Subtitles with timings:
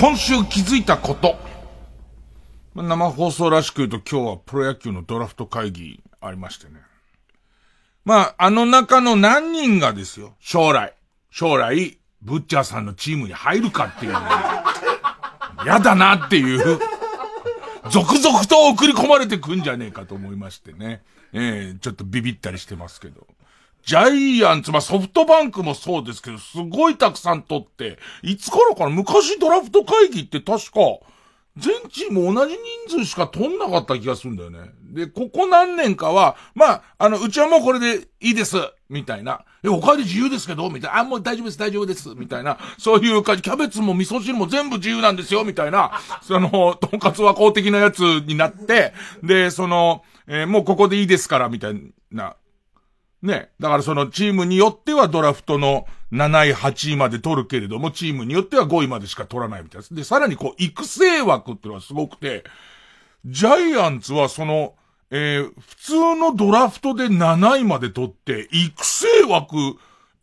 [0.00, 1.36] 今週気づいたこと。
[2.76, 6.74] 生放送らしく言うと今日はプロ野球のドラフト会議ありましてね。
[8.04, 10.94] まあ、あの中の何人がですよ、将来、
[11.32, 14.20] 将来、ブッチャーさんのチームに入るかっていうの
[15.66, 16.78] やだなっていう、
[17.90, 21.02] 続々と送り込まれてくんじゃねえかと思いましてね。
[21.32, 23.26] ええちょっとビビったりしてますけど。
[23.88, 30.80] ジャイアンツ、まあ、ソフトバンクもそうですけど、すごいたくさん取って、いつからかな昔ドラフト会議って確か、
[31.56, 32.54] 全チーム同じ
[32.86, 34.72] 人数しか取んなかった気がするんだよね。
[34.90, 38.58] で、ここ何年かは、まあ、あの、うちはもうこれでいいです、
[38.90, 39.46] みたいな。
[39.64, 40.98] え、おかわり自由ですけどみたいな。
[40.98, 42.58] あ、もう大丈夫です、大丈夫です、みたいな。
[42.76, 45.92] そういう感じ、キャベツも味噌汁も全部自由なんですよ、みたいな。
[46.20, 48.92] その、とんかつは公的なやつになって、
[49.22, 51.80] で、その、えーもうここでいいですから、みたい
[52.12, 52.36] な。
[53.22, 53.50] ね。
[53.60, 59.94] だからそのチームによってはドラフトの7位、8位まで取るけれども、チームによっては5位までしか取らないみたいです。
[59.94, 62.44] で、さらにこう、育成枠っていうのはすごくて、
[63.26, 64.74] ジャイアンツはその、
[65.10, 69.56] えー普通のドラフトで7位まで取って、育成枠、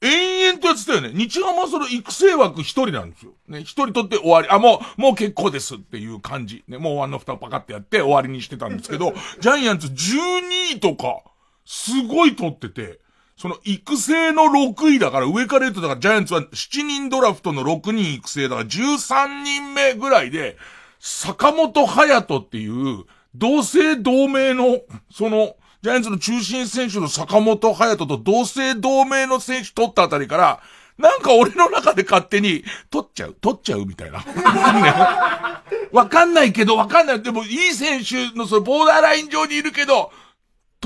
[0.01, 1.09] 延々とやってたよね。
[1.13, 3.31] 日ハムはその育成枠一人なんですよ。
[3.47, 4.47] ね、一人取って終わり。
[4.49, 6.63] あ、もう、もう結構ですっていう感じ。
[6.67, 11.21] ね、もうあの蓋パカってやって終わりにしてたんですけど、 ジャイアンツ12位とか、
[11.65, 12.99] すごい取ってて、
[13.37, 20.57] その育成の6位だから、上から言うとだからジャイアンツは7人ドラフトの6人育成だから13人目ぐらいで、
[20.99, 23.03] 坂本隼人っていう、
[23.35, 24.79] 同姓同名の、
[25.11, 30.61] その、ジャイアンツの中心選手の坂本隼人と同姓同名の選手取ったあたりから、
[30.97, 34.23] なんか俺の中で勝手に、取っちゃう、取っちゃうみたいな。
[35.91, 37.21] わかんないけど、わかんない。
[37.21, 40.13] でも、いい選手のそのボーダーライン上にいるけど、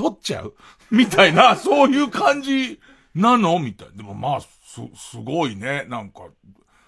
[0.00, 0.54] 取っちゃう？
[0.90, 2.80] みたいな、そういう感じ
[3.14, 3.58] なの？
[3.58, 3.96] みたいな。
[3.96, 4.48] でもまあ、す、
[4.94, 5.84] すごいね。
[5.88, 6.28] なんか、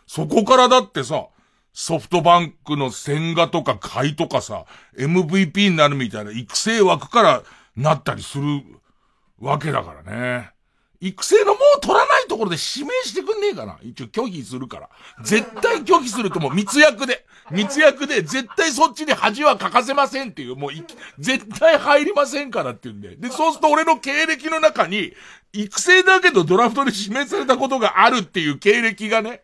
[0.06, 1.26] そこからだってさ、
[1.72, 4.64] ソフトバンクの千賀とか買いとかさ、
[4.98, 7.42] MVP になるみたいな育成枠から
[7.76, 8.44] なったりする
[9.38, 10.50] わけだからね。
[11.02, 14.88] 育成のもう取らないところで指名してくんねえかな一応拒否するから。
[15.24, 20.84] 絶対拒否するともう密約で、密約で絶対そっちに恥はかかせませんっていう、もうい
[21.18, 23.16] 絶対入りませんからっていうんで。
[23.16, 25.12] で、そうすると俺の経歴の中に、
[25.52, 29.42] 育成だけどドラフトで指名されたことがあるっていう経歴がね、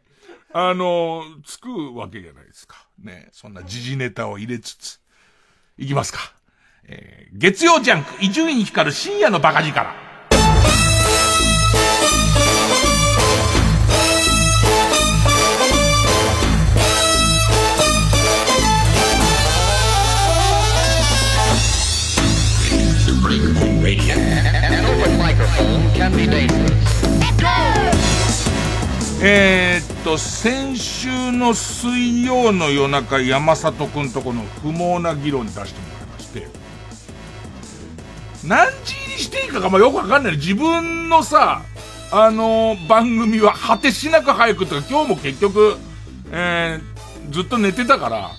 [0.53, 2.87] あのつくわけじゃないですか。
[3.03, 5.01] ね、そんな時事ネタを入れつつ。
[5.77, 6.21] いきますか。
[6.85, 10.08] えー月曜ジャンク、伊集院光る深夜のバカ力。
[29.21, 36.47] えっと、先週の水曜の夜中、山里くんとこの不毛な議論に出してもらいまして、
[38.47, 40.37] 何時入りしていいかがまあよくわかんない。
[40.37, 41.63] 自分のさ、
[42.13, 45.77] あの番組は果てしなく早くとか、今日も結局、
[46.31, 48.31] えー、ずっと寝てたから、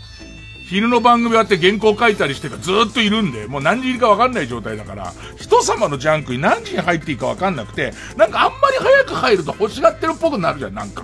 [0.69, 11.01] 昼の番組終わって原稿書いたりしてからずーっといるんで、もう何時入りかわかんない状態だから、人様のジャンクに何時に入っていいかわかんなくて、なんかあんまり早く入ると欲しがってるっぽくなるじゃん、なんか。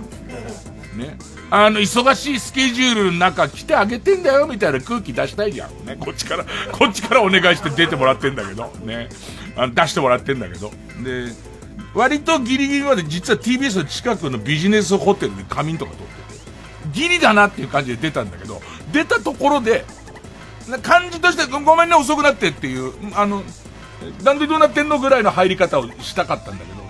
[0.96, 1.18] ね。
[1.50, 5.84] あの、忙しいスケジュールの中来てあげてんだよ、みたいな空気出したいじゃん。
[5.84, 5.96] ね。
[5.98, 9.08] こっちから、こっちからお願いして出てもらってんだけど、ね。
[9.56, 10.70] あの出してもらってんだけど。
[11.02, 11.32] で、
[11.92, 18.60] 割とギリギリまで実は TBS の近くのビジネスホテルで仮眠とか取ってて、ギリだなっていう感じで出たんだけど、
[18.92, 19.84] 出たところで、
[20.68, 23.42] な感じとして、ごめんね、遅くなってっていう、あの、
[24.24, 26.82] なんでどうなってんのぐらいの入り方をしたかったんだけど、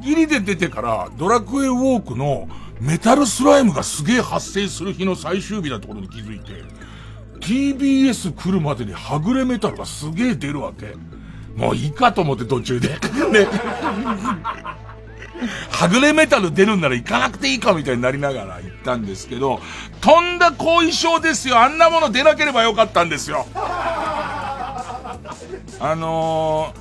[0.00, 2.48] ギリで出てから、ドラクエウォークの
[2.80, 6.62] メタルスライムがすげえ発生する日の最終日だってことに気づいて、
[7.40, 10.94] TBS 来るまでにはぐれメタルがすげえ出るわけ。
[11.56, 12.88] もういいかと思って途中で。
[13.32, 13.48] ね。
[15.70, 19.60] はぐれメタル出るんなら行かなくていいかみたいになりながら行ったんですけど、
[20.00, 21.58] とんだ後遺症ですよ。
[21.58, 23.46] あんなもの出なければよかったんですよ。
[25.78, 26.72] あの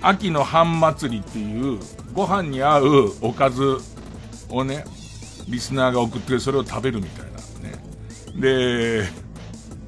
[0.00, 1.78] ー、秋の半祭りっていう、
[2.14, 3.78] ご飯に合うおかず
[4.48, 4.84] をね、
[5.48, 7.30] リスナーが送ってそれを食べるみたいな
[7.68, 7.74] ね。
[8.40, 9.04] で、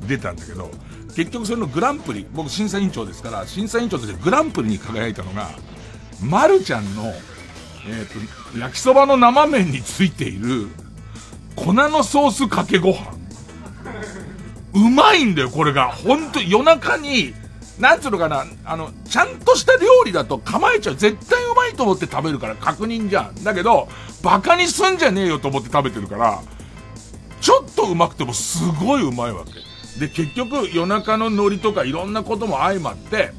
[0.07, 0.71] 出たんだけど、
[1.15, 5.51] 結局それのグランプリ、僕審査委員長ですから、審査委員長としてグランプリに輝いたのが、
[6.23, 10.69] まるちゃんの、えっ、ー、と、焼きそばの生麺についている、
[11.57, 13.17] 粉のソースかけご飯。
[14.75, 15.89] うまいんだよ、これが。
[15.89, 17.35] ほんと、夜中に、
[17.79, 20.97] なんつうのかな、あの、ちゃんとした料理だと構えちゃう。
[20.97, 23.43] 絶対うまいと思って食べるから確認じゃん。
[23.43, 23.89] だけど、
[24.23, 26.41] バカにすんじゃねえよと思って食べてるから、
[27.41, 29.53] ちょっとうまくてもすごいうまいわけ。
[29.99, 33.33] で、結局夜中の海苔とかいろんなことも相まって、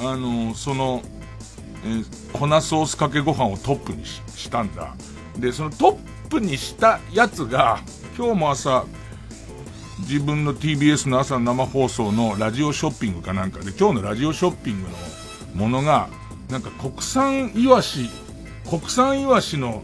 [0.00, 1.02] あの、その、
[1.84, 4.94] えー、粉ソースかけご飯をトップにしたんだ。
[5.36, 5.96] で、そのトッ
[6.28, 7.80] プにしたやつが、
[8.16, 8.84] 今日も朝、
[10.00, 14.96] 自分の TBS の朝の生放送のラジオショッピングかなんかで、今日のラジオショッピングの
[15.54, 16.08] ものが、
[16.50, 18.08] なんか国産イワシ、
[18.68, 19.82] 国産イワシの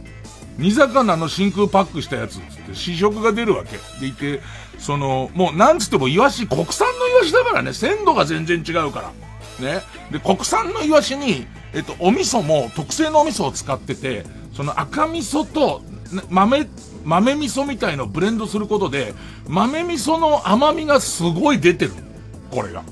[0.58, 3.78] 煮魚の真空パックしたやつつって試食が出るわけ。
[4.00, 4.40] でいて、
[4.78, 9.12] その、もうなんつってもイワシ、国産のイワシだからね、鮮度が全然違うか
[9.60, 9.66] ら。
[9.66, 9.82] ね。
[10.10, 14.24] で、国産のイワシに、えっと、お味噌も特製のお味噌を使ってて、
[14.54, 15.82] その赤味噌と、
[16.30, 16.66] 豆、
[17.04, 19.14] 豆味噌みたいのをブレンドすることで、
[19.48, 21.92] 豆味噌の甘みがすごい出てる。
[22.50, 22.82] これが。
[22.82, 22.86] ね。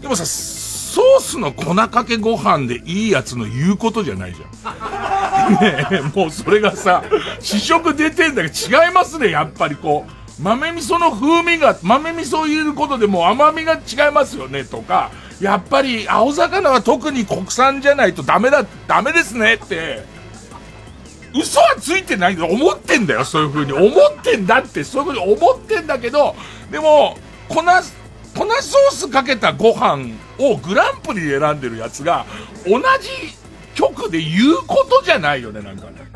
[0.00, 5.52] でもさ、ソースの粉かけご飯でいいやつの言うことじゃないじゃん。
[5.60, 7.04] ねえ、もうそれがさ、
[7.40, 10.42] 試食出てんだけど違いますね、やっぱりこう。
[10.42, 20.04] 豆味噌の風味が、豆味噌を入れることでもう甘みが違いますよね、とか、やっぱり青魚は特に国産じゃないとダメだ、ダメですねって、
[21.34, 23.72] 嘘はついてないけど、思ってんだよ、そういう風に。
[23.72, 26.34] 思ってんだって、そういう風に思ってんだけど、
[26.70, 32.26] でも、粉、粉ソースかけたご飯をグランプリで選んでるやつが、
[32.66, 33.10] 同じ
[33.74, 36.10] 曲で言うことじゃないよね、なんかね。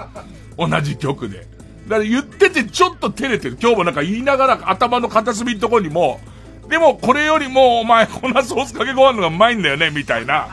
[0.56, 1.46] 同じ曲で。
[1.88, 3.58] だから言っててちょっと照れてる。
[3.60, 6.20] 今日もなんか言いながら頭の片隅のとこにも、
[6.68, 10.48] でもこれよりもお前粉ソースかけご飯のがうまいんだよね、みたいな。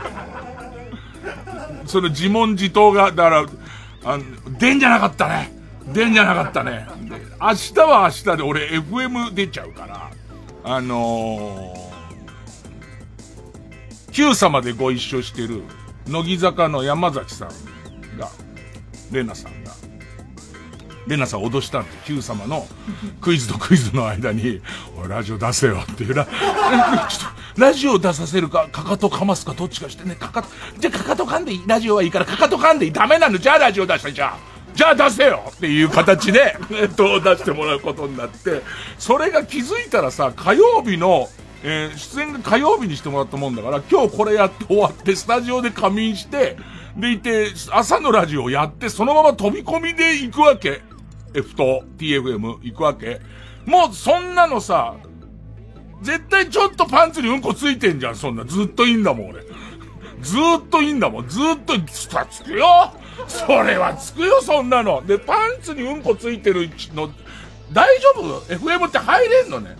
[1.86, 3.46] その自問自答が、だから、
[4.04, 4.18] あ
[4.58, 5.52] 出んじゃなかったね。
[5.92, 6.86] 出んじゃなかったね。
[7.08, 10.10] で明日は明日で俺 FM 出ちゃうから、
[10.64, 15.62] あのー、Q 様でご一緒してる、
[16.06, 17.48] 乃木坂の山崎さん
[18.18, 18.28] が、
[19.10, 19.72] レナさんが、
[21.06, 22.66] レナさん脅したんで、Q 様の
[23.20, 24.60] クイズとクイズの間に、
[24.96, 26.34] おい、ラジオ出せよっていうら、ちょっ
[27.34, 30.48] と、ラジオ出させるか、かかとかますか、どっちかしてね、かかと、
[30.78, 34.50] じゃあかかと噛んでいい、ラジオはいいから、かかと噛んでいい、ダメなの、じゃあラジオ出したじゃあ。
[34.74, 38.62] じゃあ出せよっていう形で、えっと、出してもらうことになって、
[38.98, 41.28] それが気づいたらさ、火曜日の、
[41.62, 46.56] えー、出演が火曜日にしてもらったもんだから、今日これやって終わって、スタジオで仮眠して、
[46.96, 50.82] でいて、朝のラジオやって、そのまま飛び込みで行くわけ。
[51.34, 53.20] F と TFM 行くわけ。
[53.66, 54.96] もうそんなのさ、
[56.02, 58.44] 絶対ちょっとパンツにうんこついてんじゃん、そんな。
[58.44, 59.42] ずっといいんだもん、俺。
[60.22, 61.28] ずっといいんだもん。
[61.28, 62.66] ずっと、つたつくよ
[63.26, 65.04] それはつくよ、そんなの。
[65.06, 67.10] で、パンツにうんこついてるの、
[67.72, 69.76] 大丈夫 ?FM って入れんのね。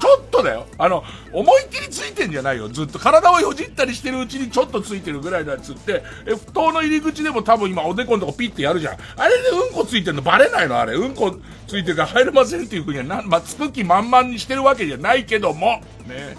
[0.00, 0.66] ちょっとだよ。
[0.78, 2.68] あの、思いっきりついてんじゃないよ。
[2.68, 8.98] ずっと体をよじったりしてるうちにちょっとついてるぐらいのやつって、え、布団の入り口でも多分今おでこのとこピッてやるじゃん。
[9.16, 10.78] あれでうんこついてんのバレないの？
[10.78, 10.94] あれ。
[10.94, 11.36] うんこ
[11.66, 16.36] ついてるから入れませんっていうふうにはな、まあ、つく気満々にしてるわけじゃないけども、ね。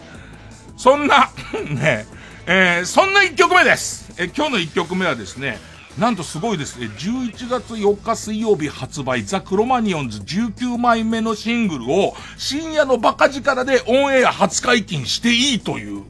[0.77, 1.29] そんな、
[1.69, 2.05] ね、
[2.47, 4.11] えー、そんな一曲目です。
[4.17, 5.59] え、今日の一曲目はですね、
[5.97, 6.87] なんとすごいですね。
[6.87, 16.03] 11月4日水曜日発売、ザ・クロマニオンズ19枚目のシングルを深夜のバカ力でオンエア初解禁していいという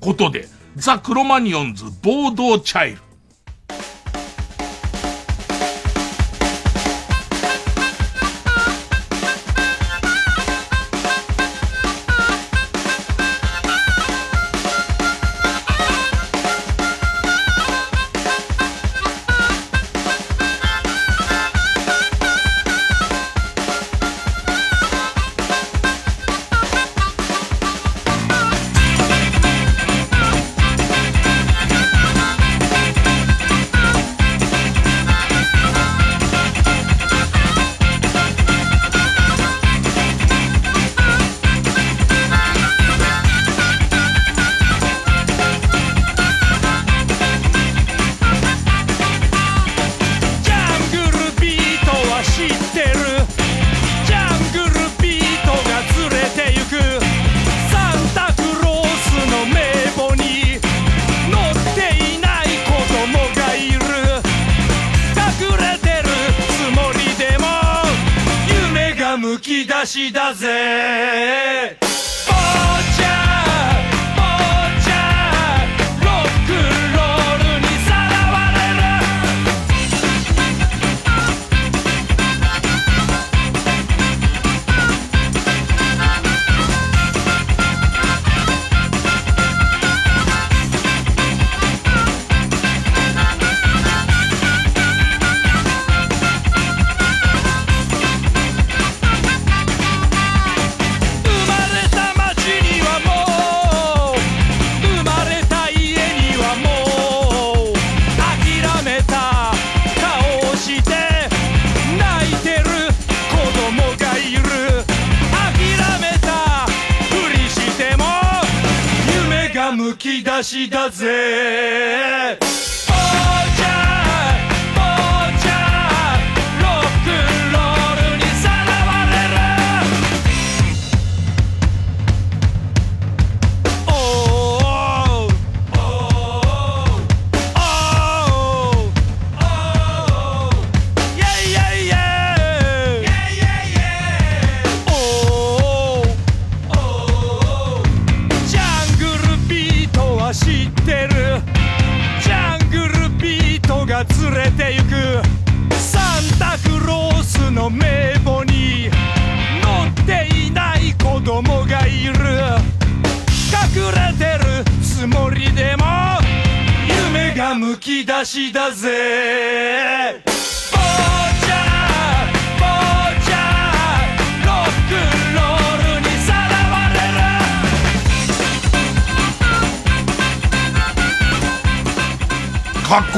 [0.00, 3.09] ことで、ザ・クロマニオンズ暴動チャイル。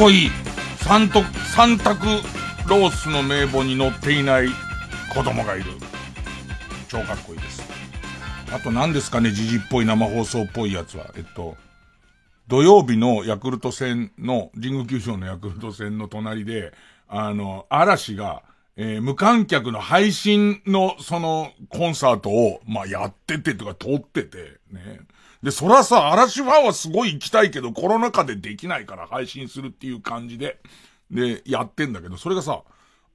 [0.03, 0.31] こいい
[0.79, 2.05] 三択三択。
[2.67, 4.49] ロースの名簿に載っていない。
[5.15, 5.67] 子供がいる。
[6.89, 7.63] 超かっこいいです。
[8.53, 9.31] あと何ですかね。
[9.31, 11.07] 時事っぽい生放送っぽいやつは。
[11.15, 11.57] えっと
[12.49, 16.73] 土曜日のヤクルト戦の、神宮球場のヤクルト戦の隣で、
[17.07, 18.43] あの、嵐が、
[18.75, 24.99] えー、無観客の配信の、その、コンサートを、まあ、やっててとか撮ってて、ね。
[25.43, 30.61] で、そらさ、嵐ファンはすごい行きたいけど、コロナ禍でできないから配信するっていう感じで、
[31.11, 32.63] で、やってんだけど、それがさ、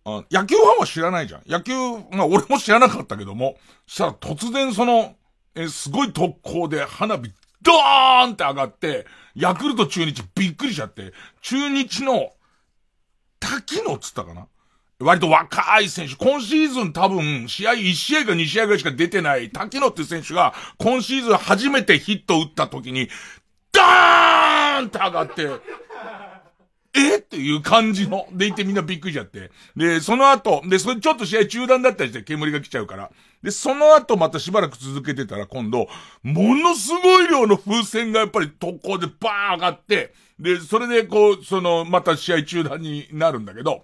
[0.04, 1.42] あ野球ファンは知らないじゃん。
[1.48, 1.74] 野球、
[2.12, 5.16] まあ俺も知らなかったけども、したら突然その、
[5.56, 7.32] えすごい特攻で花火
[7.62, 9.06] ドーンって上がって、
[9.36, 12.32] ヤクルト中日びっくりしちゃって、中日の、
[13.40, 14.48] 滝野っつったかな
[15.00, 23.08] 割と若い選手、今シーズン多分、試合1試合か2試合ぐらいしか出てない、滝野っていう選手が、今シーズン初めてヒット打った時に、
[23.72, 25.50] ダーンって上がって、
[26.96, 27.18] え？
[27.18, 29.52] っていう感じの、でいてみんなびっくりしちゃって。
[29.76, 33.12] で、その後、で、それちょっと試合中断だったりして煙が来ちゃうから。
[33.44, 35.88] で、その後またしばらく続けてたら今度、
[36.24, 43.84] ものすごい量の風船がやっぱり特攻でバーン上がって、で、それでこう、その、また試合中断になるんだけど、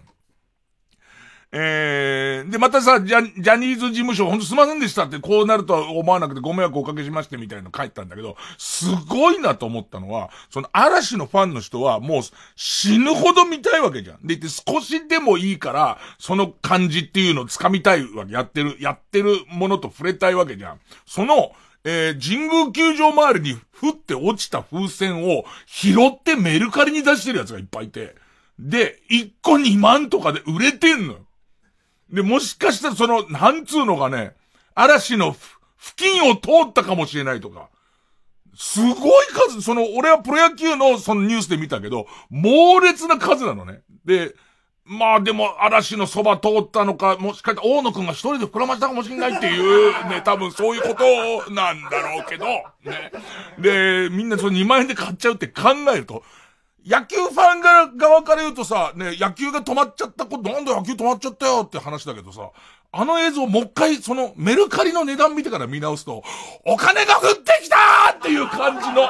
[1.56, 12.22] えー、で、またさ、ジャ、ジャニーズ事務所、ほんとすいませんでしたって、こうなるとは思わなくてご迷惑おかけしましてみたいなの書いたんだけど、すごいなと思ったのは、その嵐のファンの人はもう
[12.56, 14.26] 死ぬほど見たいわけじゃん。
[14.26, 20.80] で、少しでもいいから、その感じっていうのを掴みたいわけ、やってる、やってるものと触れたいわけじゃん。
[21.06, 21.52] その、
[21.84, 28.16] えー、神宮球場周りに降って落ちた風船を拾ってメルカリに出してるやつがいっぱいいて、
[28.58, 31.20] で、1個2万とかで売れてんのよ。
[32.12, 34.36] で、もしかしたらその、なんつうのがね、
[34.76, 35.36] 嵐の
[35.80, 37.70] 付近を通ったかもしれないとか。
[38.56, 43.82] すごい数、その、俺はプロ野球のそのニュースで見たけど、猛烈な数なのね。
[44.06, 44.36] で、
[44.86, 53.12] まあでも、嵐のそば通ったのか、もしかしたら大野くんが一人で膨らましたかもしれないっていう、ね、多分そういうことなんだろうけど、ね。
[53.58, 56.24] で、みんなその2万円で買っちゃうって考えると、
[56.86, 62.50] 野球ファン側から言うとさ、ね、野球が止まっちゃったこと、なんで野球止まっちゃったよって話だけどさ、
[62.92, 66.24] あの映像もう一回、その、メルカリの値段見てから見直すと、
[66.66, 69.08] お金が降ってきたーっていう感じの、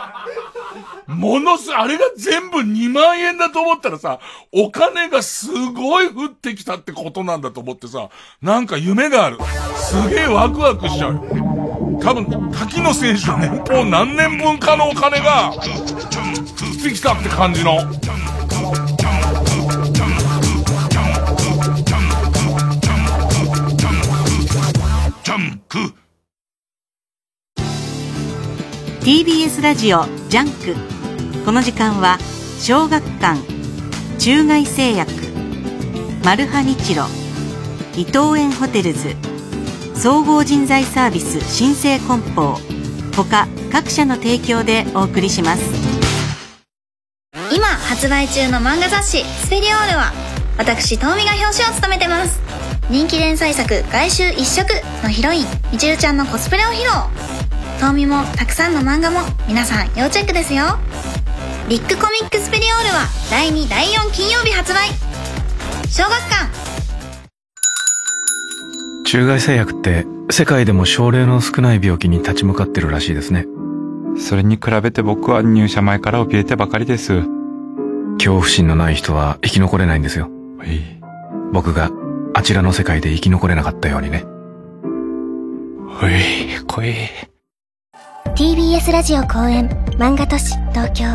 [1.16, 4.20] ものす、あれが全部2万円だと思ったらさ、
[4.52, 8.10] お金がすごい降ってきたってことなんだと思ってさ、
[8.42, 9.38] なんか夢がある。
[9.76, 11.53] すげえワクワクしちゃう。
[12.04, 17.80] 多分、滝野選手の年俸何年分かのお金が、ってきたって感じの。
[29.00, 30.76] TBS ラジオジャンク
[31.46, 32.18] この時間は
[32.60, 33.38] 小学館
[34.18, 35.12] 中外製薬
[36.24, 37.04] マルハニチロ
[37.98, 39.33] 伊藤園ホテルズ
[39.96, 42.58] 総合人材サービス新生梱包。
[43.16, 45.64] 他各社の提供でお送りします。
[47.52, 50.12] 今発売中の漫画雑誌「スペリオール」は
[50.58, 52.42] 私トウミが表紙を務めてます。
[52.90, 54.66] 人気連載作「外周一色」
[55.04, 56.90] のヒロインみちるちゃんのコスプレを披露。
[57.80, 60.80] トウミもたくさんの漫画も皆さん要チェックですよ。
[61.70, 64.90] ビッグコミックスペリオールは第2第4金曜日発売。
[65.90, 66.63] 小学館
[69.14, 73.46] 中外製薬って世界でも症例の少ない病気に立ち向かってるらしいですね。
[74.18, 77.22] それに比べて僕は入社前から怯えてばかりです。
[78.14, 80.32] 恐怖心のない人は生き残れないんですよ。
[80.58, 80.80] はい。
[81.52, 81.92] 僕が
[82.34, 84.24] あちらの世界で生き残れなかったようにね。
[85.90, 86.96] はい怖い。
[88.36, 91.06] TBS ラジオ公演漫画都市東京。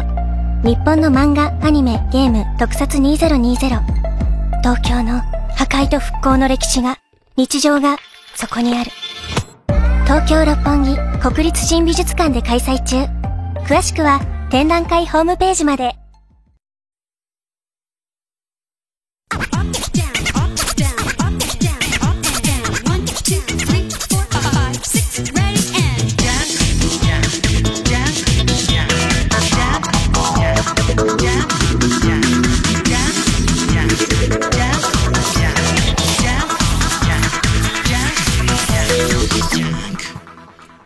[0.62, 3.58] 日本の漫画アニメゲーム特撮2020
[4.62, 5.18] 東京の
[5.56, 6.98] 破壊と復興の歴史が
[7.38, 7.98] 日常が
[8.34, 8.90] そこにある。
[10.06, 12.96] 東京六本木国立新美術館で開催中。
[13.64, 14.18] 詳しくは
[14.50, 15.94] 展覧会ホームページまで。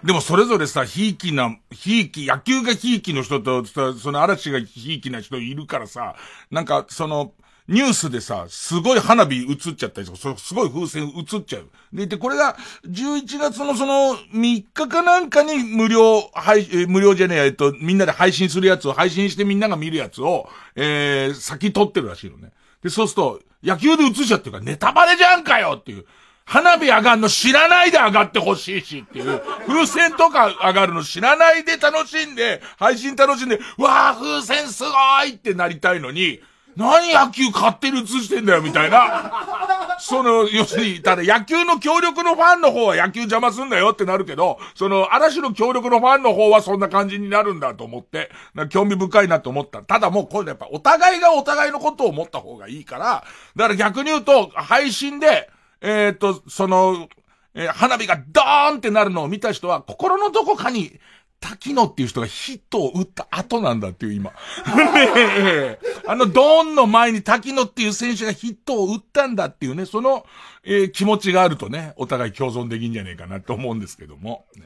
[0.05, 6.17] でもそれぞれさ、ひいきな、ひいき、野球がひいきの人と、その嵐がひいきな人いるからさ、
[6.51, 7.33] なんか、その、
[7.69, 11.71] ニュースでさ、すごい花火映っちゃったりとか、すごい風船映っちゃう。
[11.93, 22.51] で、で、これが、11月のその、3日かなんかに無料、配、無料じゃねえや、えっと、みんなで配信するやつを、配信してみんなが見るやつを、えー、先撮ってるらしいのね。
[22.83, 26.05] で、そうすると、野球で映しちゃってるから、ネタバレじゃんかよっていう。
[26.45, 34.91] 花火上がるの知らないで上がってほしいしっていう、風船とか上がるの知らないで楽しんで、配信楽しんで、わあ、風船すご
[35.25, 36.41] いってなりたいのに、
[36.77, 39.33] 何野球勝手に映してんだよ、みたいな。
[40.01, 48.31] その、要するに、ただ野球の協力のファンの方は野球邪魔すんだよってなるけど、その、嵐の協力のファンの方はそんな感じになるんだと思って、
[48.71, 49.83] 興味深いなと思った。
[49.83, 53.25] ただもうこれやっぱお互いがお互いのことを思った方がいいから、
[53.55, 55.51] だから逆に言うと、配信で、
[55.83, 57.09] えっ、と、その、
[57.55, 60.99] えー、花火がドーンってなるのを見た人は、心のどこかに、
[61.41, 64.33] 滝野っていう人がヒットを打った後なんだっていう今。
[66.07, 70.25] あのドーンの前に滝野っていう選手がヒットを打ったんだっていうね、その、
[70.63, 74.47] えー、気持ちがあるとね、お互い共存できんじゃねえかなと思うんですけども。
[74.55, 74.63] ね、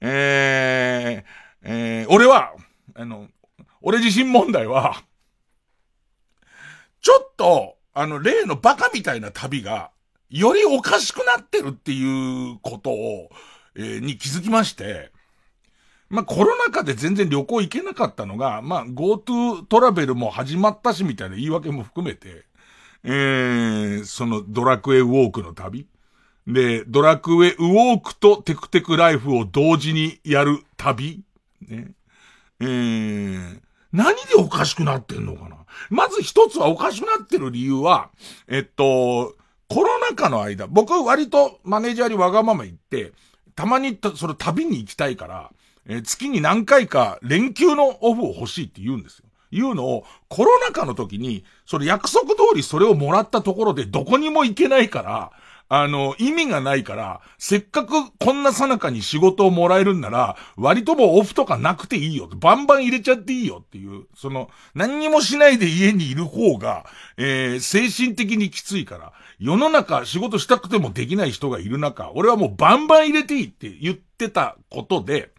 [0.00, 1.30] えー、
[1.62, 2.54] えー、俺は、
[2.94, 3.28] あの、
[3.82, 5.04] 俺自身問題は、
[7.02, 9.90] ちょっと、あの、例のバカみたいな旅が、
[10.30, 13.30] よりおかしくなってるっていうことを、
[13.74, 15.10] えー、に気づきまして、
[16.08, 22.44] まあ、コロナ禍で全然旅行行けなかったのが、まあ、GoTo トラベルも始まったしみたいな言い訳も含めて、
[23.04, 25.86] えー、そのドラクエウォークの旅。
[26.46, 31.22] で、ドラクエウォークとテクテクライフを同時にやる旅。
[31.66, 31.92] ね。
[32.60, 33.60] えー、
[33.92, 38.10] 何でおかしくなってんのかなまず一つはおかしくなってる理由は、
[38.48, 39.34] えっと、
[39.68, 43.12] コロナ禍の間、僕は割とマネージャーにわがまま言って、
[43.54, 45.50] たまにその旅に行きたいから、
[45.86, 49.24] えー、月に何回か連休のオフを欲しいって言うんですよ。
[49.52, 55.32] 言うのを、コロナ禍の時に、その約束通りそれをもらったところでどこにも行けないから、
[55.72, 62.28] あの、意味がないから、せっかくこんなさなかに仕事をもらえるんなら、割ともオフとかなくていいよ。
[62.34, 75.30] バンバン入れちゃっていいよっていう、その、何にもしないで家にいる方が、えー、精神的にきついから、世の中仕事したくてもできない人がいる中、俺はもうバンバン入れていいって言ってたことで、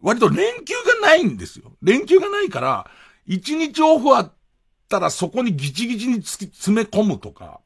[0.00, 1.72] 割と連休がないんですよ。
[1.82, 2.88] 連休がないから、
[3.26, 4.32] 一日オフあっ
[4.88, 7.58] たらそこにギチギチに詰め込むとか、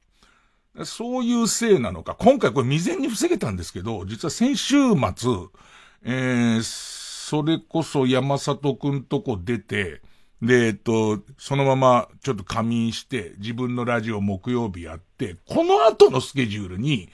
[0.85, 4.77] そういうせいなのか、今回これ未然に防げたんですけど、実は先週
[5.17, 5.31] 末、
[6.05, 10.03] えー、それこそ山里くんとこ出て、
[10.41, 17.09] で、えっと、そのままちょっと仮眠して、自分のラジオ木曜日やって、この後のスケジュールに、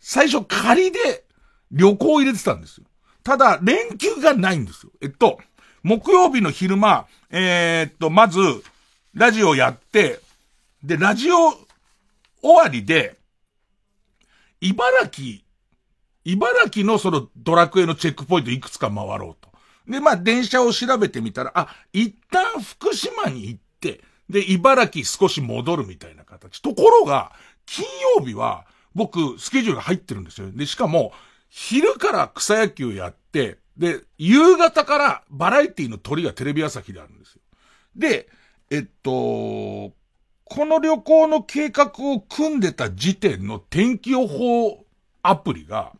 [0.00, 1.24] 最初仮で
[1.70, 2.86] 旅行を入れてたんですよ。
[3.22, 4.92] ただ、連休がないんですよ。
[5.00, 5.38] えっと、
[5.82, 8.40] 木曜日の昼間、えー、っと、まず、
[9.14, 10.20] ラジオやって、
[10.82, 11.65] で、ラジオ
[12.46, 13.16] 終わりで、
[14.60, 15.40] 茨城、
[16.24, 19.50] 茨城のそのドラクエのチェックポイントいくつか回ろうと。
[19.90, 26.60] で、まあ、電車を調べてみたら、あ、一旦福島に行って、で、茨城少し戻るみたいな形。
[26.60, 27.32] ところが、
[27.64, 27.84] 金
[28.16, 30.50] 曜日は、僕、スケジュールが入ってるんですよ。
[30.52, 31.12] で、しかも、
[31.48, 37.40] 昼から草野球やって、で、夕方からバラエティの鳥がテレビ朝日であるんですよ。
[37.94, 38.28] で、
[38.70, 39.92] えっと、
[40.48, 44.84] この旅行の計画を組んでた時点の天気予報
[45.22, 45.92] アプリが、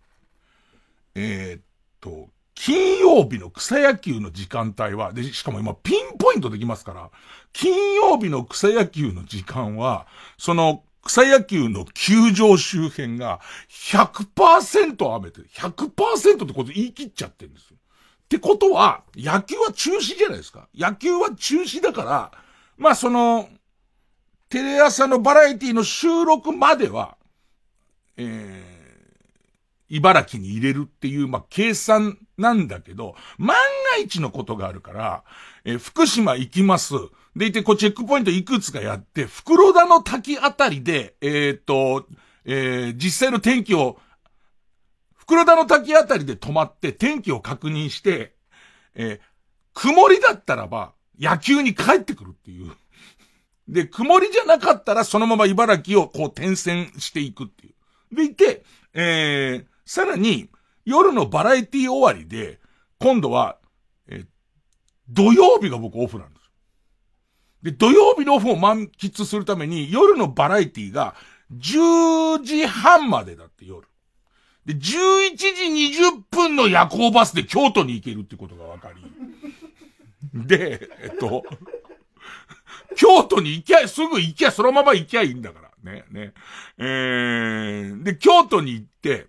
[1.16, 1.62] えー、っ
[2.00, 7.10] と、金曜日の草野球の時間帯は、で、しかも今ピンポイントできますから、
[7.52, 10.06] 金曜日の草野球の時間は、
[10.38, 13.40] その草野球の球場周辺が
[13.90, 17.76] 100%雨で、100%ってこと言い切っちゃってるんですよ。
[17.76, 20.68] ってことは、野球は中止じゃないですか。
[20.74, 22.32] 野球は中止だから、
[22.78, 23.48] まあその、
[24.48, 27.16] テレ朝のバラエティの収録までは、
[28.16, 33.56] えー、茨城に入れるっていう、まあ、計算なんだけど、万
[33.92, 35.24] が一のことがあるから、
[35.64, 36.94] えー、福島行きます。
[37.34, 42.06] でいて、こう、チェックポイントいくつかやって、袋田の滝あたりで、えっ、と、
[42.44, 43.98] えー、実際の天気を、
[45.16, 48.34] 袋田の滝あたりで止まって天気を確認して、
[48.94, 49.20] えー、
[49.74, 52.72] 曇りだったらば、野球に帰ってくるっていう。
[53.68, 58.14] で、曇りじゃなかったらそのまま茨城をこう転戦していくっていう。
[58.14, 60.48] でいて、えー、さらに、
[60.84, 62.60] 夜のバラエティ終わりで、
[63.00, 63.58] 今度は、
[64.08, 64.24] え、
[65.08, 66.50] 土曜日が僕オフなんです。
[67.62, 71.16] で、土曜日のオフを満喫するために、夜のバラエティが
[71.52, 73.88] 10時半までだって夜。
[74.64, 74.80] で、11
[75.36, 75.46] 時
[76.00, 80.46] 20分の夜行バスで京都に行けるってことが分かり。
[80.46, 81.44] で、えっと、
[82.96, 85.92] 京都に行きゃ、すぐ行きゃ、そのまま行きゃいいんだから。
[85.92, 86.32] ね、ね。
[86.78, 89.26] えー、で、京都に行って、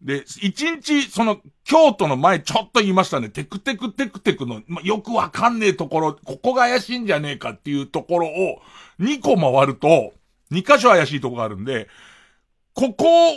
[0.00, 3.28] で、一日、その、京都の前ちょっと言いましたね。
[3.28, 8.62] テクテクテクテクの、まよくわかんねえところ、ここが怪しいんじゃねえかっていうところを、
[9.00, 10.12] 2個回ると、
[10.52, 11.88] 2箇所怪しいとこがあるんで、
[12.74, 13.34] ここを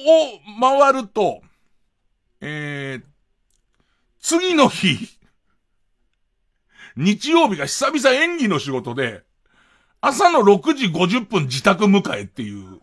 [0.60, 1.42] 回ると、
[2.42, 3.04] えー、
[4.22, 4.98] 次の日、
[6.96, 9.24] 日曜日が久々演技の仕事で、
[10.02, 12.82] 朝の6時50分自宅迎えっていう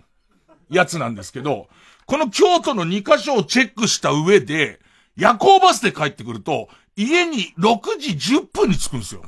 [0.70, 1.68] やつなんですけど、
[2.06, 4.80] この京都の2カ所をチェックした上で、
[5.16, 9.22] 夜行バスで帰ってくると、家に6時10分に着くんですよ。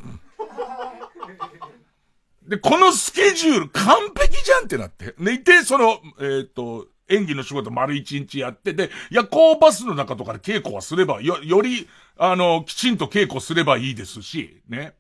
[2.47, 5.15] で、このスケジュール完璧じゃんってなって。
[5.19, 14.95] で、いて、その、えっ、ー、と、演技の仕事丸一日やって、で、夜行バスの中とかで稽古はすれば、よ、より、あの、きちんと稽古すればいいですし、ね。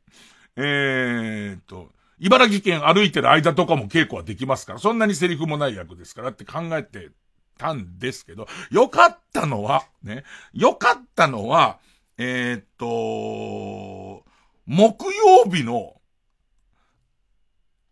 [0.56, 7.10] えー、と、茨城県歩いてる間とかも稽古はできますから、そんなにセリフもない役ですからって考えて
[7.56, 11.78] たんですけど、よかったのは、ね、よかったのは、
[12.18, 14.24] えー、っと、
[14.66, 15.94] 木曜日の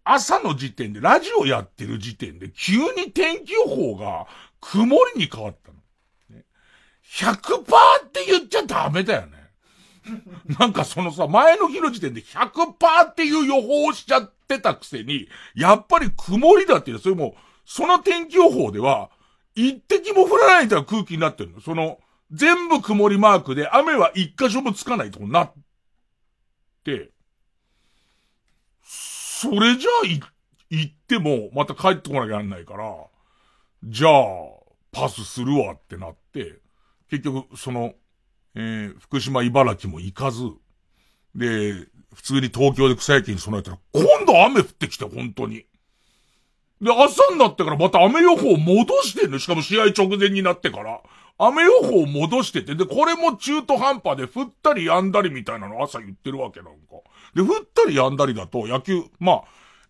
[0.04, 4.26] 朝の時点で、ラジオやってる時点で、急に天気予報が
[4.60, 5.78] 曇りに変わったの。
[7.02, 7.62] 100%
[8.06, 9.37] って言っちゃダメだよね。
[10.58, 19.10] なんかそのさ、前の日の時点で100%っていう予報をしちゃってたくせに、やっぱり曇りだっていう、それも、その天気予報では、
[19.54, 21.60] 一滴も降らないみたい空気になってるの。
[21.60, 21.98] その、
[22.30, 25.52] 全部曇りマークで雨は一箇所もつかないとなっ
[26.84, 27.10] て、
[28.82, 30.06] それじゃあ、
[30.70, 32.94] 行ってもまた帰ってこなきゃなんないから、
[33.84, 34.12] じゃあ、
[34.92, 36.60] パスするわってなって、
[37.10, 37.94] 結局、その、
[38.54, 40.42] えー、福島、茨城も行かず、
[41.34, 45.66] で、普通に東京で草野球に備えたら、今度雨降ってきて、本当に。
[46.80, 51.00] で、朝になってからまた雨予報戻してんのしかも試合直前になってから。
[51.40, 56.96] 雨予報戻してて、で、これも中途半端で降ったり止んだりみたいなの朝言ってるわけなんか。
[57.34, 59.44] で、降ったり止んだりだと野球、まあ、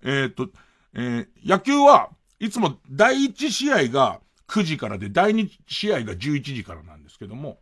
[0.04, 0.50] えっ、と、
[0.94, 7.58] えー、野球はいつも第1試合が9時からで、第2試合が11時からなんですけども、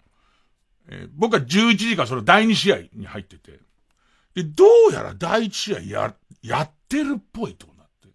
[0.89, 3.61] えー、僕は11時からその第2試合に入ってて、
[4.35, 8.09] で、どうやら第1試合や、やってるっぽいとなって。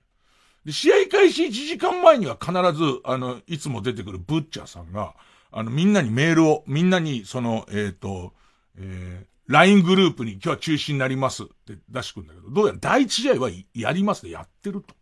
[0.65, 5.15] で、試合開始1時間前には必ず、あの、いつも出てくるブッチャーさんが、
[5.51, 8.33] あの、みんなにメールを、みんなに、その、えっ、ー、と、
[8.77, 14.93] えー、LINE グループに今日は中止になりますって出してくんだけど、どうやら第一試合はやりますでやってると。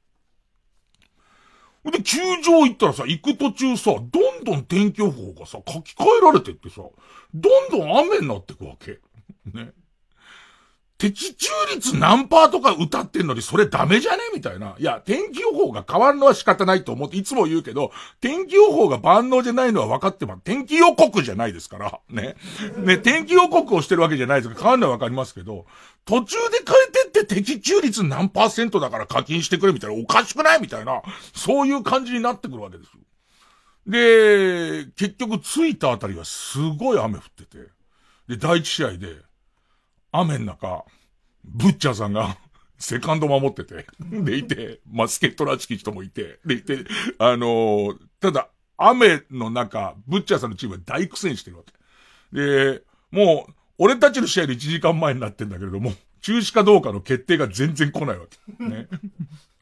[1.91, 6.81] で、球場行ったらさ、行く途中さ、どんどん天気予報がさ、書き換えられてってさ、
[7.33, 8.99] どんどん雨になってくわけ。
[9.53, 9.71] ね。
[10.99, 14.23] 的中率何パーとか歌ってんのにそれダメじゃね？
[14.33, 14.75] みたいな。
[14.77, 20.41] いや、天気予報が変わるのは仕方ないと思っていつも言うけど、天気予報が万能じゃないのは分かってます。
[20.43, 21.99] 天気予告じゃないですから。
[22.09, 22.35] ね。
[22.77, 25.65] ね、天気予告をしてるわけじゃないですから変わるのは分かりますけど、
[26.03, 30.61] 途中で変えてって的中率何パーセントだから課金してくれみたいなおかしくない？
[30.61, 31.01] みたいな、
[31.33, 32.99] そういう感じになってくるわけですよ。
[33.87, 37.57] で、結局着いたあたりがすごい雨降ってて。
[38.27, 39.15] で、第一試合で、
[40.11, 40.85] 雨の中、
[41.43, 42.37] ブッチャーさんが
[42.77, 46.85] セカンド守ってて、でいて、まあ、スケットらしき人もいて、でいて、
[47.17, 51.73] あのー、ただ、雨の中、ブッチャーさんのチームは大苦戦してるわけ。
[52.35, 58.25] で、もう、俺たちの試合で1時間前になってんだけれども、中止かどうかの決定が全然来ないわ
[58.57, 58.63] け。
[58.63, 58.87] ね。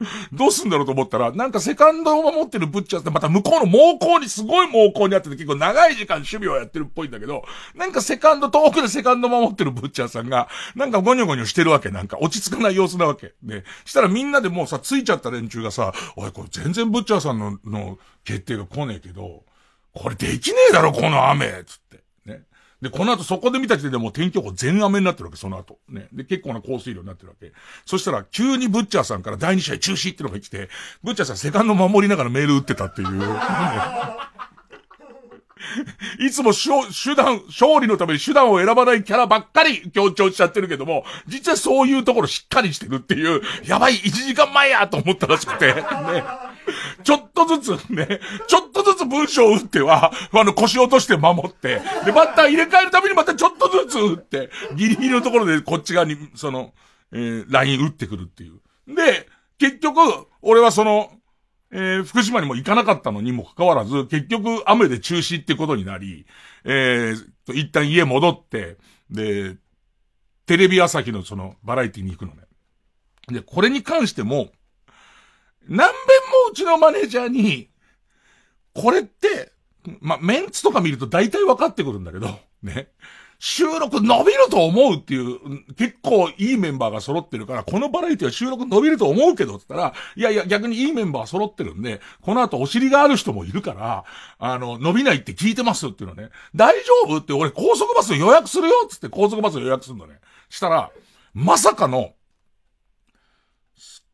[0.32, 11.90] どうすんだろうと思ったら、なんかセカンドを守ってるブッチャーってまた向こうの猛攻にすごい猛攻にあってて結構長い時間守備をやってるっぽいんだけど、なんかセカンド、遠くでセカンド守ってるブッチャーさんが、なんかゴニョゴニョしてるわけ。
[11.90, 13.34] なんか落ち着かない様子なわけ。
[13.42, 13.64] ね。
[13.84, 19.42] したらみんなでもうさ、ついちゃった連中がさ、おい、これ全然ブッチャーさんの、の決定が来ねえけど、
[19.94, 21.87] これできねえだろ、この雨つって。
[22.80, 25.78] で、この後そこで見た時点でもう天気予報全雨になってるわけ、その後。
[25.88, 26.08] ね。
[26.12, 27.52] で、結構な降水量になってるわけ。
[27.84, 30.68] そしたら、急にブッチャーさんから第2試合中止ってのが来て、
[31.02, 33.08] ブッチャーさんセカンド守りながらメール打ってたっていう。
[36.20, 45.84] いつも手段、勝利のために手段を選ばないキャラばっかり強調しちゃってるけども、実はそういうところしっかりしてるっていう、やばい、1時間前やと思ったらしくて、ね。
[47.02, 48.67] ちょっとずつね、ちょっ
[48.98, 56.72] ずつ文章を打っては、あの腰落として守って、で、バッター入れ替えるためにまたちょっとずつ打って、ギリギリのところでこっち側に、その、
[57.12, 58.60] えー、ライン打ってくるっていう。
[58.94, 59.26] で、
[59.58, 60.00] 結局、
[60.42, 61.10] 俺はその、
[61.70, 66.26] えー、福島にも行かなかったのにもかかわらず、結局雨で中止ってことになり、
[66.64, 68.78] えー、一旦家戻って、
[69.10, 69.56] で、
[70.46, 72.42] テレビ朝日のそのバラエティに行くのね。
[73.28, 74.50] で、これに関しても、
[75.68, 77.68] 何遍もうちのマネージャーに、
[78.78, 79.52] これって、
[80.00, 82.28] まメンツとか見ると大体分かってくるんだけど、
[82.62, 82.88] ね。
[83.40, 94.04] 収録伸びると思うっていう、結構いいメンバーが揃ってるから、このバラエティは収録伸びると思うけど、って言ったら、いやいや、逆にいいメンバー揃ってるんで、この後お尻がある人もいるから、
[94.40, 96.30] あの、伸びないって聞いてますっていうのね。
[96.56, 100.18] 大丈夫って俺高速バス予約するよっつって高速バス予約するのね。
[100.48, 100.90] したら、
[101.32, 102.14] まさかの、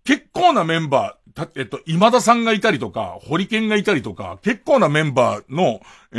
[0.04, 5.80] 結構なメンバー、た、えっと、今田さんがいたりとか、堀健がいたりとか、結構なメンバーの、
[6.12, 6.16] え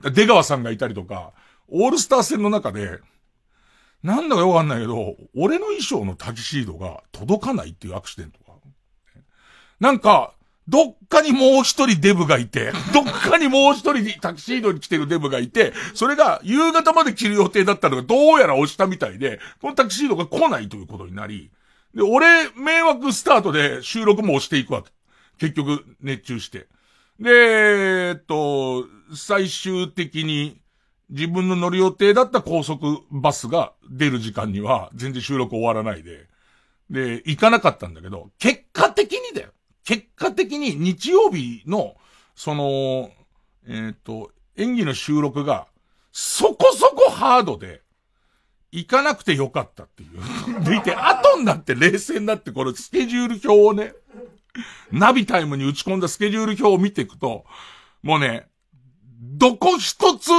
[0.00, 1.32] ー、出川さんがいたりとか、
[1.68, 3.00] オールスター戦の中で、
[4.02, 8.54] なんだかよくわかんないけど、俺の衣装のタキシードが届かないっていうアクシデントが。
[9.80, 10.32] なんか、
[10.68, 21.50] どっかにもう一人デブがいて、 どっかにもう一人タキシードに来てるデブがいて、それが夕方まで着る予定だったのがどうやら押したみたいで、このタキシードが来ないということになり、
[21.96, 24.90] で、俺、迷惑スタートで収録も押していくわけ。
[25.38, 26.66] 結局、熱中して。
[27.18, 30.60] で、えっと、最終的に、
[31.08, 36.26] 自分の乗る予定だった高速バスが出る時間には全然収録終わらないで、
[36.90, 39.50] で、行かなかったんだけど、結果的にだよ。
[39.84, 41.96] 結果的に日曜日の、
[42.34, 43.10] その、
[43.68, 45.68] えっ、と、演技の収録が、
[46.12, 47.82] そこそこハードで、
[48.72, 50.64] 行かなくてよかったっていう。
[50.64, 53.94] でいて、後になって冷静になってこのスケジュール表をね、
[54.90, 57.44] ナビタイムに打ち込んだスケジュール表を見ていくと、
[58.02, 58.48] もうね、
[59.20, 60.30] どこ一つ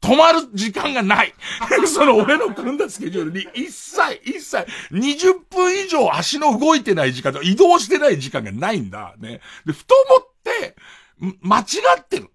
[0.00, 1.34] 止まる時間がない。
[1.86, 9.14] その俺の組んだスケジュールに一切、一切、20分以上足の動いてない時間と移動してない時間がないんだ。
[9.18, 9.40] ね。
[9.64, 10.76] で、ふと思って、
[11.40, 11.62] 間違
[12.00, 12.30] ってる。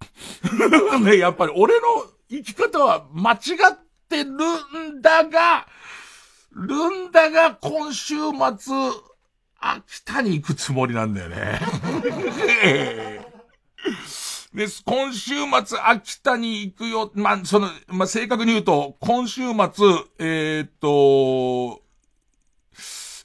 [1.03, 1.88] ね、やっぱり俺の
[2.30, 5.67] 生き方は間違っってるんだが、
[6.54, 8.74] るんだが、今週末、
[9.60, 11.60] 秋田に行くつもりなんだよね。
[14.54, 14.82] です。
[14.86, 17.12] 今週末、秋田に行くよ。
[17.13, 19.52] まあ、その、まあ、正確に言うと、今週末、
[20.20, 21.84] えー、っと、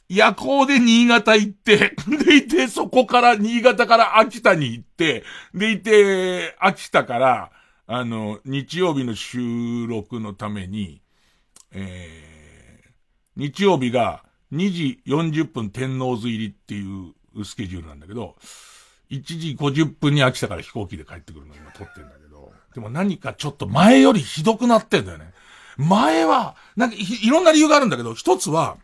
[0.08, 7.50] 夜行で新潟行って、 でいて、そこから新潟から秋田に行って、でいて、秋田から、
[7.86, 11.02] あの、日曜日の収録のために、
[11.72, 12.90] えー、
[13.36, 18.36] 日曜日が2時40分天王洲入りっていうスケジュールなんだけど、
[19.10, 25.32] 1時50分に秋田から飛行機で帰ってくるのを今撮ってんだけど、でも何かちょっと前よりひどくなってんだよね。
[25.76, 28.76] 前は、なんかいろんな理由があるんだけど、一つは、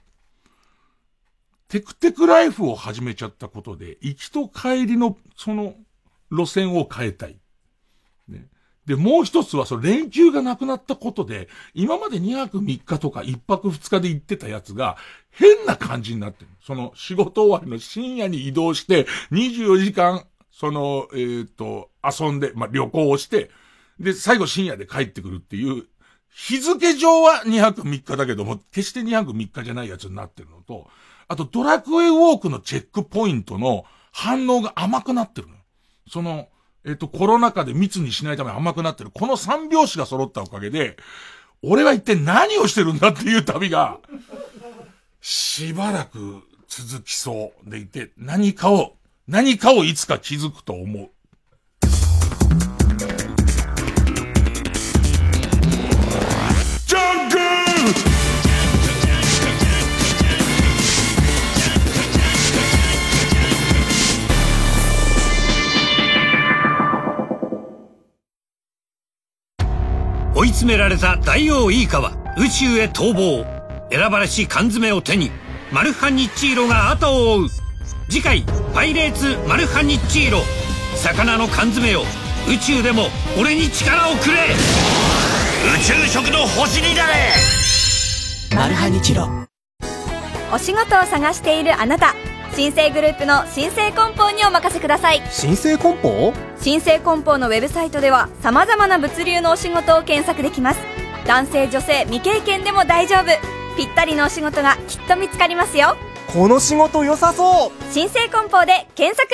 [1.68, 5.74] テクテクライフを始めちゃったことで、行きと帰りの、その、
[6.30, 7.38] 路線を変えたい。
[8.88, 14.96] で、もう一つは、その連休がなくなったことで、今まで2泊3日とか1泊2日で行ってたやつが、
[15.30, 16.50] 変な感じになってる。
[16.64, 23.50] その仕事終わりの深夜に移動して、24時間、その、えっ、ー、と、遊んで、まあ、旅行をして、
[24.00, 25.84] で、最後深夜で帰ってくるっていう、
[26.30, 30.88] 日付上は2泊3日だけども、決して2泊3日じゃないやつになってるのと、
[31.28, 35.56] あとドラクエウォークのチェックポイントの反応が甘くなってるの。
[36.08, 36.48] その、
[36.84, 39.10] えっ、と、コロナ禍で密にしないため甘くなってる。
[39.12, 40.96] この三拍子が揃ったおかげで、
[41.62, 43.98] 俺は一体何をしてるんだっていう旅が、
[45.20, 48.94] しばらく続きそうでいて、何かを、
[49.26, 51.10] 何かをいつか気づくと思う。
[70.58, 73.46] 詰められた大王イーカは宇宙へ逃亡。
[73.92, 75.30] 選ばれし缶詰を手に
[75.70, 77.48] マルハニッチーロが後を追う。
[78.08, 78.44] 次回
[78.74, 80.40] 「パイレーツマルハニッチーロ」
[80.98, 82.00] 魚の缶詰を
[82.48, 83.04] 宇宙でも
[83.38, 84.48] 俺に力をくれ。
[85.76, 87.12] 宇宙食の星になれ。
[88.56, 89.28] マルハニチロ。
[90.52, 92.16] お仕事を探しているあなた
[92.58, 95.22] 新生グループの新生梱包にお任せください。
[95.30, 96.34] 新生梱包？
[96.58, 100.80] 新生梱包のウェブサイトでは様々な物流のお仕事を検索できます。
[101.24, 103.26] 男性女性未経験でも大丈夫。
[103.76, 105.96] ぴったりのお仕事がきっと見つかりますよ。
[106.32, 107.92] この仕事良さそう！
[107.92, 109.28] 新生梱包で検索。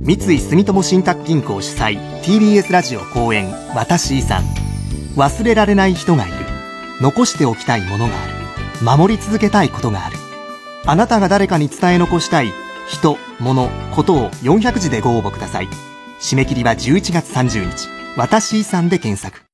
[0.00, 4.42] 三井住友信託銀行主催 TBS ラジオ公演「私遺産」
[5.14, 6.34] 忘れられない人がいる。
[7.00, 8.84] 残しておきたいものがある。
[8.84, 10.16] 守り続けたいことがある
[10.88, 12.52] あなたが誰かに伝え残したい
[12.88, 15.68] 人、物、ことを400字でご応募ください。
[16.20, 17.88] 締め切りは11月30日。
[18.16, 19.45] 私遺産で検索。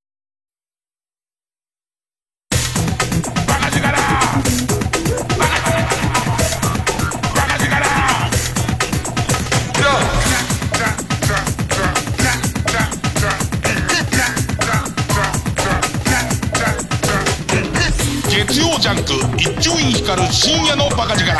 [18.83, 21.31] ジャンク一丁院光る深夜のバカ力。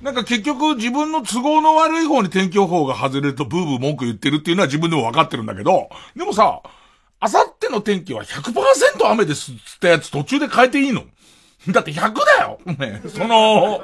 [0.00, 6.62] なんか結局自分の都合の悪い方に天気予報が外れるとブーブー文句言ってるっていうのは自分でも分かってるんだけど、でもさ、
[7.20, 11.02] あさっての天気は100%雨ですっつったやつ途中で変えていいの？
[11.68, 13.82] だって100だよね、その、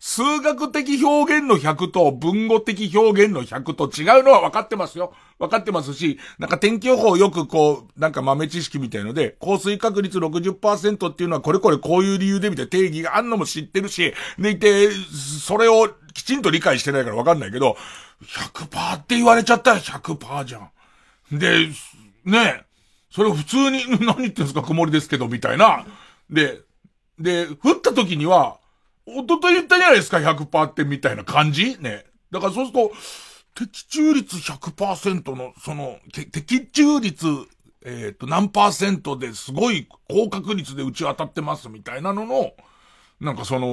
[0.00, 5.12] 数学的表現の100と文語的表現の100と違うのは分かってますよ。
[5.38, 17.76] 分かってますし、なんか天気予報よくこう、なんか豆知識みたいので、降水確率60%っていうのはこれこれこういう理由でみたいな定義があんのも知ってるし、でいて、それをきちんと理解してないから分かんないけど、
[18.24, 21.38] 100%って言われちゃったら100%じゃん。
[21.38, 21.68] で、
[22.24, 22.62] ね
[23.10, 25.86] それを普通に、何言ってんですか曇りですけど、みたいな。
[26.30, 26.60] で、
[27.18, 28.58] で、降った時には、
[29.06, 31.78] おととい言ったじゃないですか、100%ってみたいな感じ？
[31.78, 32.04] ね。
[32.30, 32.92] だからそうすると、
[33.54, 37.26] 的中率100%の、その、的中率、
[37.84, 42.52] えっ、ー、と、何パーセントですごい高確率で打ち当たってますみたいなのの、
[43.20, 43.68] なんかその、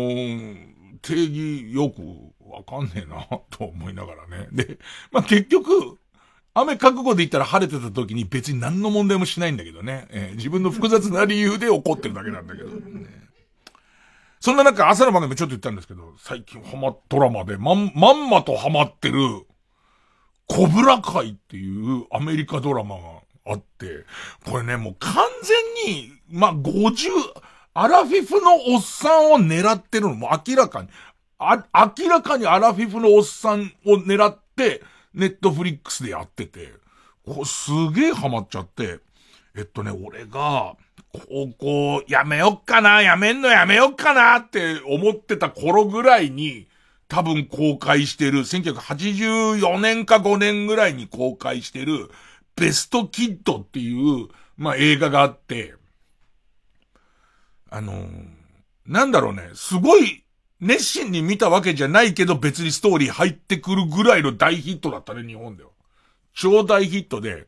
[1.02, 2.02] 定義よく
[2.50, 4.48] わかんねえな、と思いながらね。
[4.52, 4.78] で、
[5.12, 5.98] まあ、結局、
[6.56, 10.08] 雨覚悟で言ったら晴れてた時に別に何の問題もしないんだけどね。
[10.12, 13.24] えー、自分の複雑な理由で怒ってるだけなんだけど、ね。
[14.39, 19.20] そんな中、朝の番組ちょっと言ったんですけど、最近ハマ、ドラマでまん、まんまとハマってる、
[20.48, 23.04] コブラ会っていうアメリカドラマが
[23.46, 24.06] あって、
[24.46, 25.13] これね、もう完
[25.86, 27.10] 全に、まあ、50、
[27.74, 30.89] アラフィフのおっさんを狙ってるのも明らかに、
[31.39, 31.66] あ、
[31.98, 36.73] 明らかにアラフィフのおっさんを狙って、ネットフリックスでやってて、
[37.26, 38.99] こすげえハマっちゃって、
[39.56, 40.76] えっとね、俺が、
[41.12, 46.67] 高校やめよっかな、やめんのやめよっかなって思ってた頃ぐらいに、
[47.08, 52.10] 多分公開してる、1984年か5年ぐらいに公開してる、
[52.56, 55.76] ベストキッドっていう、まあ、映画があって、
[57.69, 58.28] あのー、
[58.88, 60.23] なんだろうね、すごい
[60.64, 65.70] 熱心に見たわけじゃないけど別にストーリー入ってくるぐらいの大ヒットだったね、日本では。
[66.34, 67.48] 超大ヒットで、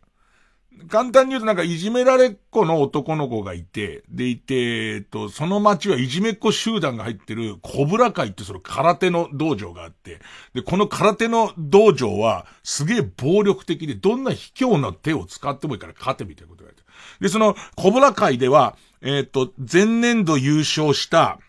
[0.89, 10.20] 簡単に言うとなんかいじめられっ子の男の子がいて、でいて、えっと、その町はいじめっ子集団が入ってるコブラ会ってその空手の道場があって、
[10.53, 16.86] で、この空手の道場はすげえ暴力的でどんな卑怯な手を使ってもいいから勝てみたいなことが言われて。
[17.22, 21.39] で、そのコブラ会では、えっと、前年度優勝した、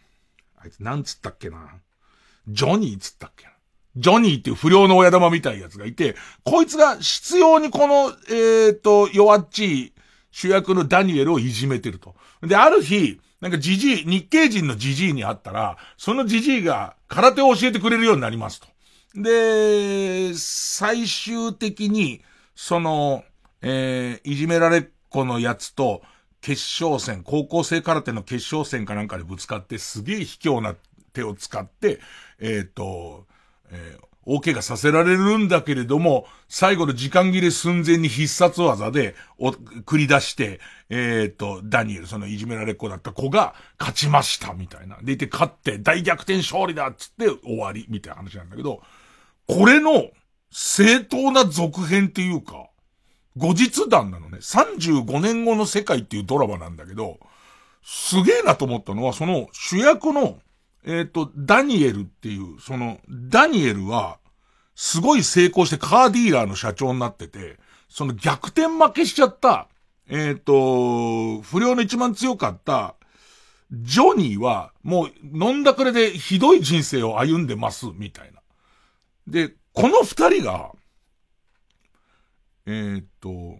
[0.67, 1.81] あいつなんつったっけな。
[2.49, 3.53] ジョニーつったっけな。
[3.97, 9.93] ジョニーっていう不良の親玉みたいなやつがいて、こいつが必要にこの、えっ、ー、と、弱っちい
[10.31, 12.15] 主役のダニエルをいじめてると。
[12.43, 18.67] で、ある日、なんかじじい、日系人のじじいに会ったら、そのじじいが空手を教えてくれるようになりますと。
[19.15, 22.23] で、最終的に、
[22.55, 23.25] その、
[23.63, 26.03] えー、いじめられっ子のやつと、
[26.41, 30.75] 決勝戦、高校生空手の決勝戦かなんかでぶつかって、すげえ卑怯な
[31.13, 32.01] 手を使って、
[32.39, 33.27] えっ、ー、と、
[33.71, 40.61] えー、大怪我させられるんだけれども、最後の時間切れ寸前に必殺技で、お、繰り出して、
[40.91, 44.99] えっ、ー、と、ダニエル、そのいじめられっ子だった子が勝ちました、みたいな。
[45.03, 48.83] でいて、勝って大逆転勝利だっつって終わり、みたいな話なんだけど、
[49.47, 50.11] これの
[50.51, 52.69] 正当な続編っていうか、
[53.37, 54.39] 後日談なのね。
[54.39, 57.19] 35年後の世界っていうドラマなんだけど、
[57.85, 60.41] すげえなと思ったのは、その主役の
[60.87, 64.19] えっ、ー、と、ダニエルっていう、その、ダニエルは、
[64.77, 67.59] すごい成功してカーディーラーの社長になってて、
[67.89, 69.69] その逆転負けしちゃった、
[70.09, 72.95] えっ、ー、と、不良の一番強かった、
[73.73, 78.41] ジョニーは、もう、飲んだくれでひどい人生を歩んでます、みたいな。
[79.27, 80.71] で、この二人が、
[82.67, 83.59] えっ、と、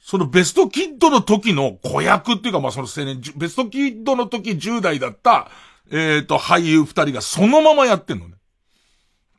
[0.00, 5.50] そのベストキッドの時の子役っていうか、まあその青年、ベストキッドの時10代だった、
[5.90, 8.34] えっ、と、俳優二人がそのままやってんのね。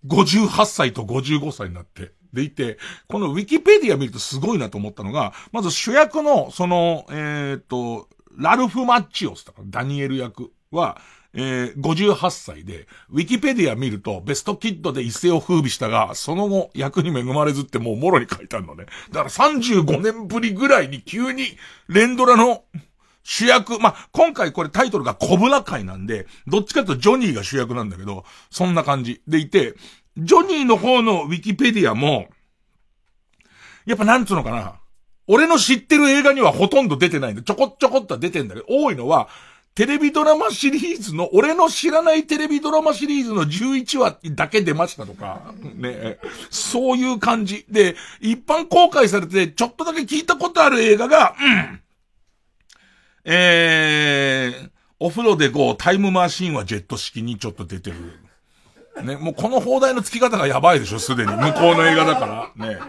[0.05, 2.11] 58歳と55歳になって。
[2.33, 2.77] でいて、
[3.07, 10.99] このウィキペディア見るとすごいなと思ったのが、まず主役の、その、えっ、と、ラルフ・マッチオスとか、ダニエル役は、
[11.33, 18.85] えー、58歳で、ウィキペディア見ると、ベストキッドで一世を風靡したが、その後、役に恵まれずってもうもろに書いてあるのね。
[19.11, 21.45] だから35年ぶりぐらいに急に、
[21.87, 22.63] 連ドラの、
[23.23, 29.75] 主役、まあ、今回これタイトルがコブラ会なんで、どっちかというとジョニーが主役なんだけど、そんな感じでいて、
[30.17, 32.29] ジョニーの方のウィキペディアも、
[33.85, 34.79] やっぱなんつうのかな。
[35.27, 39.27] 俺の知ってる映画にはほとんど出てないんで、ちょこちょこっとは出てんだけど、多いのは、
[39.77, 46.17] テレビドラマシリーズの、俺の知らないテレビドラマシリーズの11話だけ出ましたとか、ね、
[46.49, 47.63] そういう感じ。
[47.69, 51.81] で、一般公開されて、ちょっとだけ聞いたことある映画が、うん、
[53.25, 54.69] えー、
[54.99, 57.97] お風呂でこう、タイムマシンはジェット式にちょっと出てる。
[59.03, 61.31] ね、もうこの放題の付き方がやばいでしょ、すでに。
[61.31, 62.67] 向こうの映画だから。
[62.67, 62.79] ね。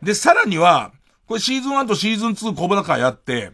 [0.00, 0.92] で、さらには、
[1.26, 3.50] これシーズン1とシーズン2コブラ会あって、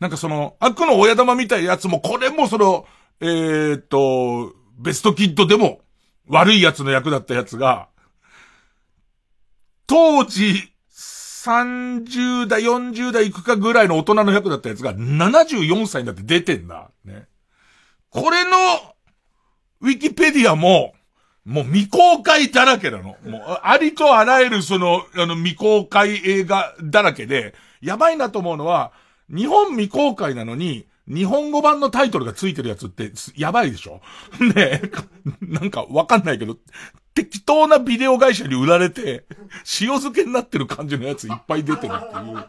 [0.00, 2.86] なんかその、悪の親玉みたいなやつも、これもその、
[3.20, 5.80] えー、っと、ベストキッドでも、
[6.28, 7.88] 悪いやつの役だったやつが、
[9.86, 16.90] 当時、30代、40代行くかぐらいの大人の役だったやつが74歳になって出てんだ。
[17.04, 17.28] ね。
[18.10, 18.50] これの、
[19.80, 20.94] ウィキペディアも、
[21.44, 23.16] もう未公開だらけなの。
[23.24, 28.92] もう、ありとあらゆるその、あの未公開映画だらけで、やばいなと思うのは、
[29.30, 34.00] 日本未公開なのに、日本語版のタイトルがついてるやつって、やばいでしょ？
[34.54, 34.82] ね
[35.40, 36.56] なんかわかんないけど、
[37.14, 39.24] 適当なビデオ会社に売られて、
[39.80, 42.46] 塩漬けになってる感じのやついっぱい出てるっていう。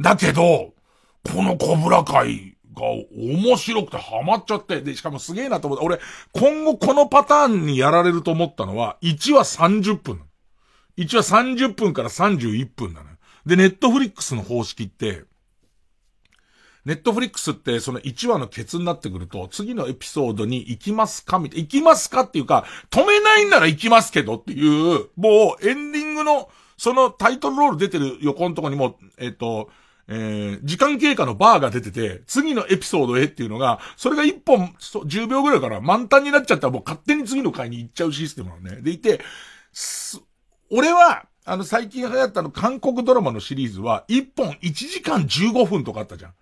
[0.00, 0.74] だけど、
[1.24, 2.84] このコブラ会が
[3.16, 5.98] 面白くてハマっちゃって、で、しかもすげえなと思って、俺、
[6.32, 10.22] 今後このパターンにやられると思ったのは、1話30分。
[10.96, 13.16] 1話30分から31分なのよ。
[13.46, 15.24] で、ネットフリックスの方式って、
[16.88, 29.68] ネットフリックスってその1話のケツになってくると、次のエピソードに行きますかみたいな、行きますかっていうか、止めないんなら行きますけどっていう、もうエンディングの、そのタイトルロール出てる横のとこにも、えっ、と、
[30.08, 38.80] えー、時間経過のバーが出てて、次のエピソードへっていうのが、それが1本、10秒ぐらいから満タンになっちゃったらもう勝手に次の回に行っちゃうシステムなのね。
[38.80, 39.20] でいて、
[40.70, 46.32] 俺は、あの最近流行ったの韓国ドラマのシリーズは、1本1時間15分とかあったじゃん。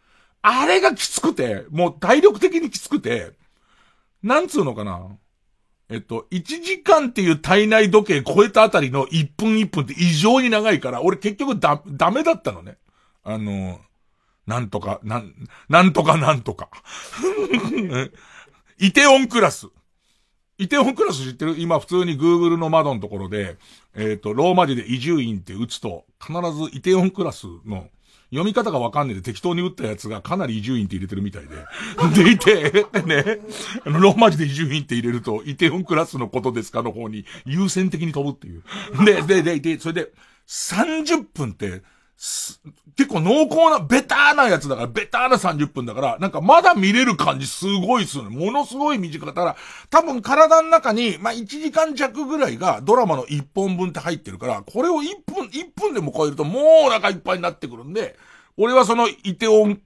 [0.49, 3.33] あれがきつくて、もう体力的にきつくて、
[4.23, 5.19] なんつうのかな。
[5.89, 12.79] えっと、1時間っていう体内時計超えたあたりの1分1分って異常に長いから、俺結局だ、ダメだったのね。
[13.25, 13.81] あの、
[14.47, 15.35] なんとか、なん、
[15.69, 16.69] なんとかなんとか。
[18.79, 19.67] イテオンクラス。
[20.59, 21.57] イテオンクラス知ってる？
[21.59, 23.57] 今普通に Google の窓のところで、
[23.97, 27.89] えっ、ー、と、ローマ字で移住院って打つと、必ずイテオンクラスの
[28.31, 32.25] 読み方がわかんねえで適当に打ったやつがかなり移住院って入れてるみたいで。
[32.25, 33.41] でいて、ね、
[33.85, 38.63] ローマ字で移住院って入れると、イテウンクラスのことですかの方に優先的に飛ぶっていう。
[39.05, 40.13] で、で、で、で、それで、
[40.49, 41.83] 30分って、
[42.19, 48.31] 結構濃厚な、ベターなやつだから、ベターな30分だから、なんかまだ見れる感じすごいっすね。
[48.31, 49.57] ものすごい短かったら、
[49.91, 58.17] 多分体の中に、まあ、1時間弱ぐらいがドラマの1本分って入ってるから、これを1分、1分でも超えるともうお腹いっぱいになってくるんで、
[58.57, 59.79] 俺はそのイテオン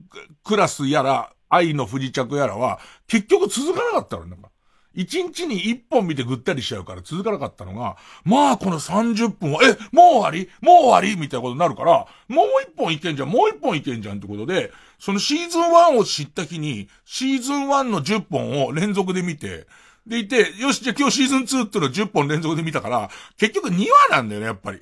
[0.44, 2.78] クラスやら、愛の不時着やらは、
[3.08, 4.49] 結局続かなかったの、なんか。
[4.94, 10.48] 一日に一本見てぐったりしちゃうから続かなかったのが、まあこの30分は、え、もう終わり？
[10.60, 11.20] もう終わり？
[11.20, 19.66] みたいなことになるから、もう一本いけんじゃん、もう一本いけんじゃんってことで、そのシーズン1を知った日に、シーズン1の10本を連続で見て、
[20.06, 24.80] でいて、よし、じゃあ今日シーズン2っていうのを10本連続で見たから、結局2話なんだよね、やっぱり。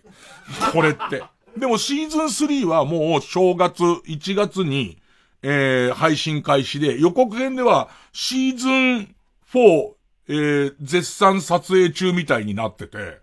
[0.72, 1.22] これって。
[1.56, 4.98] でもシーズン3はもう正月1月に、
[5.42, 9.14] えー、配信開始で、予告編ではシーズン
[9.52, 9.97] 4、
[10.28, 13.20] えー、絶賛撮影中みたいになってて、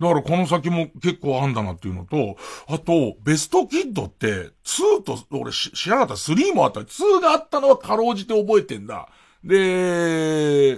[0.00, 2.36] だからこの先も結構あんだなっていうのと、
[2.68, 6.80] あと、ベストキッドって、2と、俺知らなかった、3もあった。
[6.80, 9.08] 2があったのはかろうじて覚えてんだ。
[9.42, 10.76] で、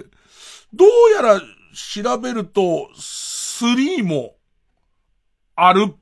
[0.73, 1.41] どうやら
[1.73, 4.35] 調べると、3も
[5.55, 5.93] あるっ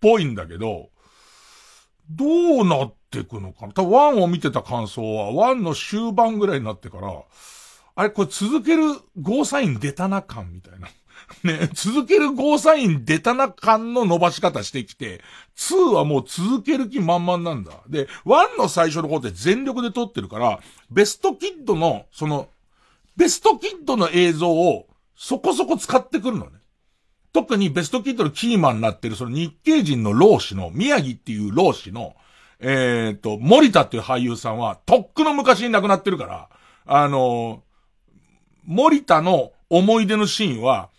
[0.00, 0.90] ぽいんだけど、
[2.10, 2.24] ど
[2.62, 7.22] うなってくのかな多分1を見てた感想は、1の終盤ぐらいになってから、
[7.96, 8.82] あれ、これ続ける
[9.20, 10.88] ゴーサイン出たな感みたいな。
[11.42, 15.22] ね、続けるゴーサイン出たな感の伸ばし方してきて、
[15.56, 17.72] 2はもう続ける気満々なんだ。
[17.88, 22.48] で、1の最初の方って全力で撮ってるから、ベストキッドの、その、
[23.16, 26.58] ベストキッドの映像をそこそこ使ってくるのね。
[27.32, 32.16] 特にベストキッドのキーマンになってるその日系人の老子の、宮城っていう老子の、
[32.60, 36.48] えっ、ー、と、森田っていう俳優さんは、とっくの昔に亡くなってるから、
[36.86, 37.62] あの
[38.66, 40.90] 森田の思い出のシーンは、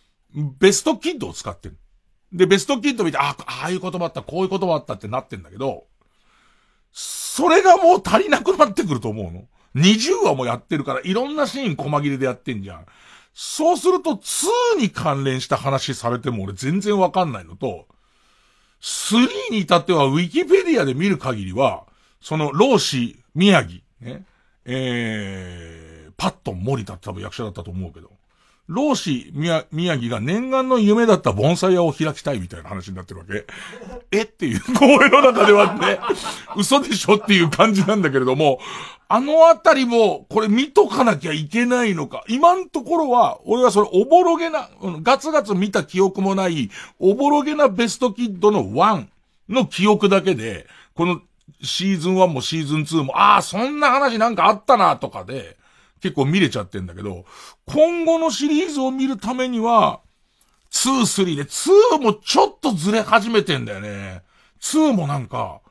[0.59, 1.77] ベストキッドを使ってる。
[2.31, 5.85] で、ベストキッド見て、あ、ああいう言葉あった、こういう言葉あったってなってんだけど、
[6.91, 9.47] それがもう足りなくなってくると思うの。
[9.75, 12.85] 20話もやってるから、いろんなシーン細切れでやってんじゃん。
[13.33, 17.87] そうすると、2に関連した話されても俺全然わかんないのと、
[18.81, 21.85] 3に至ってはウィキペディアで見る限りは、
[22.21, 24.25] その、老子、宮城、ね、
[24.63, 28.11] えー、パットン森田って多分役者だったと思うけど、
[28.67, 33.45] 老子宮、宮城が念願の夢だった盆栽屋を開きたいみたいな話になってるわけ。
[34.11, 35.99] えっていう、声の中ではね、
[36.57, 38.59] 嘘でしょっていう感じなんだけれども、
[39.07, 42.23] あのあたりも、これ見とかなきゃいけないのか。
[42.27, 44.69] 今のところは、俺はそれおぼろげな、
[45.03, 49.05] ガツガツ見た記憶もない、おぼろげなベストキッドの1
[49.47, 51.21] の記憶だけで、この
[51.61, 55.55] シーズン1もシーズン2も、ああ、そんな話なんかあったな、とかで、
[56.05, 57.25] 結構見れちゃってんだけど、
[57.65, 60.01] 今後のシリーズを見るためには、
[60.69, 64.21] 2、3で、2もちょっとずれ始めてんだよね。
[64.61, 65.61] 2もなんか、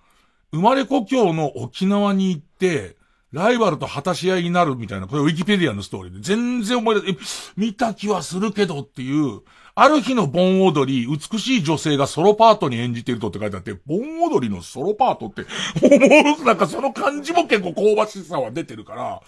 [0.51, 2.97] 生まれ故郷の沖縄に行って、
[3.31, 7.19] ライバルと果たし合いになるみたいな、これウィキペディアのストーリーで、全然思い出せ、
[7.57, 9.43] 見た気はするけどっていう、
[9.77, 15.43] ある日の盆踊り、美しい女性がソロパートに演じてるとって書いてあって、盆踊りのソロパートって、
[15.83, 19.21] 思う、なんかその感じも結構香ばしさは出てるから、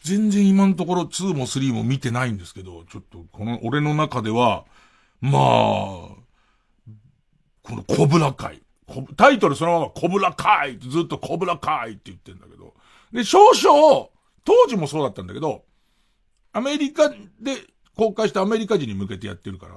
[0.00, 4.64] 全然今のところ2も3も見てないんですけど、ちょっとこの俺の中では、
[5.20, 5.42] まあ、
[7.62, 8.62] このコブラ会。
[9.16, 12.74] タイトルそのままコブラ会ってずっとコブラ会って言ってんだけど。
[13.12, 14.08] で、少々、
[14.44, 15.64] 当時もそうだったんだけど、
[16.52, 17.16] アメリカで
[17.96, 19.74] 公開してアメリカ人に向けてやってるから、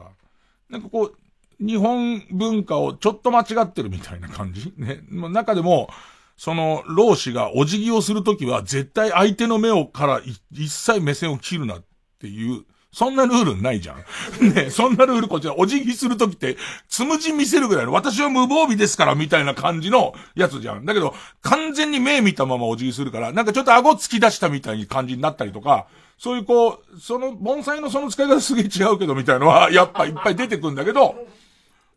[0.69, 1.17] なんかこう、
[1.63, 5.01] 日本文化をちょっと間違ってるみたいな感じね。
[5.09, 5.89] 中でも、
[6.37, 10.21] その、老子がお辞儀をするときは絶対相手の目をから
[10.51, 11.83] 一切目線を切るなっ
[12.19, 12.63] ていう、
[12.93, 13.97] そんなルールないじゃん。
[14.53, 16.57] ねそんなルールこっちら、お辞儀するときって、
[16.87, 20.85] つむじ見せるぐらいの、私は無防備ですから、みたいな感じのやつじゃん。
[20.85, 25.87] だけど、完全に目見たままお辞儀するから、なんかちょっと顎突き出したみたいに感じになったりとか、
[26.19, 31.15] そういうこう、その、盆栽のその使い方すげえ違うけど、みたいのは、 やっぱいっぱい出てくんだけど、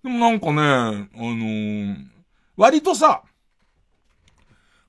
[0.03, 1.97] でもなんかね、あのー、
[2.57, 3.23] 割とさ、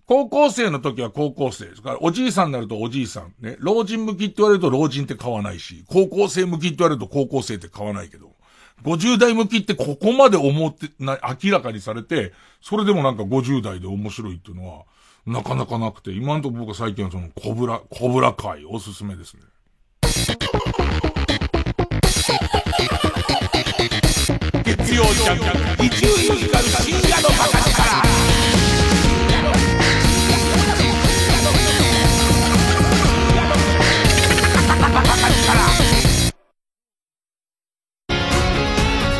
[0.08, 3.34] 高校生の時は高校生ですから、おじいさんになるとおじいさん。
[3.42, 3.58] ね。
[3.60, 8.32] 老人向きって言われると老人って買わないし、高校生向きって言われると高校生って買わないけど、
[8.84, 12.32] 50代向きってここまで思ってな、明らかにされて、
[12.62, 14.86] それでもなんか50代で面白いっていうのは、
[15.26, 19.42] なかなかなくて、今んとこ僕は最近はその、コブラ、コブラ会おすすめですね。
[24.64, 28.37] 月曜日、伊集院光深夜のバカ力。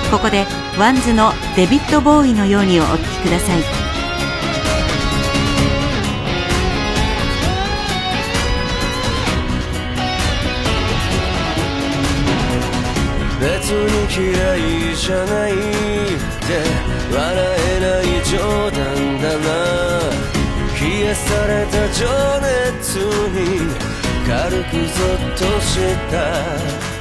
[0.10, 0.46] ここで
[0.80, 3.62] ワンズのデビッド・ボーイのようにお聴きください。
[13.40, 16.54] 別に嫌いじゃないって
[17.14, 17.26] 笑
[17.60, 18.38] えない冗
[18.72, 19.46] 談だな。
[20.80, 22.08] 冷やされた情
[22.40, 22.96] 熱
[23.34, 23.38] に
[24.26, 25.76] 軽くゾッとし
[26.12, 26.97] た。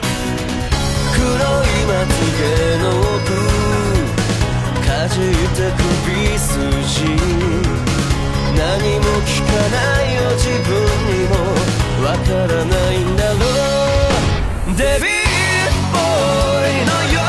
[5.16, 7.08] じった首筋。
[8.54, 8.62] 何
[8.98, 10.18] も聞かないよ。
[10.36, 10.76] 自分
[11.08, 11.34] にも
[12.04, 13.34] わからないんだろ
[14.68, 14.76] う。
[14.76, 15.24] デビー
[15.90, 17.25] ボーイのよ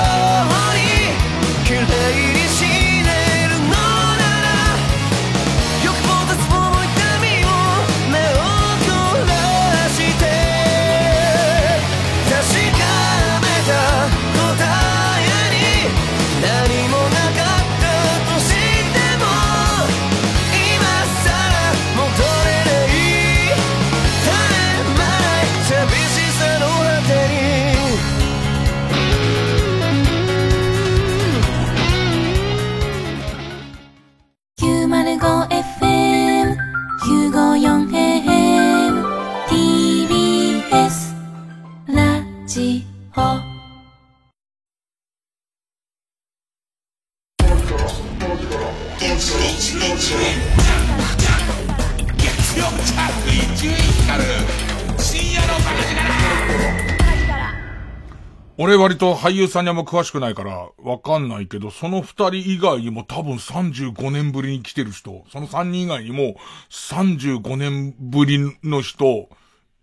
[58.77, 66.35] 割と俳優さんにあんま詳しくないからわかんないけど、その二人以外にも多分35年ぶりに来てる人、その三人以外にも
[66.69, 69.29] 35年ぶりの人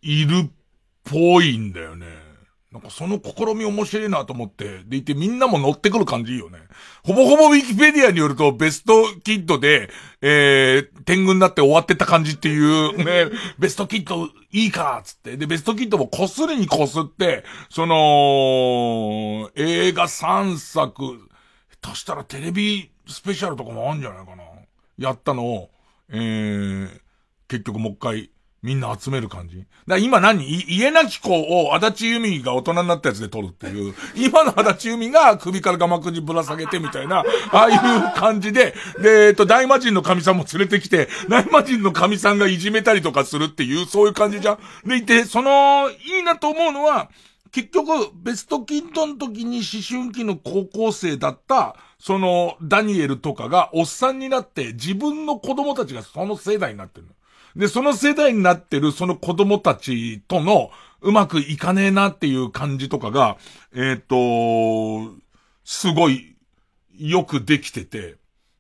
[0.02, 0.50] いるっ
[1.04, 2.23] ぽいんだよね。
[2.74, 6.58] なんかその試み面白いなと思って、でいてみんなも乗ってくる感じいいよね。
[7.04, 15.36] ほぼほぼウィキペディアによるとベストキッドで、えー、天狗になって終わってた感じっていうね、 ベストキッドいいかつって。
[15.36, 21.28] で、ベストキッドもこすりにこすって、その、映画3作、
[21.80, 24.42] 下手したらテレビスペシャルとかもあるんじゃないかな。
[24.98, 25.70] やったのを、
[26.08, 27.00] えー、
[27.46, 28.30] 結局もう一回、
[28.64, 29.66] みんな集める感じ？
[29.86, 30.42] だ今何？
[30.42, 33.94] 家なき子を足立由美が大人になったやつで撮るっていう。
[34.16, 44.88] 今の足立由美が首からガマくじぶら下げてみたいな、ああいう感じで、で、えっと、大魔神の神さんも連れてきて、大魔神の神さんがいじめたりとかするっていう、そういう感じじゃん。
[44.88, 47.10] でいて、その、いいなと思うのは、
[47.52, 57.12] 結局、ベストキッドの時に思春期の高校生だった、その、ダニエルとかがおっさんになって、自分の子供たちがその世代になってるの。
[57.56, 63.36] で、その世代になってるその子供たちとのうまくいかねえなっていう感じとかが、
[63.74, 65.14] えっ、と、
[65.64, 66.34] すごい
[66.98, 68.16] よくできてて、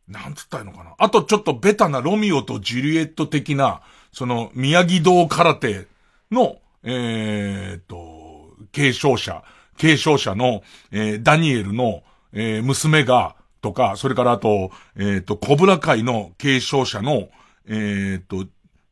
[0.06, 0.94] なんつったらいいのかな。
[0.98, 3.80] あとちょっとベタなロミオとジュリエット的な、
[4.12, 5.88] その宮城道空手
[6.30, 9.42] の、えっ、と、継承者、
[9.76, 17.28] 継承者の、えーダニエルの、えー娘が、とか、それからあと、えっ、と、コブラ会の継承者の、
[17.66, 18.46] えっ、と、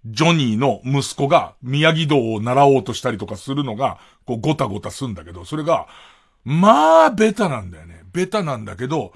[0.05, 5.87] ジョニーの息子が宮城道を習おうとしたりとかするのが、こう、ごたごたすんだけど、それが、
[6.45, 8.03] まあ、ベタなんだよね。
[8.13, 9.13] ベタなんだけど、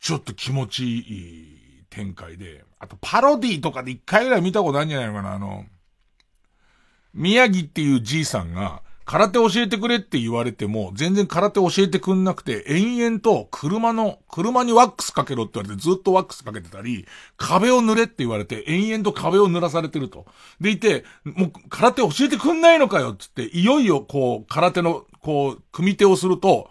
[0.00, 2.64] ちょっと気持ちいい展開で。
[2.80, 5.64] あと、パロディとかで一回ぐらい見たことあるんじゃないのかな、あの、
[7.14, 20.24] 宮城っていうじいさんが、空手教えてくれって言われても、全然空手教えてくんなくて、延々と車の、車にワックスかけろって言われてずっとワックスかけてたり、壁を塗れって言われて、延々と壁を塗らされてると。
[20.60, 26.70] でいて、もう空手教えてくんないのかよっつって、いよいよこう、空手の、こう、組み手をすると、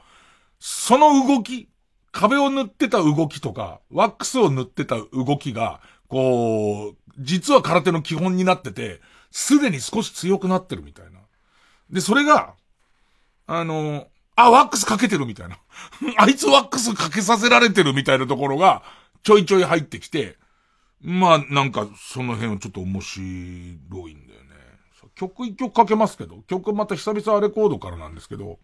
[0.59, 1.69] その動き、
[2.11, 11.12] 壁を塗ってた動きとか、ワックスを塗ってた動きが、こう、実は空手の基本になってて、すでに少し強くなってるみたいな。
[11.89, 12.55] で、それが、
[13.45, 15.59] あの、あ、ワックスかけてるみたいな。
[16.17, 18.83] あいつワックスかけさせられてるみたいなところが、
[19.21, 20.37] ちょいちょい入ってきて、
[21.01, 24.53] まあ、なんか、その辺はちょっと面白いんだよね。
[25.15, 28.59] 曲一曲かけますけど、曲また久々レコードからなんですけど、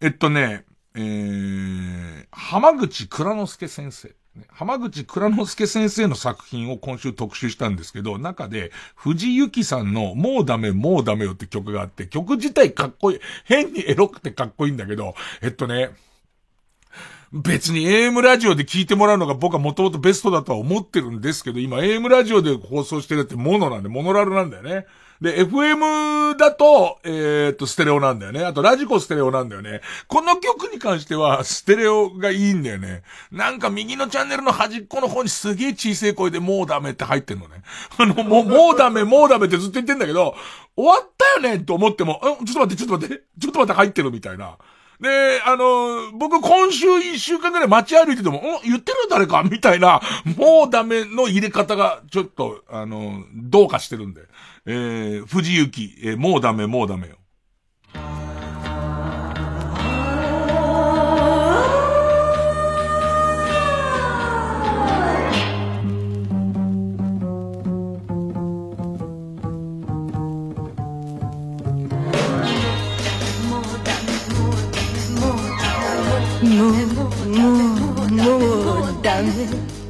[0.00, 0.64] えっとね、
[0.94, 4.14] えー、浜口倉之介先生。
[4.48, 13.20] 浜口倉之介先生の作品を今週特集したんですけど、中で藤由紀さんのもうダメもうダメよって曲があって、曲自体かっこいい。
[13.44, 15.90] 変にエロくてかっこいいんだけど、えっとね、
[17.32, 24.86] 別に AM ラジオで聞いてもらうのが僕はもともとベストだとは思ってるんですけど、今 AM ラジオで放送してるってモノなんで、モノラルなんだよね。
[25.22, 28.44] で、FM だと、えーっと、ステレオなんだよね。
[28.44, 29.80] あと、ラジコステレオなんだよね。
[30.08, 33.04] この曲に関しては、ステレオがいいんだよね。
[33.30, 37.62] なんか右のチャンネルの端っこの方にすげえ小さい声でもうダメって入ってんのね。
[37.98, 40.34] あの、もう、もうダメ、もうダメってずっと言ってんだけど、
[40.74, 44.56] 終わったよねと思っても、うん、ちょっと待って、ちょっと待って、ちょっと待って入ってるみたいな。
[45.02, 50.00] で、あの、僕今週一週間ぐらい街歩いてても、ん言ってる誰かみたいな、
[50.36, 54.22] もうダメの入れ方が、ちょっと、あの、どうかしてるんで。
[54.64, 57.16] えー、藤幸、えー、もうダメ、もうダメよ。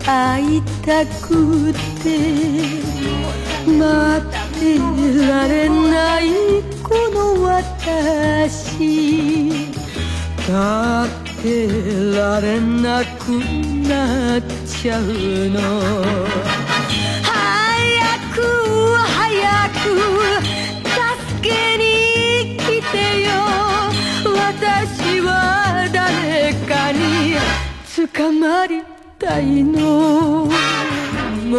[0.04, 3.01] 会いたくて
[3.66, 4.78] 待って
[5.26, 6.24] られない
[6.82, 8.78] この私
[10.36, 11.68] 立って
[12.16, 13.28] られなく
[13.88, 15.04] なっちゃう
[15.50, 15.60] の
[17.22, 17.30] 早
[18.34, 18.36] く
[18.96, 19.84] 早く
[20.84, 22.60] 助けに来
[22.90, 23.30] てよ
[24.34, 27.36] 私は誰かに
[28.12, 28.82] 捕まり
[29.18, 30.48] たいの
[31.46, 31.58] も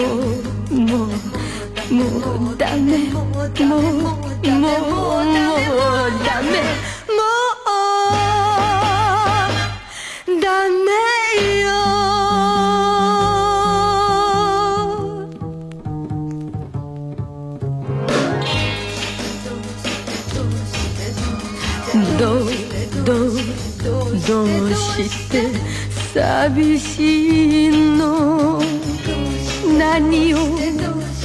[0.69, 1.42] うもう
[1.93, 2.05] も
[2.51, 3.09] うダメ。
[3.13, 4.59] もうもうもうダメ。
[4.59, 4.97] も
[10.27, 10.89] うダメ
[11.59, 11.69] よ。
[22.17, 22.41] どう
[23.05, 23.31] どう
[24.27, 25.33] どうして
[26.13, 28.59] 寂しいの？
[29.77, 30.37] 何を？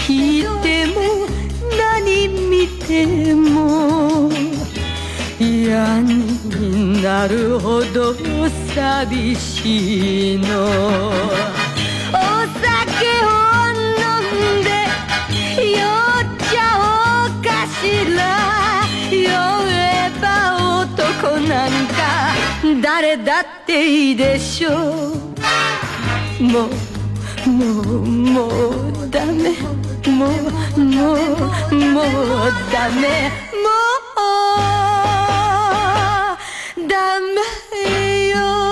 [0.09, 1.29] 聞いても
[1.77, 4.31] 何見ても
[5.39, 8.15] 嫌になるほど
[8.75, 10.49] 寂しいの。
[12.11, 12.17] お
[12.57, 13.29] 酒を
[13.77, 13.85] 飲
[14.61, 14.69] んで
[15.61, 15.85] 酔っ
[16.39, 17.77] ちゃおうかし
[18.17, 18.19] ら。
[19.13, 19.19] 酔
[19.71, 20.25] えば
[20.85, 22.01] 男なんか
[22.83, 24.73] 誰だっていいでしょう。
[26.45, 26.98] もう
[27.49, 29.33] もうもうダメ。
[30.07, 32.05] もうもうもう
[32.71, 33.33] ダメ。
[33.65, 33.69] も
[36.77, 38.68] うダメよ。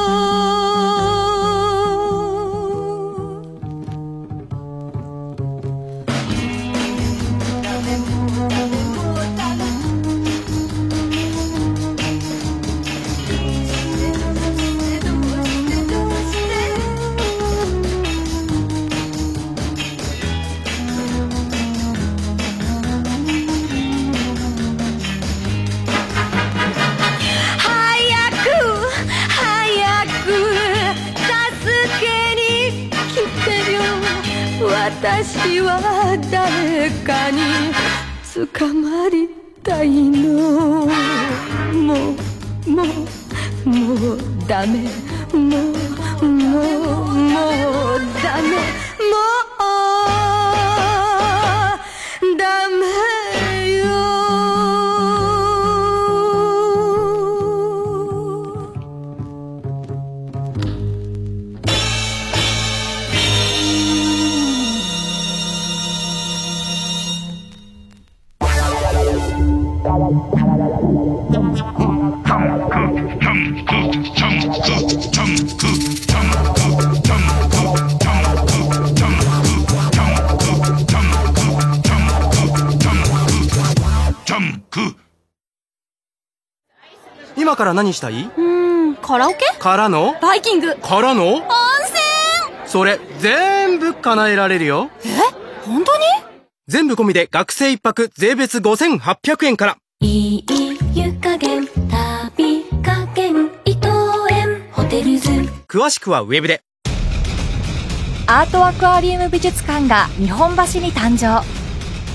[34.98, 37.38] 私は誰かに
[38.32, 39.28] 捕まり
[39.62, 40.86] たいの。
[40.86, 44.18] もうもうもう
[44.48, 44.88] ダメ
[45.34, 45.50] もうも
[46.22, 48.56] うもうダメも
[49.52, 49.55] う
[87.56, 88.24] 今から何したい？
[88.24, 89.38] うーんカラオケ？
[89.58, 90.14] からの？
[90.20, 90.76] バイキング。
[90.76, 91.36] からの？
[91.36, 91.48] 温泉。
[92.66, 94.90] それ全部叶えられるよ。
[95.06, 95.08] え？
[95.64, 96.04] 本当に？
[96.68, 99.78] 全部込みで学生一泊税別5800円から。
[100.00, 100.44] いい
[100.92, 103.88] 湯加減旅加減伊藤
[104.30, 104.68] 園。
[104.72, 105.30] ホテルズ。
[105.66, 106.60] 詳しくはウェブで。
[108.26, 111.42] アートアクアリウム美術館が日本橋に誕生。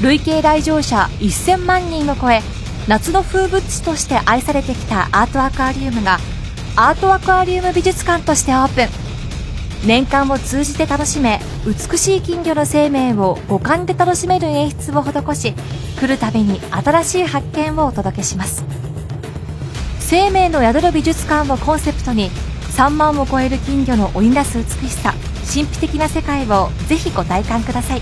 [0.03, 2.43] 累計来場者1000万人を超え
[2.87, 6.17] 夏の風物詩として愛されてきたアートアクアリウムが
[6.75, 9.87] アートアクアリウム美術館としてオープン。
[9.87, 15.53] 年間を通じて楽しめ美しい金魚の生命を五感で楽しめる演出を施し
[15.99, 18.63] 来るたびに新しい発見をお届けします。
[19.99, 22.29] 生命の宿る美術館をコンセプトに
[22.77, 25.13] 3万を超える金魚の織りなす美しさ
[25.51, 28.01] 神秘的な世界をぜひご体感ください。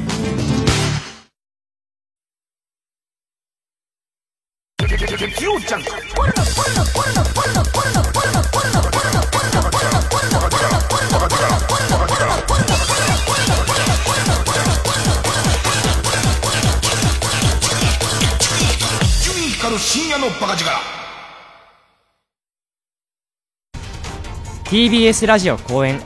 [24.71, 25.99] TBS ラジオ公演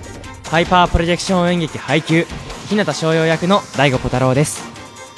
[0.50, 2.26] ハイパープロジェクション演劇配給
[2.68, 4.64] 日向翔陽役の大悟小太郎です。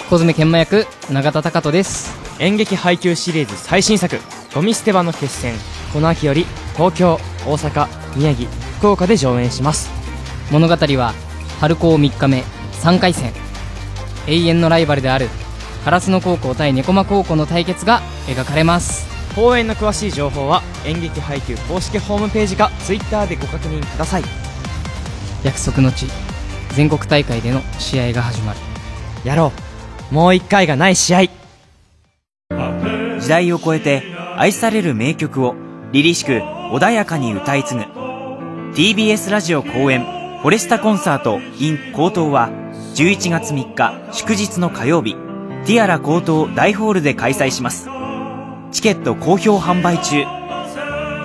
[0.09, 2.13] 小爪研磨役永田貴人です。
[2.41, 4.19] 演劇配給シリーズ最新作
[4.53, 5.53] 「ゴミ捨て場の決戦」
[5.93, 6.45] この秋より
[6.75, 7.87] 東京大阪
[8.17, 9.89] 宮城福岡で上演します。
[10.51, 11.13] 物語は
[11.61, 12.43] 春高3日目
[12.81, 13.31] 3回戦。
[14.27, 15.29] 永遠のライバルである
[15.85, 24.23] 烏野高校対猫間高校の対決が描かれます公演の詳しい情報は演劇配給公式ホームページか Twitter でご確認ください。
[25.43, 26.07] 約束の地
[26.71, 28.59] 全国大会での試合が始まる。
[29.23, 29.51] やろ
[30.11, 30.13] う。
[30.13, 31.21] もう一回がない試合。
[33.19, 34.01] 時代を超えて
[34.37, 35.53] 愛される名曲を
[35.91, 36.31] 凛々しく
[36.73, 37.81] 穏やかに歌い継ぐ。
[38.73, 40.01] TBS ラジオ公演
[40.41, 42.49] フォレスタコンサート in 高等は
[42.95, 45.13] 11月3日祝日の火曜日。
[45.67, 47.96] ティアラ高等大ホールで開催します
[48.77, 50.23] チケット好評販売中。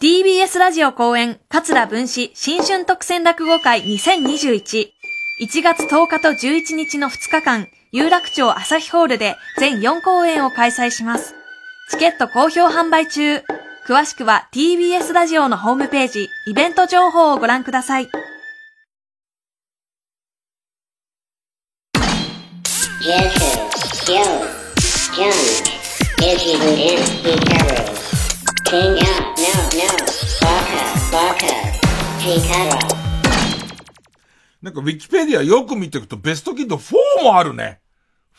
[0.00, 4.93] TBS ラジオ公演、桂文史新春特選落語会2021。
[5.40, 11.34] 1月10日と11日の2日間、有楽町朝日ホールで全4公演を開催します。
[11.90, 13.42] チケット好評販売中。
[13.84, 18.08] 詳しくは TBS ラジオのホームページ、イベント情報をご覧ください。
[32.20, 33.03] King out,
[34.64, 37.80] なんかウィキペディアよく見ていくとベストキッド4もあるね。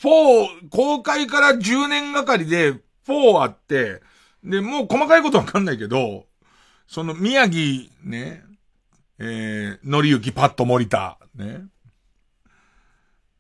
[0.02, 2.74] 4、公開から10年がかりで
[3.08, 4.02] 4あって、
[4.44, 6.26] で、もう細かいことわかんないけど、
[6.88, 8.44] その宮城ね、
[9.20, 11.66] えー、のりゆきパッと森田、ね。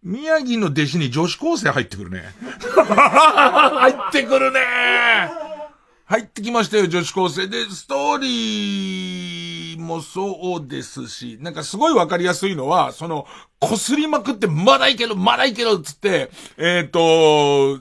[0.03, 2.35] 宮城の弟子に女子高生入ってくるね。
[2.85, 4.59] 入ってくるね
[6.05, 7.47] 入ってきましたよ、女子高生。
[7.47, 9.44] で、ストーリー
[9.77, 13.25] もそうですし、なんかすごいわかりやすいのは、その、
[13.61, 17.79] 擦りまくって、まだいける、まだいけるつって、えっ、と、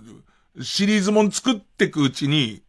[0.63, 2.63] シリーズもん作ってくうちに、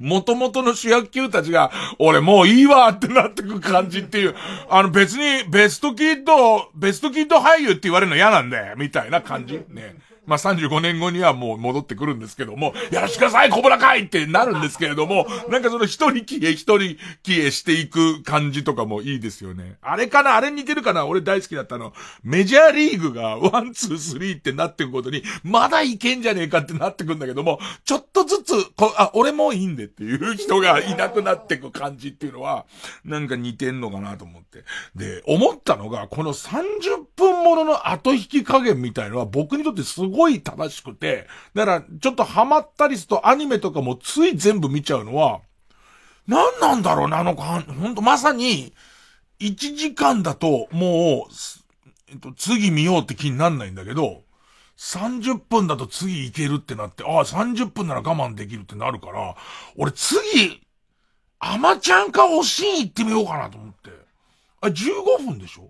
[0.00, 4.34] 元々の主役級たちが、俺もういいわってなってく感じっていう、
[4.70, 9.62] あの別にベストキッド、ベストキッド俳優って言われるの嫌なんだよ、みたいな感じ。
[9.68, 9.96] ね。
[10.30, 19.78] まあ、35年後にはもう戻ってくるんですけども、やらしてください、コブラ会ってなるんですけれども、なんかその一人消え一人消えしていく感じとかもいいですよね。
[19.82, 21.92] あれかなあれ似てるかな俺大好きだったの。
[22.22, 32.66] メジャーリーグが one、two、three ってなってくことに、まだいけんじゃねえかってなってくんだけども、ちょっとずつ、こあ、俺もいいんでっていう人がいなくなってく感じっていうのは、
[33.04, 34.62] なんか似てんのかなと思って。
[34.94, 36.60] で、思ったのが、この30
[37.16, 45.40] 分ものの後引き加減みたいのは僕にとってすごいごい正しくて、だから、ちょっとハマったりするとアニメとかもつい全部見ちゃうのは、
[46.26, 48.74] 何なんだろうな、あのか、ほんとまさに、
[49.40, 51.32] 1時間だと、もう、
[52.08, 54.22] えっと、次見ようって気になんないんだけど、
[54.76, 59.36] 30分だと次いけるってなって、ああ、30分なら我慢できるってなるから、
[59.76, 60.62] 俺次、
[61.38, 63.90] アマちゃんかおしん行ってみようかなと思って。
[64.60, 65.69] あ、15分でしょ？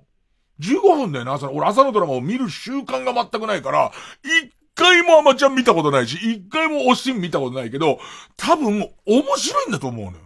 [0.60, 1.54] ?15 分だよね、朝の。
[1.54, 3.92] 俺朝のドラマを見る習慣が全くないから、
[4.22, 7.98] 一回もアマちゃん見たことないし、一回もおしん見たことないけど、
[8.36, 10.18] 多分面白いんだと思うのよ。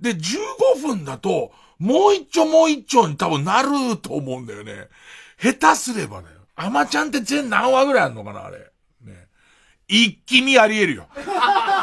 [0.00, 4.88] で、15分だと、もう一丁もう一丁に多分なると思うんだよね。
[5.40, 6.36] 下手すればだよ。
[6.56, 8.58] アマちゃんって全何話ぐらいあんのかなあれ。
[9.02, 9.26] ね。
[9.88, 11.08] 一気見あり得るよ。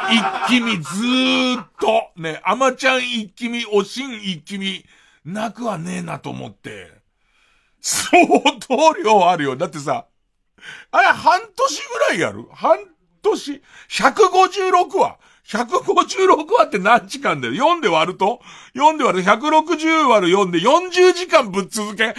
[0.10, 2.12] 一気見ずーっと。
[2.22, 2.42] ね。
[2.44, 4.86] アマちゃん一気見、おしん一気見、
[5.26, 7.01] なくはねえなと思って。
[7.82, 8.28] 相
[8.68, 9.56] 当量あるよ。
[9.56, 10.06] だってさ、
[10.92, 12.46] あれ半年ぐらいやる？
[12.54, 12.78] 半
[13.24, 15.18] 年 ?156 話
[15.48, 18.40] ？156話って何時間だよ ?4 で割ると
[18.76, 22.16] ?4 で割ると160割る4で40時間ぶっ続け ?40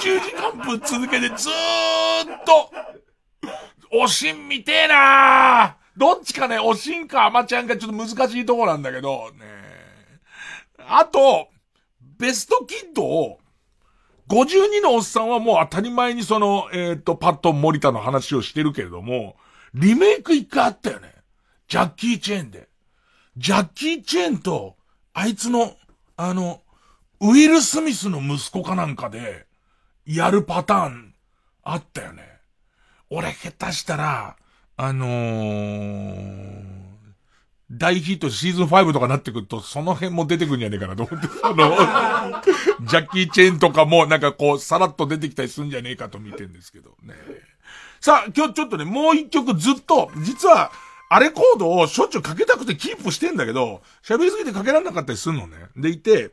[0.00, 2.72] 時間ぶっ続けでずーっと、
[3.92, 9.44] おしん見てえなーどっちかね、おしんかアマちゃんかちょっと難しいとこなんだけど、ね
[10.78, 11.48] あと、
[12.18, 13.38] ベストキッドを、
[14.34, 19.36] 52のおっさんはもう当たり前にその、えっ、と、パットン森田の話をしてるけれども、
[19.74, 21.14] リメイク一回あったよね。
[21.68, 22.68] ジャッキー・チェーンで。
[23.36, 24.76] ジャッキー・チェーンと、
[25.12, 25.76] あいつの、
[26.16, 26.62] あの、
[27.20, 29.46] ウィル・スミスの息子かなんかで、
[30.04, 31.14] やるパターン、
[31.62, 32.24] あったよね。
[33.10, 34.36] 俺下手したら、
[34.76, 36.83] あのー、
[37.70, 41.76] 大ヒットシーズン5とかなってくると、その辺も出てくるんじゃねえかなと思って、 その、
[42.82, 47.14] ジャッキー・チェーンとかもなんかこう、さらっと出てきたりするんじゃねえかと見てんですけどね。
[48.00, 50.70] さあ、今日ちょっとね、もう一曲ずっと、実は、
[51.08, 55.56] あれコードをしょっちゅうかけたくてキープしてんだけど、喋りすぎてかけられなかったりするのね。
[55.76, 56.32] でいて、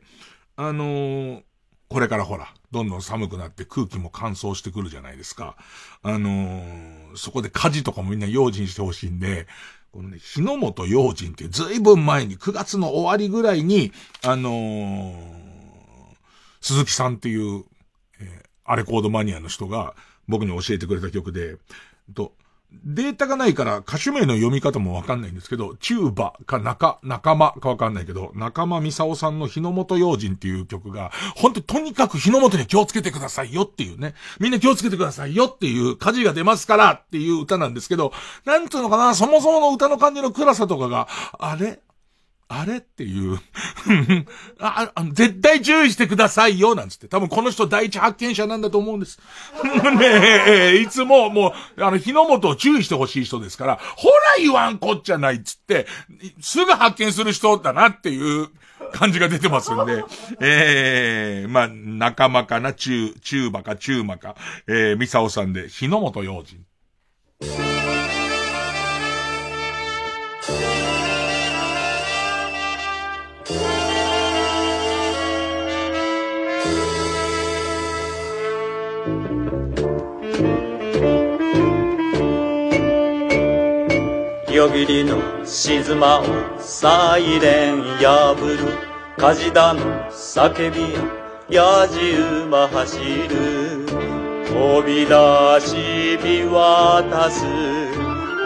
[0.56, 1.42] あのー、
[1.88, 5.56] これからほら、どんどん寒くなって空気も乾燥してくるじゃないですか。
[6.02, 9.46] あのー、そこで火事とかもみんな用心してほしいんで、
[9.92, 15.14] このね、日の本用心ってずいぶん前に、9月の終わりぐらいに、あのー、
[16.62, 17.64] 鈴木さんっていう、
[18.18, 19.94] えー、アレコードマニアの人が
[20.26, 21.56] 僕に教えてくれた曲で、
[22.14, 22.32] と、
[22.84, 34.14] データがないから歌手名の読み方もわかんないんですけど、チューバか中、仲間かわかんないけど、仲間ミサオさんの日の本用心っていう曲が、本当とにかく日の本に気をつけてくださいよっていうね。
[34.40, 38.12] みんな気をつけてくださいよっていう火事が出ますからっていう歌なんですけど、
[38.44, 41.08] なんつうのかな、そもそもの歌の感じの暗さとかが、
[41.38, 41.80] あれ？
[42.54, 43.40] あれっていう
[44.60, 45.04] ああ。
[45.12, 47.08] 絶対注意してくださいよ、なんつって。
[47.08, 49.18] 多分この人第一発見者なんだと思うんです。
[49.98, 55.86] ねえ、いつももう、あの、日の本を注意してほしい人ですから、ほら言わんこっちゃないっつって、
[56.40, 58.48] すぐ発見する人だなっていう
[58.92, 60.04] 感じが出てますんで、
[60.40, 63.76] ええー、まあ、仲間かな、中、中馬か？
[63.76, 64.36] 中馬か、
[64.66, 66.66] えー、ミサオさんで、日の本用心。
[84.52, 86.24] 夜霧の静まを
[86.60, 88.58] サイレン破る
[89.16, 89.80] 火事だの
[90.10, 90.92] 叫び
[91.48, 92.12] ややじ
[92.44, 93.86] 馬走る
[94.46, 95.14] 飛び出
[95.58, 97.44] し見渡す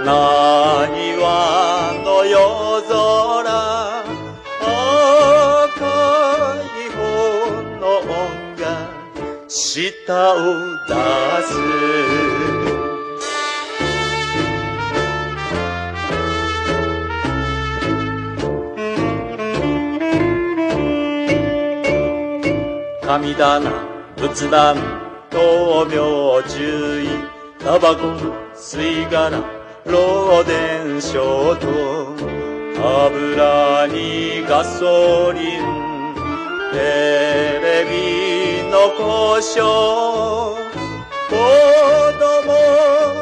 [0.05, 2.39] なにわの夜
[2.87, 2.95] 空
[4.61, 5.83] 赤
[6.63, 7.83] い炎
[8.57, 8.65] が
[9.49, 10.37] 舌を
[10.87, 10.95] 出
[12.63, 12.66] す
[23.07, 23.63] 神棚、
[24.17, 24.75] 仏壇、
[25.31, 27.07] 灯明注意、
[27.61, 28.03] タバコ、
[28.57, 29.45] 吸い殻、
[29.85, 31.69] 漏電ショート、
[32.83, 35.63] 油にガソリン、
[36.73, 39.65] テレビの故障、
[41.29, 41.37] 子
[42.19, 42.27] 供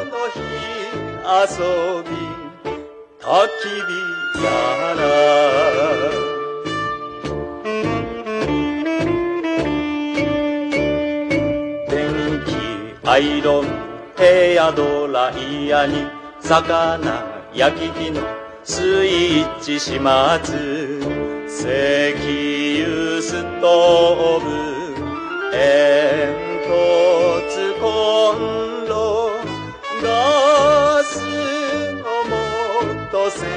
[0.09, 0.41] の日
[1.45, 1.61] 遊
[2.01, 2.09] び、
[3.21, 3.23] 焚
[3.61, 4.49] き火や
[4.95, 6.24] ら、
[13.15, 13.65] アイロン、
[14.17, 16.05] ヘアドライヤーに、
[16.41, 18.19] 魚、焼き木の
[18.65, 19.99] スイッチ始末、
[21.47, 21.63] 石
[22.19, 24.45] 油ストーブ、
[25.49, 25.55] 煙
[26.67, 29.29] 突コンロ、
[30.03, 31.23] ガス
[31.93, 32.03] の
[33.13, 33.47] 元栓、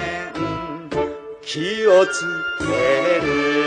[1.42, 2.22] 気をつ
[2.60, 3.57] ける。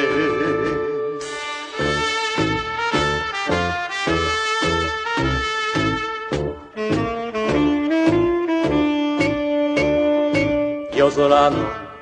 [11.02, 11.58] 夜空の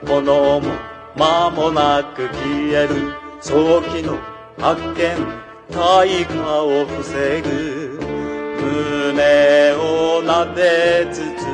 [0.06, 0.68] 炎も
[1.16, 3.14] 間もなく消える。
[3.40, 4.18] 早期の
[4.58, 5.16] 発見
[5.72, 6.36] 大火
[6.66, 7.48] を防ぐ。
[8.60, 11.48] 胸を撫でつつ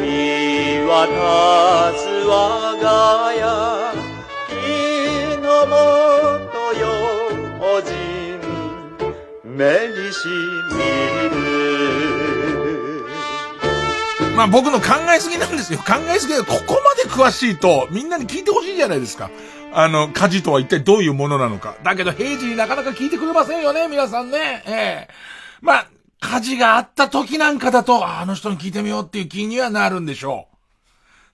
[0.00, 2.32] 見渡す我
[2.80, 2.86] が
[3.34, 3.44] 家。
[4.48, 5.76] 日の元
[6.80, 6.82] 用
[7.84, 8.40] 心
[9.44, 10.16] 目にし
[10.72, 10.80] み
[11.28, 12.17] る。
[14.38, 15.80] まあ僕の考えすぎなんですよ。
[15.80, 19.32] 考えすぎで、ここまで詳しいと、みんなに聞いてほしいじゃないですか。
[19.72, 21.74] あの、火事とは一体どういうものなのか。
[21.82, 24.62] だけど平時になかなか聞いてくれませんよね、皆さんね。
[24.64, 25.08] ええ
[25.60, 25.86] まあ、
[26.20, 30.47] 火事があった時なんかだと、あの人に聞いてみようっていう気にはなるんでしょう。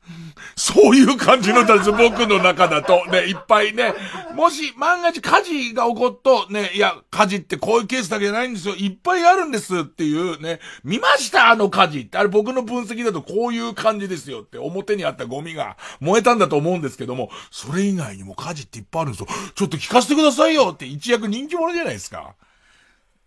[0.56, 3.06] そういう感じの歌です、僕の中だと。
[3.06, 3.94] ね、いっぱいね。
[4.34, 8.74] もし、万が一火事が起こっと、ね、いや、火事ってこういうケースだけじゃないんですよ。
[8.74, 10.60] いっぱいあるんですっていうね。
[10.82, 12.18] 見ましたあの火事って。
[12.18, 14.58] あれ僕の分析だとこういう感じですよって。
[14.58, 19.28] 表にあったゴミが燃えたんだと思うんですけども、それ以外にも火事っていっぱいあるんですよ。
[19.54, 22.34] ちょっと聞かせてくださいよって一躍人気者じゃないですか。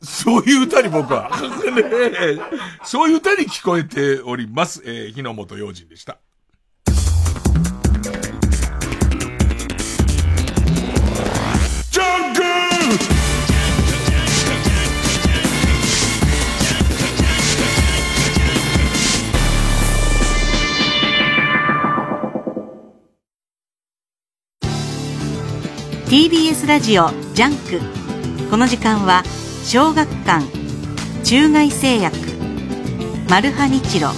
[0.01, 2.39] そういう歌に僕は ね、
[2.83, 4.83] そういう歌に聞こえております。
[4.85, 6.19] えー、日の本用心でした。
[26.09, 28.49] TBS ラジオジャンク。
[28.49, 29.23] この時間は
[29.65, 30.45] 小学館
[31.25, 32.15] 中外製薬
[33.29, 34.11] マルハニチロ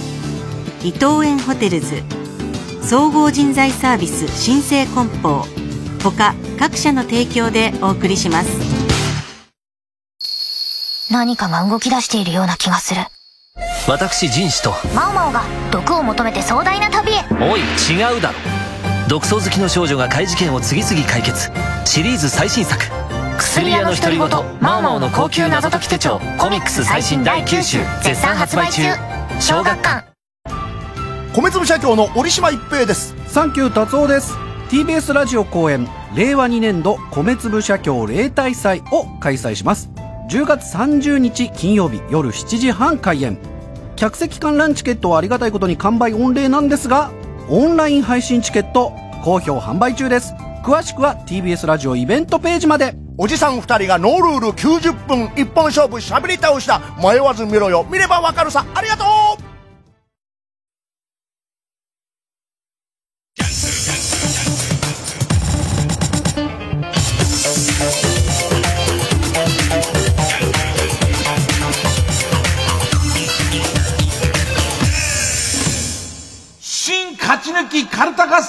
[0.83, 2.03] 伊藤園ホテルズ
[2.83, 5.43] 総合人材サービス新生梱包
[6.03, 8.49] 他各社の提供でお送りします。
[11.11, 13.01] 何かが動き出しているような気がする。
[13.87, 14.75] 私壬氏と。
[14.93, 17.25] 猫猫が毒を求めて壮大な旅へ。
[17.41, 18.58] おい違うだろ
[19.09, 21.49] 毒草好きの少女が怪事件を次々解決。
[21.83, 22.79] シリーズ最新作。
[23.39, 24.29] 薬屋の独り言。
[24.61, 26.19] マオマオの高級謎解き手帳。
[26.37, 27.79] コミックス最新第9集。
[28.03, 28.83] 絶賛発売中。
[29.39, 30.05] 小学館。
[31.33, 33.15] 米粒社協の折島一平です。
[33.25, 34.35] サンキュー達夫です。
[34.69, 35.87] TBS ラジオ公演。
[36.15, 36.99] 令和2年度。
[37.09, 39.89] 米粒社協例大祭を開催します。
[40.29, 41.99] 10月30日金曜日。
[42.11, 43.39] 夜7時半開演。
[43.95, 47.11] 客席観覧チケットはありがたいことに完売御礼なんですが
[47.51, 48.93] オンライン配信チケット
[49.23, 50.35] 好評販売中です。
[50.63, 52.93] 詳しくは TBS ラジオイベントページまで。
[53.17, 57.87] おじさん2人がノールール90分一本勝負しゃべり倒した迷わず見ろよ。
[57.91, 58.65] 見ればわかるさ。
[58.75, 59.03] ありがと
[59.43, 59.48] う。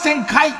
[0.02, 0.54] 戦会あ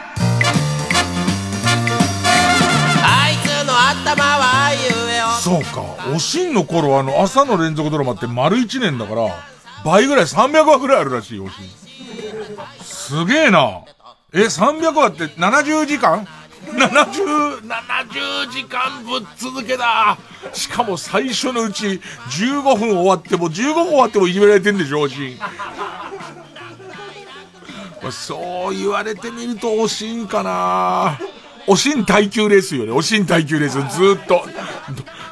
[3.31, 4.81] いつの頭はゆ
[5.15, 5.83] えをそうか、
[6.15, 9.29] おしんの頃あの朝の連続ドラマって丸1年だから、
[9.83, 12.85] 倍ぐらい300話ぐらいあるらしいよ、おしん。
[12.85, 13.81] すげえな。
[14.35, 16.29] え、300話って70時間
[16.75, 20.19] ?70、70時間ぶっ続けだ。
[20.53, 25.39] しかも最初のうち15分終わっても、15分終わってもいじめられてんでしょ、おしん。
[28.11, 31.19] そう言われてみるとおしんかな
[31.67, 32.93] おしん耐久レースよね。
[32.93, 33.97] おしん耐久レース。
[33.97, 34.45] ずっと。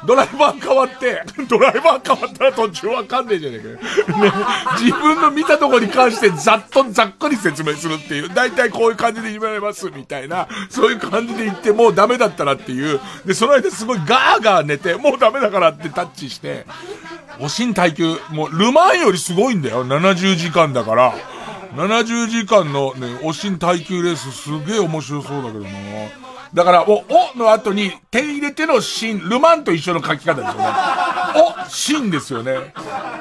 [0.07, 3.75] ドライバー変わって、ドライバー変わったら途中わかんねえじゃねえかよ。
[4.23, 4.33] ね、
[4.79, 8.29] 自分の見たとこに関してざっとざっくり説明するっていう。
[8.29, 10.47] 大体こういう感じでいじめられます、みたいな。
[10.71, 13.01] そういう感じで言って、もうダメだったらっていう。
[13.27, 16.67] で、その間すごいガーガー寝て、もうダメだからってタッチして、
[17.41, 19.85] おしん耐久、もうルマンよりすごいんだよ。
[19.85, 21.15] 70時間だから。
[21.79, 25.71] 70時間のね、おしん耐久レースすげえ面白そうだけどな。
[26.53, 30.69] だから、お、おの後に点入れてのしん、ルマンと一緒の書き方ですよね。
[31.65, 32.75] お、しんですよね。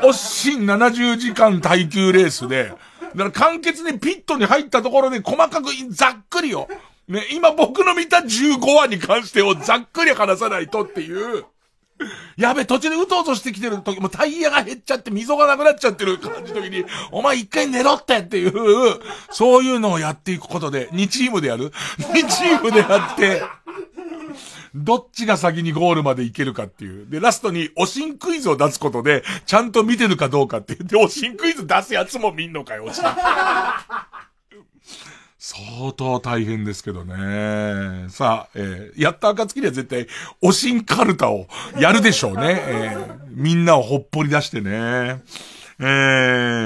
[0.04, 2.74] おしん70時間耐久レースで、
[3.16, 6.68] だから簡潔にピットに入ったところで細かくざっくりよ。
[7.08, 11.46] ね、今僕の見た15話に関してをざっくり話さないとっていう。
[12.38, 18.54] やべ、途中でうとうとしてきてる時、もタイヤが減っちゃって溝がなくなっちゃってる感じの時に、お前一回寝ろってっていう、
[19.32, 23.42] そういうのをやっていくことで、2チームでやる ?2 チームでやって、
[24.76, 27.10] どっちが先にゴールまで行けるかっていう。
[27.10, 30.84] で、ラストに、おしんクイズを出すことで、ちゃんと見てるかどうかっていう。
[30.84, 33.04] で、おしんクイズ出すやつも見んのかよ、おしん。
[35.50, 38.08] 相当大変ですけどね。
[38.10, 40.06] さあ、えー、やった暁には絶対、
[40.42, 41.48] おしんかるたを
[41.80, 42.62] やるでしょうね。
[42.66, 45.22] えー、みんなをほっぽり出してね。
[45.80, 45.84] え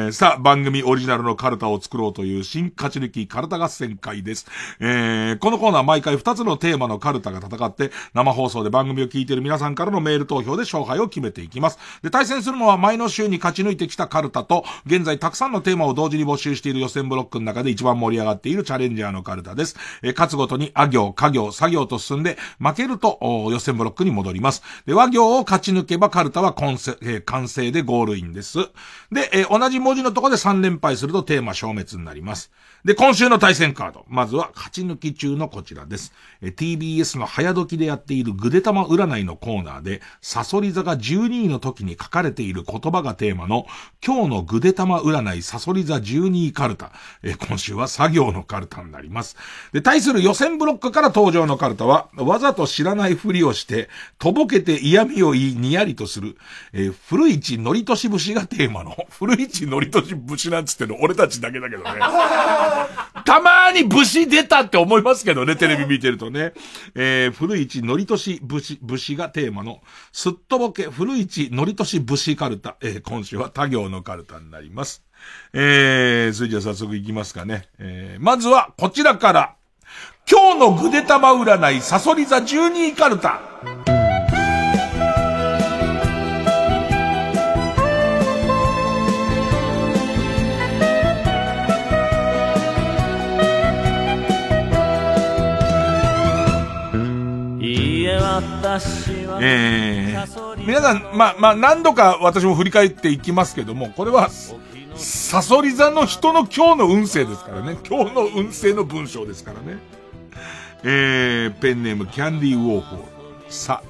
[0.08, 4.48] ー、さあ、番組オリジナルのカルタを作ろうという新勝ち抜きカルタ合戦会です。
[4.80, 11.80] えー、このコーナー毎回2つのテーマのカルタが戦って、生放送で番組を聞いている皆さんからのメール投票で勝敗を決めていきます。
[12.02, 19.76] で、対戦するのは前の週に勝ち抜いてきたカルタと、現在たくさんのテーマを同時に募集している予選ブロックの中で一番盛り上がっているチャレンジャーのカルタです。
[20.04, 23.20] えー、勝つごとに、あ行、家行、作業と進んで、負けると、
[23.52, 24.64] 予選ブロックに戻ります。
[24.86, 28.70] で、和行を勝ち抜けばカルタは、完成でゴールインです。
[29.12, 32.52] で、えー、同じ文字のところで3連敗するとテーマ消滅になります。
[32.86, 34.06] で、今週の対戦カード。
[34.08, 36.14] まずは、勝ち抜き中のこちらです。
[36.42, 43.68] え、TBS の早時でやっているぐでたま占いのコーナーで、サソリ座が12位の時に書かれている言葉がテーマの、
[44.04, 46.92] 今日のぐでたま占いサソリ座12位カルタ。
[47.22, 49.36] え、今週は作業のカルタになります。
[49.74, 56.38] で、対する予選ブロックから登場のカルタは、わざと知らないふりをして、とぼけて嫌味を言い、にやりとする、
[56.74, 62.00] えー、古市のりとし節がテーマの、古市のりとし節なんつっての俺たちだけだけどね。
[63.26, 66.54] たまーに武士出たって思いますけどね、テレビ見てるとね。
[66.96, 72.78] えー、古市のりとし武士、武士がテーマの、すっとぼけ古市のりとし武士カルタ。
[72.82, 75.04] えー、今週は他行のカルタになります。
[75.54, 77.68] えー、それじゃあ早速いきますかね。
[77.80, 79.56] えー、まずはこちらから。
[80.30, 83.42] 今日のぐでたま占い、サソリ座12位カルタ。
[99.42, 104.30] えー、皆さん、まあ、まあ、何度か私も振り返っていきますけども、これは、
[104.96, 107.78] サソリ座の人の今日の運勢ですからね。
[107.88, 109.80] 今日の運勢の文章ですからね。
[110.84, 113.06] えー、ペンネームキャンディーウォーホール。
[113.50, 113.82] さ、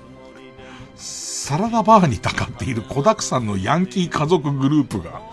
[0.96, 5.22] サラダバーにたかっている子沢山のヤンキー家族グループが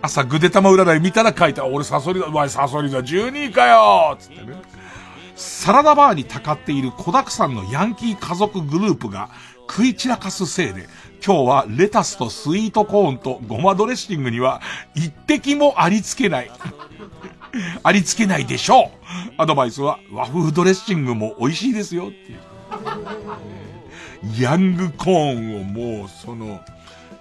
[0.00, 4.62] 朝ぐで玉占い見たら書いた、俺サソリだ、わいサソリだ、12位かよつってね。
[5.36, 9.30] サラダバーにたかっている子沢山のヤンキー家族グループが
[9.68, 10.86] 食い散らかすせいで、
[11.24, 14.60] 今日はレタスとスイートコーンとごまドレッシングには
[14.94, 16.50] 一滴もありつけない。
[17.82, 18.90] ありつけないでしょう。
[19.38, 22.38] アドバイスは和風ドレッシングも美味しいですよっていう。
[24.38, 26.60] ヤングコーンをもうその、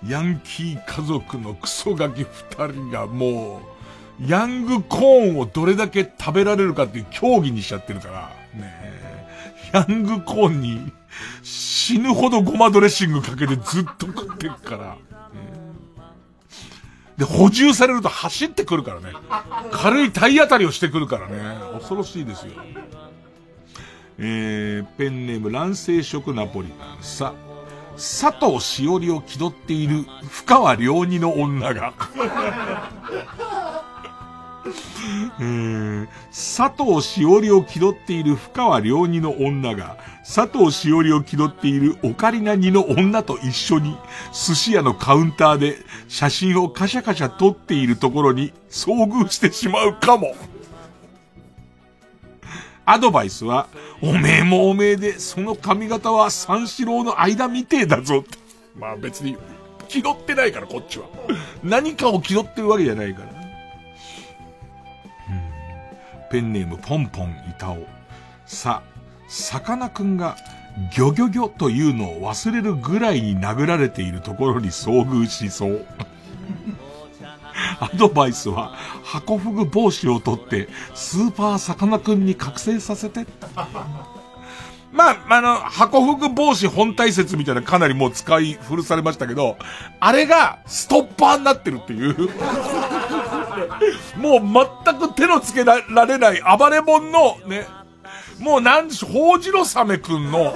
[0.08, 3.73] ヤンキー家族のクソガキ二人がもう、
[4.22, 8.94] ヤングコーンをどれだけ食べられるかっていう競技にしちゃってるから、ね
[9.74, 10.94] ヤングコーンに
[11.42, 14.98] 死ぬほどごまドレッシングかけてずっと食ってるから、
[17.18, 19.14] で、補充されると走ってくるからね。
[19.72, 21.40] 軽い体当たりをしてくるからね。
[21.74, 22.54] 恐ろしいですよ。
[24.20, 27.04] えー、ペンネーム乱世食ナポリタン。
[27.04, 27.34] さ、
[27.96, 31.94] 佐藤しおりを気取っている深川良二の女が
[35.40, 43.98] えー、佐藤しおりを気取っている深川良二の女が、佐藤しおりを気取っているオカリナ二の女と一緒に、
[44.32, 45.78] 寿司屋のカウンターで
[46.08, 50.36] 写真をカシャカシャ撮っているところに遭遇してしまうかも。
[52.86, 53.68] アドバイスは、
[54.02, 58.38] おめえもおめえで、その髪型は三四郎の間みてえだぞって。
[58.78, 59.38] まあ別に、
[59.88, 61.06] 気取ってないから、こっちは。
[61.64, 63.33] 何かを気取ってるわけじゃないから。
[66.34, 67.78] ペンネームポンポン板尾。
[68.48, 68.82] さ、
[69.28, 70.36] さかなクンが、
[70.92, 75.86] ギョギョギョというのを忘れるぐらいに殴られているところに遭遇しそう。
[77.80, 78.74] アドバイスは、
[79.04, 83.28] 箱フグ帽子を取って、スーパーさかなクンに覚醒させて。
[84.92, 89.56] まあ、あの、箱フグ帽子本体説みたいなかなりもう使い古されましたけど、
[90.00, 92.30] あれがストッパーになってるっていう。
[94.18, 97.68] もう全く手のつけられない暴れ者の、ね、
[98.40, 100.52] もうなんでしょう、ホウジロサメくんの、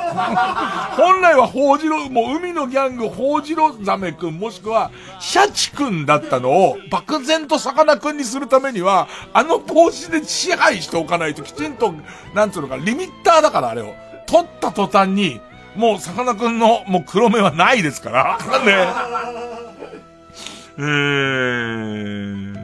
[0.95, 11.93] 本来はホウジロ、もう海のギャングホウジロザメくんもしくはシャチくんだったのを漠然とさかなクンにするためには、あの帽子で支配しておかないときちんと、
[12.33, 13.93] なんつうのか、リミッターだからあれを。
[14.25, 15.39] 取った途端に、
[15.75, 18.37] もうさかなクンのもう黒目はないですから。
[18.65, 18.87] ね。
[20.79, 22.56] えー、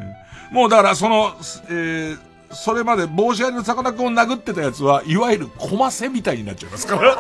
[0.53, 1.33] もうだからその、
[1.69, 2.17] えー、
[2.51, 7.15] それまで帽子ありのさかなクンを殴ってたやつは、いわゆるコマセみたいになっちゃいますから。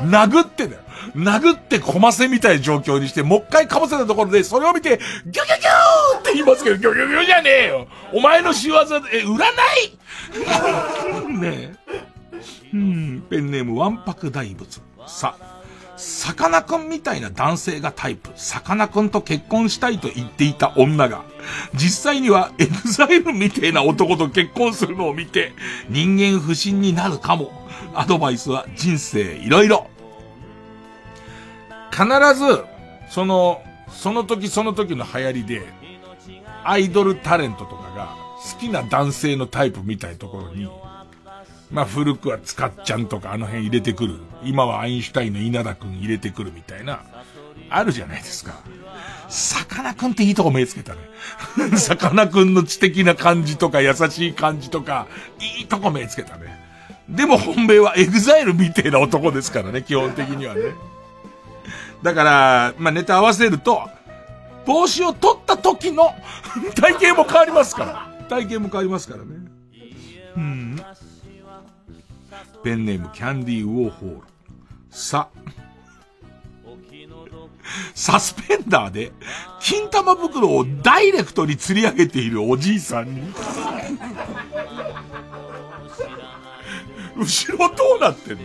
[0.06, 0.82] 殴ってだよ。
[1.16, 9.34] 殴ってコマセみたいな状況にして、もう一回かぶせたところで、それを見て、ギョギョギョーって言いますけど、ギョギョギョじゃねえよお前の仕業で、え、占
[11.34, 11.34] い？
[11.40, 12.04] ねえ。
[12.72, 14.80] うん、ペンネームわんぱく大仏。
[15.08, 15.34] さ、
[15.98, 21.24] さかなクンみたいな男性がタイプ、さかなクンと結婚したいと言っていた女が、
[21.74, 25.52] 実際にはエグザイルみたいな男と結婚するのを見て、
[25.88, 27.66] 人間不信になるかも。
[27.94, 29.90] アドバイスは人生いろいろ。
[31.90, 32.04] 必
[32.34, 32.64] ず、
[33.10, 33.60] その、
[33.90, 35.66] その時その時の流行りで、
[36.62, 40.68] アイドルタレントとかが好きな男性のタイプみたいなところに、
[41.70, 44.16] まあ古くは塚っちゃんとかあの辺入れてくる。
[44.42, 47.00] 今はアインシュタインの稲田くん入れてくるみたいな、
[47.70, 48.60] あるじゃないですか。
[49.28, 51.76] さかなクンっていいとこ目つけたね。
[51.76, 55.06] さかなクンの知的な感じとか優しい感じとか、
[55.58, 56.58] いいとこ目つけたね。
[57.08, 60.74] でも本命はエグザイルみたいな男ですからね、基本的にはね。
[62.02, 63.88] だから、まあネタ合わせると、
[64.66, 66.14] 帽子を取った時の
[66.74, 68.26] 体型も変わりますから。
[68.28, 69.26] 体型も変わりますからね。
[70.36, 70.80] うん。
[72.68, 74.20] ペンネームキャンディーウォーホール。
[74.90, 75.30] さ、
[77.94, 79.10] サスペンダーで、
[79.58, 83.32] 金玉袋をダイレクトに釣り上げているおじいさんに。
[87.16, 88.42] 後ろどうなってんの？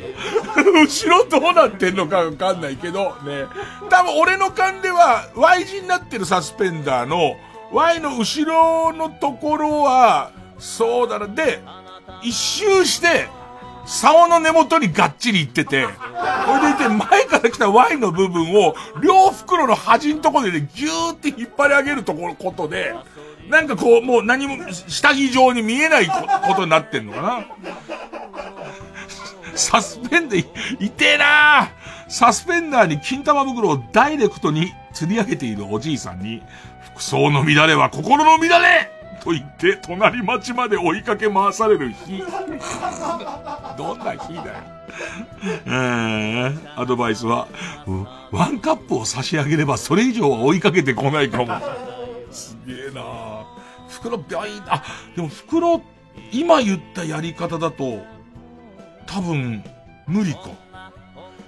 [0.83, 3.47] 後ろどうなってんのかわかんないけど、ね。
[3.89, 7.35] 多分俺の勘では、Y 字になってるサスペンダーの、
[7.73, 11.27] Y の後ろのところは、そうだな。
[11.27, 11.61] で、
[12.21, 13.27] 一周して、
[13.85, 15.88] 竿の根元にがっちりいってて、
[16.45, 22.95] それでいて前から来た Y の部分を両袋の端のところでね、ギューって引っ張り上げるところ、ことで、
[23.49, 26.14] なんかこう、もう何も下着状に見えないこ
[26.55, 27.45] とになってんのかな。
[29.55, 30.45] サスペンダー、い、
[30.80, 31.69] 痛えな
[32.07, 36.41] サスペンダーに金玉袋をダイレクトに釣り上げているおじいさんに、
[36.93, 38.93] 服装の乱れは心の乱れ
[39.23, 42.19] と言って、隣町まで追いかけ回される日。
[43.77, 44.53] どんな日だよ。
[45.65, 47.47] えー、アドバイスは、
[48.31, 51.47] ワンカップを差し上げればそれ以上は追いかけてこないかも。
[52.31, 53.45] すげえな
[53.87, 54.83] 袋、病院、あ、
[55.15, 55.81] でも袋、
[56.33, 58.03] 今言ったやり方だと、
[59.05, 59.63] 多分、
[60.05, 60.49] 無理か。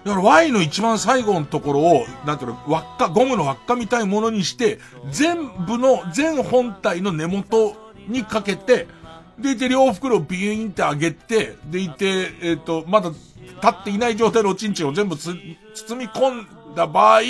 [0.06, 4.78] だから Y の一番最後のところを、なんていうの、輪っか、ゴムの輪っかみたいものにして、
[5.10, 7.76] 全部の、全本体の根元
[8.08, 8.88] にかけて、
[9.40, 12.06] でいて両袋をビーンって上げて、でいて、
[12.42, 13.20] えっ、ー、と、まだ立
[13.68, 15.36] っていない状態のおちんちんを全部、包
[15.96, 17.22] み込んだ場合、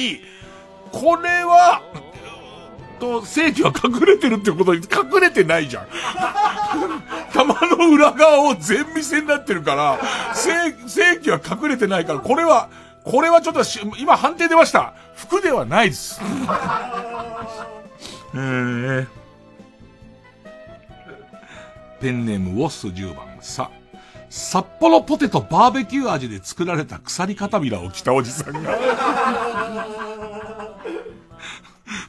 [0.91, 1.81] これは、
[2.99, 5.87] と、正規は隠れてるってことに隠れてないじゃん。
[7.33, 9.99] 玉の裏側を全見せになってるから、
[10.33, 12.69] 正、正規は隠れてないから、これは、
[13.03, 13.61] これはちょっと
[13.97, 14.93] 今判定出ました。
[15.15, 16.19] 服ではないです。
[18.33, 19.07] えー、
[22.01, 23.69] ペンネームウォッス10番さ。
[24.29, 28.77] 札幌ポテトバーベキュー味で作られた鎖片びらを着たおじさんが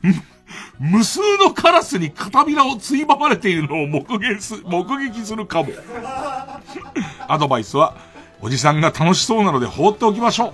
[0.78, 5.70] 無数のカラスに片びらをついばまれているのを目撃す、 目撃するかも。
[7.28, 7.96] アドバイスは、
[8.40, 10.52] おじさんが楽しそうなので放っておきましょう。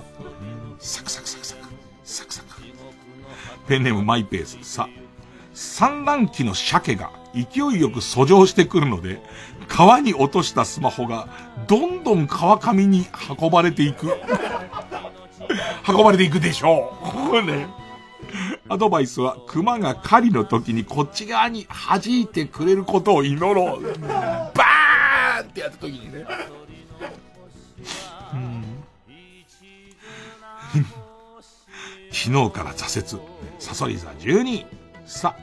[0.78, 1.62] サクサクサクサク、
[2.04, 2.48] サクサク。
[3.66, 4.58] ペンネームマイペース。
[4.62, 4.88] さ、
[5.54, 9.20] 産卵期の鮭が勢いよく遡上してくるので、
[9.68, 11.28] 川に落としたスマホが
[11.66, 13.06] どんどん川上に
[13.40, 14.12] 運ばれていく。
[15.88, 16.96] 運ばれていくでしょ
[17.32, 17.42] う。
[17.42, 17.81] ね。
[18.72, 23.82] アドバイスは、熊が狩りの時にこっち側に弾いてくれることを祈ろう。
[23.82, 26.24] バーンってやった時にね。
[32.10, 33.22] 昨日から挫折。
[33.58, 34.64] サソリ座12。
[35.04, 35.36] さ、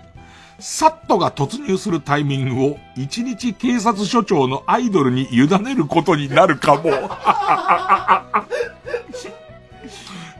[0.57, 6.89] サットが突入するタイミングを一日警察署長のアイドルに委ねることになるかも。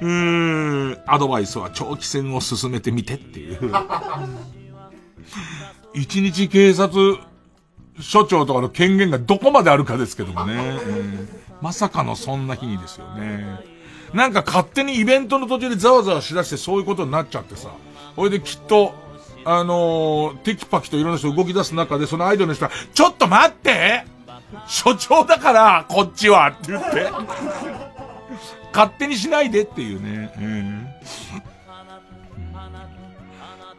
[0.01, 3.71] うーん、アドバイスは長期戦を進めてみてっていう。
[5.93, 7.17] 一日警察
[7.99, 10.80] 署長とかの権限がどこまであるかですけどもね。
[11.61, 13.59] まさかのそんな日にですよね。
[14.13, 17.69] なんか勝手にイベントの途中でざわざわしだしてそういうことになっちゃってさ。
[18.15, 18.93] ほいできっと、
[19.45, 24.05] あのー、テキパキといろんな人動き出す中で、そのアイドルの人は、ちょっと待って
[24.67, 27.89] 所長だから、こっちはって言って。
[28.74, 30.34] 勝手にしないでっていうね。
[30.38, 30.88] うん、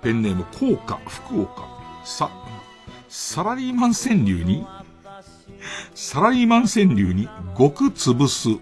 [0.02, 1.68] ペンネーム、効果、福岡。
[2.04, 2.30] さ、
[3.08, 4.66] サラリーマン川柳に、
[5.94, 8.60] サラリーマン川柳に、ごく潰す。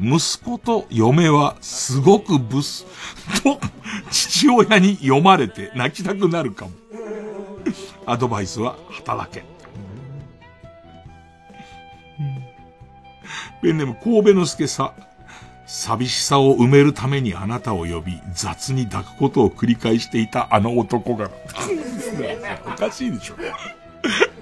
[0.00, 2.86] 息子と嫁はすごくブス。
[3.42, 3.60] と、
[4.10, 6.72] 父親に読まれて泣きたくなるかも。
[8.06, 9.44] アドバイスは働け。
[13.62, 14.94] ペンネーム神戸之助さ。
[15.66, 21.30] 寂しさを埋めるためにあなたを呼び、雑に抱くことを繰り返していたあの男が。
[22.66, 23.34] おかしいでしょ。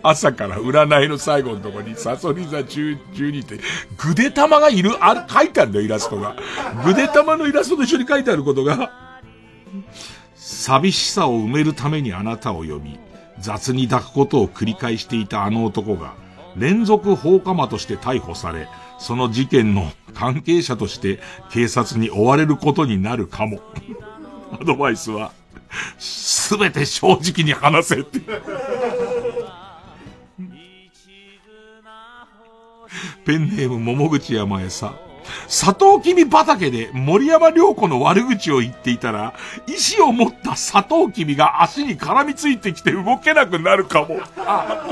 [0.02, 3.60] 朝から占いの最後のとこに、サソリ座12って、
[3.98, 6.36] ぐで玉がいる、ある、書いてあるんだよ、イラストが。
[6.84, 9.18] ぐで玉のイラストと一緒に書いてあることが、
[10.34, 12.98] 寂しさを埋めるためにあなたを呼び、
[13.38, 16.14] 雑に抱くことを繰り返していたあの男が、
[16.56, 18.68] 連続放火魔として逮捕され、
[19.00, 21.18] その事件の関係者として
[21.50, 23.58] 警察に追われることになるかも。
[24.60, 25.32] アドバイスは、
[25.98, 28.20] すべて正直に話せって。
[33.24, 34.94] ペンネーム桃口山へさ。
[35.46, 39.34] サトウキビ畑で森山良子の悪口を言っていたら、
[39.66, 44.20] 意志を持ったサトウキビが足に絡みついてきて動けなくなるかも。
[44.36, 44.84] あ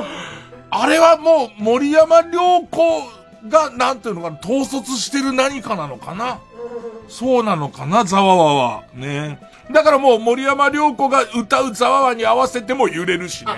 [0.71, 6.41] あれはもう森山良子が、なんていうのかな、統率してる何かなのかな
[7.09, 8.85] そうなのかな、ザワワは。
[8.95, 9.39] ね。
[9.71, 13.53] だからもう森山良子が歌うザワワに合わせても揺れるしね。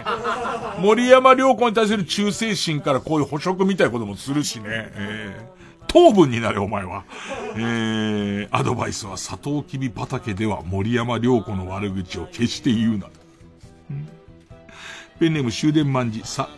[0.78, 4.65] 森山良子に対する忠誠心からこういう捕食みたいなこともするしね。
[4.69, 7.05] えー、糖分になれ、お前は。
[7.57, 13.07] えー、アドバイスはサトウキビ畑では森山良子の悪口を決して言うな。
[15.20, 16.23] ペンネーム終電万事。
[16.24, 16.48] さ、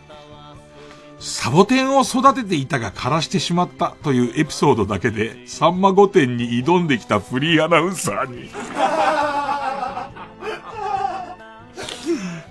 [1.25, 8.49] サボテンを育てていたが枯らしてしまったというエピソードだけで、さんま御殿に挑んできたフリーアナウンサーに。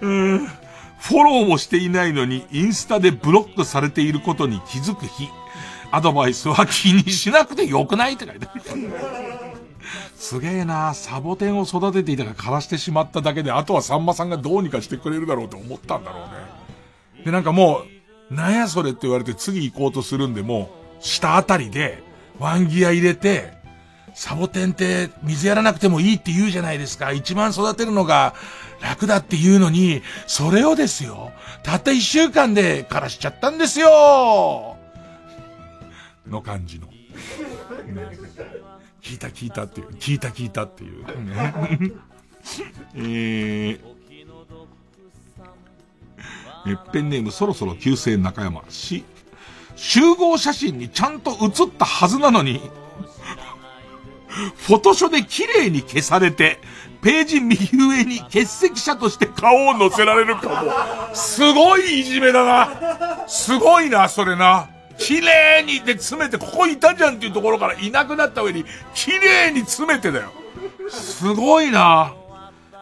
[0.01, 5.29] フォローもしていないのにインスタでブロックされていることに気づく日、
[5.91, 8.63] アドバイスは気にしなくてよくないって書いてある。
[10.17, 17.25] すげえなサボテンを育てていたから枯らしてしまっただけで、あとはさんまさんがどうにかしてくれるだろうと思ったんだろうね。
[17.27, 17.92] で、なんかもう、
[18.33, 22.03] なんやそれって言われて次行こうとするんで、も、下あたりで、
[22.39, 23.53] ワンギア入れて、
[24.15, 27.13] サボテンって水やらなくてもいいって言うじゃないですか。
[27.13, 28.35] 一番育てるのが
[28.81, 31.31] 楽だって言うのに、それをですよ。
[31.63, 34.77] たった一週間で枯らしちゃったんですよ
[36.27, 36.87] の感じの。
[36.87, 36.95] ね、
[39.01, 41.05] 聞いた聞いたっていう、聞いた聞いたっていう。
[42.95, 43.81] えー、
[46.67, 49.05] え、ペンネームそろそろ旧姓中山氏。
[49.77, 52.61] 集合写真にちゃんと写ったはずなのに、
[54.57, 56.59] フォトショで綺麗に消されて、
[57.03, 60.63] ページ右上に欠席者として顔を載せられるか
[61.11, 61.15] も。
[61.15, 63.27] すごいいじめだな。
[63.27, 64.69] すごいな、それな。
[64.99, 68.65] 綺麗にで詰めて、ここいたじゃんっていうところからいなくなった上に、
[68.95, 70.33] 綺麗に詰めてだよ。
[70.89, 72.15] すごいな。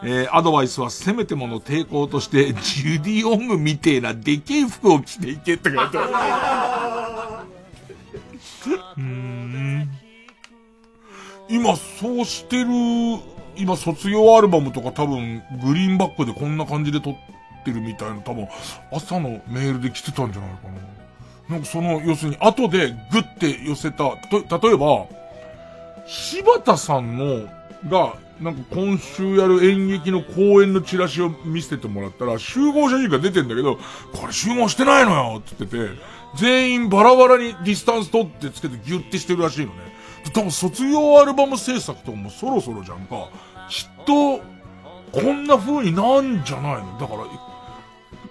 [0.03, 7.43] えー、アドバイスはせめてもの抵抗として、ジュディオングみてえなでけえ服を着ていけって書いてあ
[8.97, 9.01] る。
[11.49, 12.69] 今そうしてる、
[13.57, 17.15] 今卒業アルバムとか多分グリーンバックでこんな感じで撮っ
[17.65, 18.47] てるみたいな多分
[18.91, 21.01] 朝のメールで来てたんじゃないかな。
[21.49, 23.97] なんかその、要するに後でグッて寄せた、
[24.29, 25.05] と、例えば、
[26.07, 27.49] 柴田さんの、
[27.87, 33.77] が、なんか今週やる演劇の公演のチラシを見せてもらったら、集合写真が出てんだけど、
[34.13, 36.01] これ集合してないのよって言ってて、
[36.35, 39.91] 全員バラバラにディスタンス取ってつけてギュッてしてるらしいのね。
[40.33, 43.29] 多分卒業アルバム制作とかもそろそろじゃんか。
[43.69, 44.39] きっと、
[45.11, 46.97] こんな風になんじゃないの？
[46.99, 47.25] だから、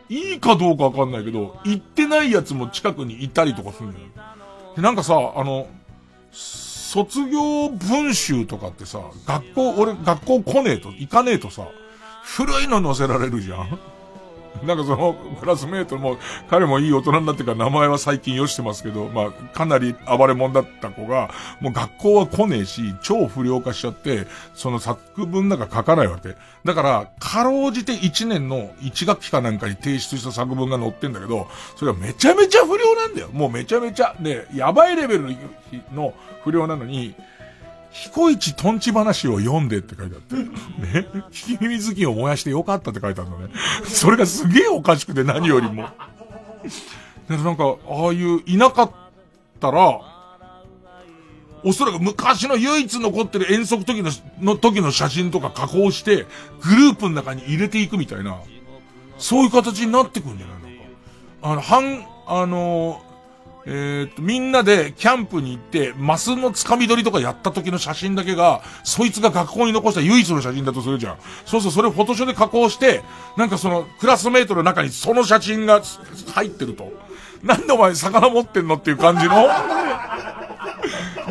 [0.09, 4.06] いいかどうかわかんないけど、行ってないやつも近くにいたりとかするんだよ。
[4.77, 5.66] で、なんかさ、あの、
[6.92, 11.68] 卒業文集とかってさ、学校、俺、学校来ねえと、行かねえとさ、
[12.24, 13.78] 古いの載せられるじゃん。
[14.64, 16.18] なんかその、クラスメートも、
[16.48, 26.36] 彼もいい大人になってから名前は最近よしてますけど、まあ、かなり暴れ者だった子が、もう学校は来ねえし、超不良化しちゃって、その作文なんか書かないわけ。
[26.64, 33.28] だから、かろうじて1年の1学期かなんかに提出した作文が載ってんだけど、それはめちゃめちゃ不良なんだよ。
[33.32, 34.14] もうめちゃめちゃ。
[34.20, 35.36] で、やばいレベル
[35.93, 36.12] の
[36.44, 37.14] 不良なのに、
[37.90, 40.36] 彦一トンチ話を読んでって書いてあって。
[40.36, 40.48] ね。
[41.30, 43.52] 聞き耳頭巾を燃やしてよかったって書いてあるのね。
[43.84, 45.88] それがすげえおかしくて何よりも。
[47.28, 48.92] なんか、ああいう、いなかっ
[49.60, 50.00] たら、
[51.62, 54.10] おそらく昔の唯一残ってる遠足時の、
[54.40, 56.26] の時の写真とか加工して、
[56.62, 58.38] グループの中に入れていくみたいな、
[59.18, 60.88] そういう形になってくんじゃないのか。
[61.42, 63.02] あの、半、あの
[63.66, 71.16] えっと、みんなでキャンプに行って、マスの掴み取りとかやった時の写真だけが、そいつが学校に残した唯一の写真だとするじゃん。
[71.45, 73.03] そうそう、それをフォトショーで加工して、
[73.37, 75.82] なんかその、クラスメイトの中にその写真が
[76.35, 76.91] 入ってると。
[77.43, 79.49] なんでお前魚持ってんのっていう感じの？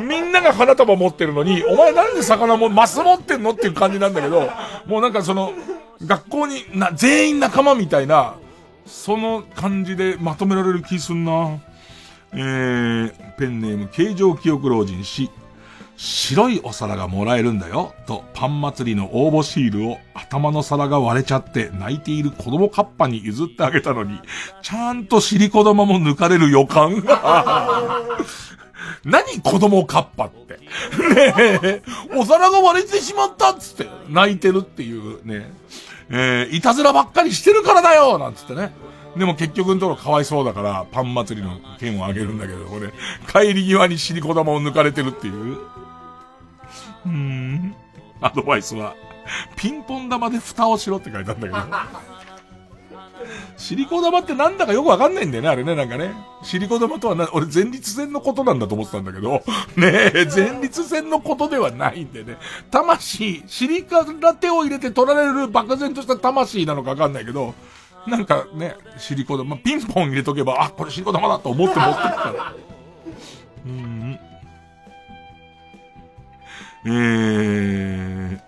[0.03, 4.49] みんなが花束持ってるのに、お前なんで魚も、マス持ってんのっていう感じなんだけど、
[4.85, 5.53] もうなんかその、
[6.05, 8.35] 学校に、な、全員仲間みたいな、
[8.85, 11.59] その感じでまとめられる気すんな。
[12.33, 15.29] えー、ペンネーム、形状記憶老人氏。
[15.99, 24.17] 白いお皿がもらえるんだよ、とパン祭りの応募シールを頭の皿が割れちゃって泣いている子供カッパに譲ってあげたのに、
[24.61, 27.03] ちゃんと尻子玉も抜かれる予感。
[29.03, 30.53] 何子供カッパって。
[30.53, 30.59] ね
[31.63, 31.81] え、
[32.15, 35.51] お皿が割れてしまったっつって泣いてるっていうね。
[36.09, 38.71] えー、いたずらばっかりしてるからだよなんつってね。
[39.17, 42.91] でも結局のところかわいそうだから、パン祭りの剣をあげるんだけど、俺、
[43.27, 45.53] 帰り際に尻子玉を抜かれてるっていう。
[45.53, 47.75] うーん。
[48.21, 48.95] アドバイスは、
[49.55, 52.09] ピンポン玉で蓋をしろって書いてあるんだけど。
[53.57, 56.13] シリコ玉ってなんだかよくわかんないんだよね、あれね、なんかね。
[56.43, 59.43] シリコ玉とはな、俺前立腺のことなんだと思ってたんだけど、
[59.75, 62.37] ねえ、前立腺のことではないんでね。
[62.71, 67.53] 魂、シリカラ手を入れて取られる漠然とした魂なのかわかんないけど、
[68.07, 72.53] なんかね、シリコ玉、ピンポン入れとけば、あ、これシリコ玉だと思って持ってきたら。
[73.65, 74.19] うん。
[76.85, 78.39] えー、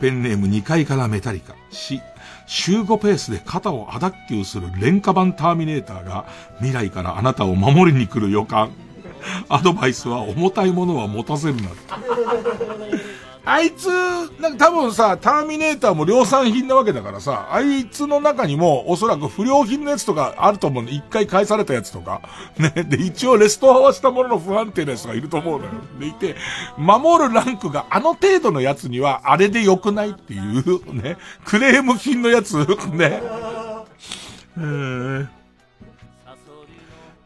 [0.00, 1.54] ペンネーム2階からメタリカ。
[1.70, 2.00] し、
[2.46, 6.26] 週5ペースで肩をアダッキューする廉価版ターミネーターが
[6.58, 8.70] 未来からあなたを守りに来る予感。
[9.48, 11.70] アドバイスは重たいものは持たせるな。
[13.48, 13.88] あいつ、
[14.40, 20.90] なんか多分さ、ターミネーターも量産品なわけだからさ、あいつの中にもおそらく不良品のやつとかあると思うの。
[20.90, 22.22] 一回返されたやつとか。
[22.58, 22.70] ね。
[22.82, 25.70] で、一応レストアはしたものの不安定なやつがいると思うのよ。
[26.00, 26.34] でいて、
[26.76, 31.16] 守るランクがあの程度のやつにはあれで良くないっていう、 ね。
[31.44, 32.56] クレーム品のやつ、
[32.90, 33.22] ね。
[34.58, 35.28] えー、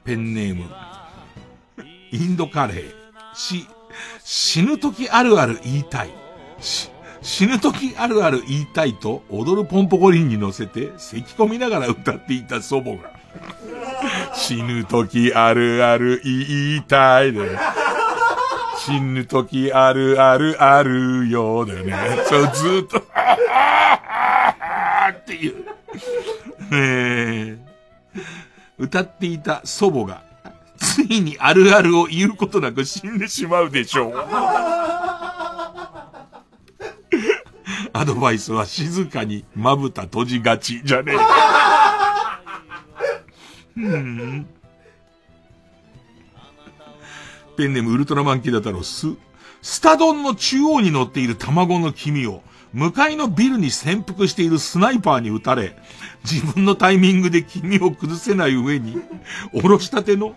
[0.04, 0.66] ペンネーム。
[2.12, 2.92] インドカレー。
[3.32, 3.66] し、
[4.32, 6.10] 死ぬ時あるある言いたい。
[6.60, 13.10] 死ぬ時あるある言いたいと踊るポンポコリンに乗せて咳込みながら歌っていた祖母が。
[14.32, 17.40] 死ぬ時あるある言いたいで、
[18.78, 21.96] 死ぬ時あるあるあるよだよね。
[22.28, 23.02] そう、ずっと、っ
[25.24, 25.56] ていう。
[25.56, 25.64] ね
[26.70, 27.58] え
[28.78, 30.22] 歌っていた祖母が、
[31.06, 34.14] ついにあるあるを言うことなく死んでしまうでしょう。
[37.92, 41.22] アドバイスは静かにまぶた閉じがちじゃねえか。
[47.56, 49.08] ペンネームウルトラマンキダタロス。
[49.62, 55.76] スタドンの中央に乗っている卵の黄身を、向かいのビルに潜伏しているスナイパーに撃たれ、
[56.24, 58.96] 自分のタイミングで黄身を崩せない上に、
[59.52, 60.36] おろしたての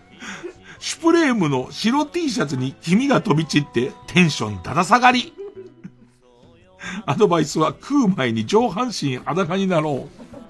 [0.84, 5.32] シュプレームの白 T シャツに黄身が飛び散ってテンションだだ下がり。
[7.06, 10.50] アドバイスは食う前に上半身裸になろう。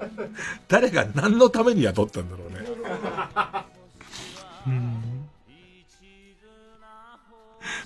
[0.68, 2.58] 誰が何のために雇ったんだろうね。
[4.66, 5.30] うん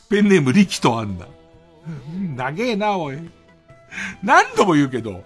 [0.09, 1.27] ペンネーム力とあんだ。
[2.37, 3.17] 長えな、おい。
[4.23, 5.21] 何度も言うけど、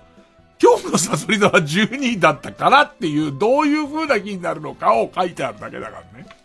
[0.60, 6.41] 今日のサソリ座は12位だったからっていう、どういう風な気になるのかを書いてあるだけだからね。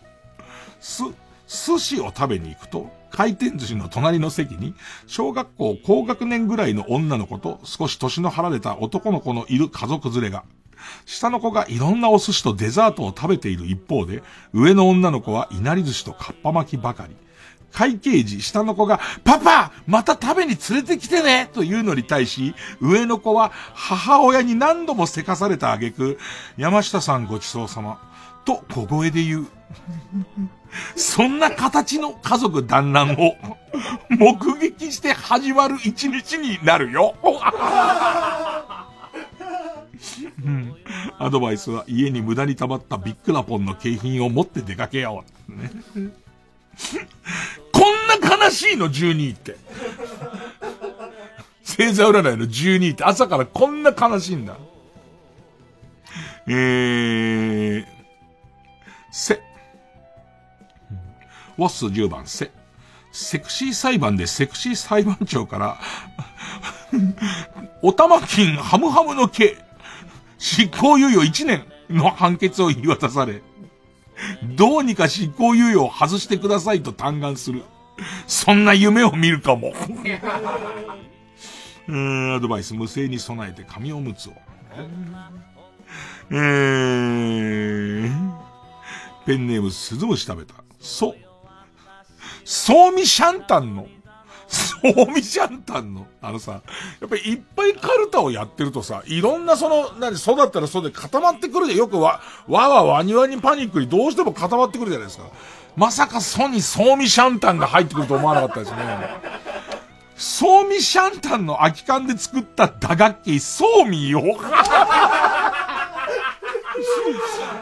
[0.80, 1.02] す、
[1.46, 4.74] 寿司を食べに行くと、回転寿司の隣の席に、
[5.06, 10.44] 小学校高学年ぐらいの女の子と少し年の離れた男の子のいる家族連れが、
[11.04, 14.22] 下の子がいろんなお寿司とデザートを食べている一方で、
[14.52, 17.16] 上の女の子はいなり寿司とかっぱ巻きばかり。
[17.72, 26.18] 会計時、下の子が、パパまた食べに連れてきてねというのに対し、上の子は母親に何度もせかされた挙句、
[26.56, 28.00] 山下さんごちそうさま。
[28.44, 29.46] と小声で言う。
[30.94, 33.36] そんな形の家族団らんを
[34.08, 37.14] 目撃して始まる一日になるよ。
[41.18, 45.52] アドバイスは家に無駄に溜まったビッグラポンの景品を持って出かけよう。
[47.72, 49.56] こんな悲しいの、12位って。
[51.64, 54.56] 星座占いの12位って朝からこんな悲しいんだ。
[56.48, 57.86] えー、
[59.10, 59.42] せ。
[61.58, 62.50] ウォッス10番、セ。
[63.12, 65.78] セクシー裁判でセクシー裁判長から、
[67.82, 69.56] おたま金ハムハムの毛、
[70.38, 73.40] 執行猶予1年の判決を言い渡され、
[74.42, 77.62] どうにか執行猶予を外してくださいと嘆願する。
[78.26, 79.72] そんな夢を見るかも。
[81.88, 84.32] うん、アドバイス、無声に備えて紙おむつを。
[86.30, 88.10] えー、
[89.24, 90.54] ペンネーム、鈴虫食べた。
[90.80, 91.25] そう。
[92.46, 93.88] ソーミシャンタンの、
[94.46, 96.62] ソーミシャンタンの、あのさ、
[97.00, 105.24] やっぱりいっぱいカルタをやってるとさ、いろんなその、何、そうだったらそうで固まってくるで、よくわ、わわわにわにパニックにどうしても固まってくるじゃないですか。
[105.74, 109.08] まさかソニソーミシャンタンが入ってくると思わなかったですね。
[110.16, 114.36] ソーミシャンタンの空き缶で作った打楽器、ソーミーを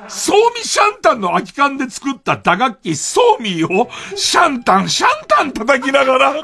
[0.08, 6.34] ソーミシャンタンの空き缶で作った打楽器、ソーミーを、シャンタン、シャンタン叩きながら、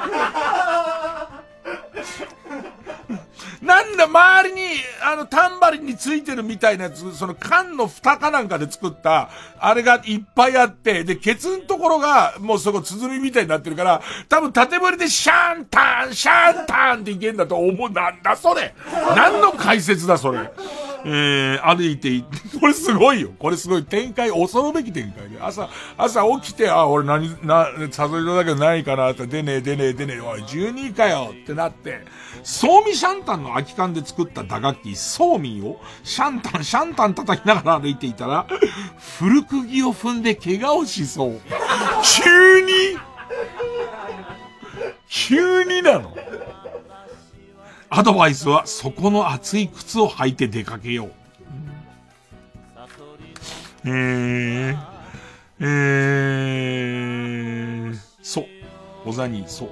[3.63, 4.63] なんだ、周りに、
[5.03, 9.29] あの、タンバリンについてるみたいなやつ、その缶の蓋かなんかで作った、
[9.59, 17.91] あれがいっぱいあって、で、ケツのところが、もうそこ鼓みたいになってるから、多分縦振りでシャンタン、シャンタンっていけんだと思う。
[17.91, 18.75] なんだそれ
[19.15, 20.51] 何の解説だそれ。
[21.05, 23.31] えー、歩いていって、 これすごいよ。
[23.39, 23.85] これすごい。
[23.85, 25.41] 展開、恐るべき展開で。
[25.41, 32.05] 朝、朝起きて、あ、俺何、な、誘いだけどないかなって、出ねえ、出ねえ、出ねえ、おい、12位かよってなって、
[32.43, 38.47] ソーミシャンタンの空き缶で作った打楽器、ソーミーを、シャンタン、シャンタン叩きながら歩いていたら、
[39.19, 41.41] 古釘を踏んで怪我をしそう。
[42.25, 42.99] 急に
[45.11, 46.15] 急になの
[47.91, 51.11] アドバイスは、そこの厚い靴を履いて出かけよう。
[53.85, 54.77] えー、
[55.59, 58.45] えー、そう。
[59.05, 59.71] 小座に、そう。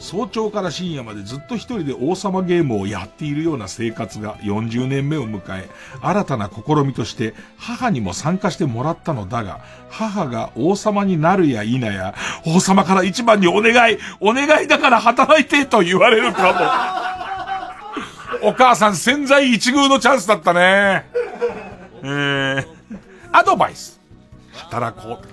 [0.00, 5.68] 早朝から深夜までずっと一人で王様ゲームをやっているような生活が40年目を迎え、
[6.02, 12.14] 新たな試みとして母にも参加してもらったのだが、母が王様になるや否や、
[12.44, 17.23] 王様から一番にお願い、お願いだから働いてと言われるかも。
[18.42, 21.06] お母さん潜在一遇のチャンスだったね。
[22.02, 22.66] えー、
[23.32, 24.00] アドバイス。
[24.52, 25.26] 働こう。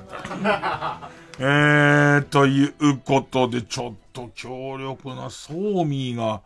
[1.39, 6.41] えー、ということで、ちょっと強力なソーミーが、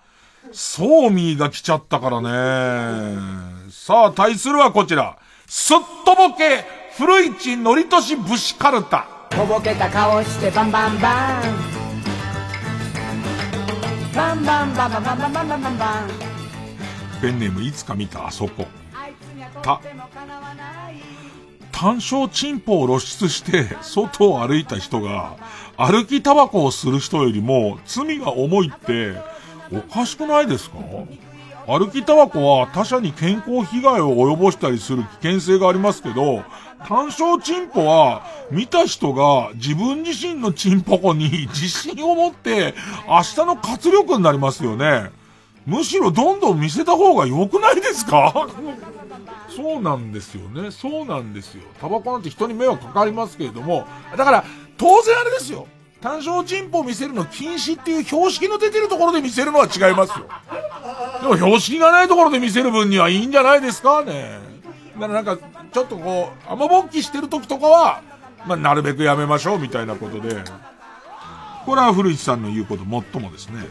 [0.51, 3.69] ソーミーが来ちゃったからね。
[3.69, 5.17] さあ、対するはこちら。
[5.47, 6.65] すっとぼけ、
[6.97, 9.05] 古市のりとし武士カルタ。
[9.29, 11.85] とぼけた顔してバンバンバン
[14.15, 15.85] バンバンバンバンバンバンバンバンバンバ
[16.31, 16.34] ン
[17.21, 18.65] ペンネームいつか見たあそこ。
[19.61, 19.81] た、
[21.71, 25.35] 単焦チンポを露出して外を歩いた人が
[25.77, 29.15] 歩きタバコをする人よりも罪が重いって
[29.71, 30.77] おかしくないですか？
[31.67, 36.43] 歩きタバコは他者に健康被害を及ぼしたりする危険性がありますけど、
[36.87, 42.75] 単焦チンポは見た人が自分自身のチンポコに自信を持って
[43.07, 45.09] 明日の活力になりますよね。
[45.65, 48.47] むしろどんどん見せた方が良くないですか？
[49.55, 50.69] そうなんですよね。
[50.69, 51.63] そうなんですよ。
[51.79, 54.43] タバコなんて人に迷惑かかりますけれども、だから、
[54.77, 55.67] 当然あれですよ。
[56.01, 60.27] 単焦チンポを見せるの禁止っていう標識の出てるところで見せるのは違いますよ。
[61.21, 64.39] でも標識がないところで見せる分にはいいんじゃないですかね。
[64.99, 65.37] だからなんか、
[65.71, 68.01] ちょっとこう、雨ぼっきしてる時とかは、
[68.45, 70.35] まあ、なるべくやめましょうみたいなことで、
[71.65, 73.63] これは古市さんの言うこと最もですね。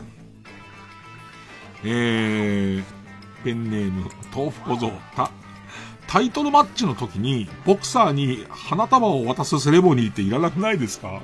[1.85, 2.85] えー、
[3.44, 5.31] ペンネーム、豆腐小僧、た、
[6.06, 11.20] タイトルマッチの時に、ボクサーに花束を渡すセレモニーっていらなくないですか？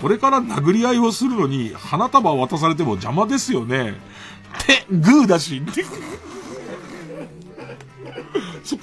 [0.00, 3.94] これから殴り合いをするのに、花束を渡されても邪魔ですよね。
[4.66, 5.62] て、グーだし。
[8.66, 8.82] 必ず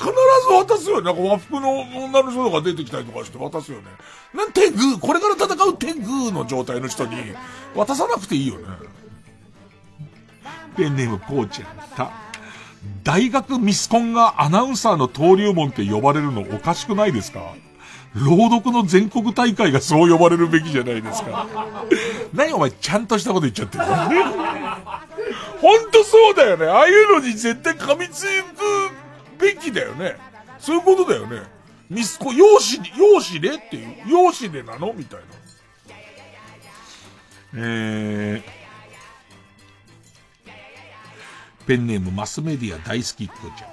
[0.54, 1.06] 渡すよね。
[1.06, 3.84] なんか和服の女の人が出てきたりとかして渡すよね。
[4.34, 7.16] なんてグー、これから戦う手グーの状態の人に
[7.76, 8.64] 渡さなくていいよね。
[10.74, 11.68] ペンネームこうちゃん。
[11.96, 12.12] た。
[13.04, 17.54] 大学ミスコンがアナウンサーの登竜門って呼ばれるのおかしくないですか？
[18.14, 21.48] 朗読の全国大会がそう呼ばれるべきじゃないですか。
[22.34, 23.84] 何お前ちゃんとしたこと言っちゃってる
[25.62, 26.68] ほんとそうだよね。
[26.68, 28.28] ああいうのに絶対噛みつく
[29.40, 30.18] べきだよね。
[30.60, 31.42] そういうことだよね。
[31.90, 34.10] ミスコ、容姿、容姿でっていう。
[34.10, 34.94] 容姿でなの？
[34.94, 35.26] みたいな。
[37.56, 38.44] えー、
[41.66, 43.70] ペンネームマスメディア大好きっ子ちゃん。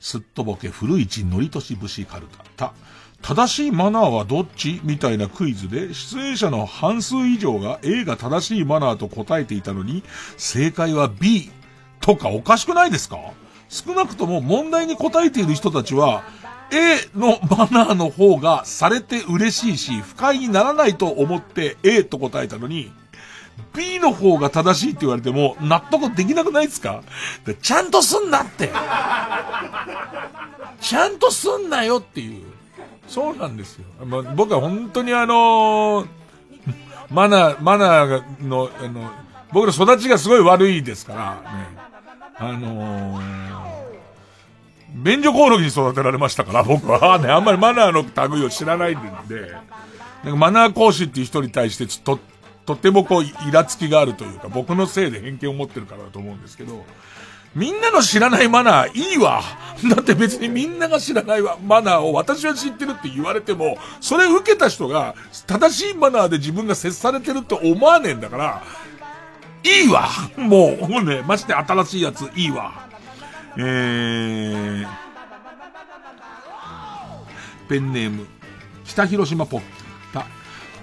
[0.00, 2.26] すっとぼけ古市のりとし節カル
[2.56, 2.68] タ。
[2.68, 2.74] た、
[3.22, 10.02] 正しいマナーはどっちみたいなクイズで、出演者の半数以上が A が正しいマナーと答えていたのに、
[10.36, 11.50] 正解は B
[12.00, 13.18] とかおかしくないですか？
[13.68, 16.24] 少なくとも問題に答えている人たちは、
[16.72, 22.90] A のマナーの方がされて嬉しいし、不快にならないと思って A と答えたのに、
[23.74, 27.02] B の方が正しいって言われても納得できなくないですか？
[27.62, 28.70] ちゃんとすんなって
[30.80, 32.42] ちゃんとすんなよっていう。
[33.06, 33.84] そうなんですよ。
[34.04, 36.06] まあ、僕は本当にあのー、
[37.10, 39.10] マナー、マナーの、あの、
[39.52, 41.68] 僕の育ちがすごい悪いですから、ね。
[42.38, 43.22] あのー、
[44.94, 48.02] 便所コオロギに育てられましたから、僕はね、あんまりマナーの
[48.34, 49.52] 類を知らないんで、
[50.24, 52.18] なんかマナー講師っていう人に対してと、
[52.64, 56.84] とてもこう、イラつきがあるというか、僕のせいで偏見を持ってるからだと思うんですけど、
[57.54, 59.42] みんなの知らないマナーいいわ。
[59.94, 65.14] だって別にみんなが知らないマナーを私は知ってるって言われても、それ受けた人が
[65.46, 68.62] 正しいマナーで自分が接されてるって思わねえんだから、
[69.64, 72.72] いいわ もう、もうね、まして新しいやついいわ。
[73.58, 74.86] えー、
[77.68, 78.26] ペンネーム、
[78.84, 79.81] 北広島ポッタ。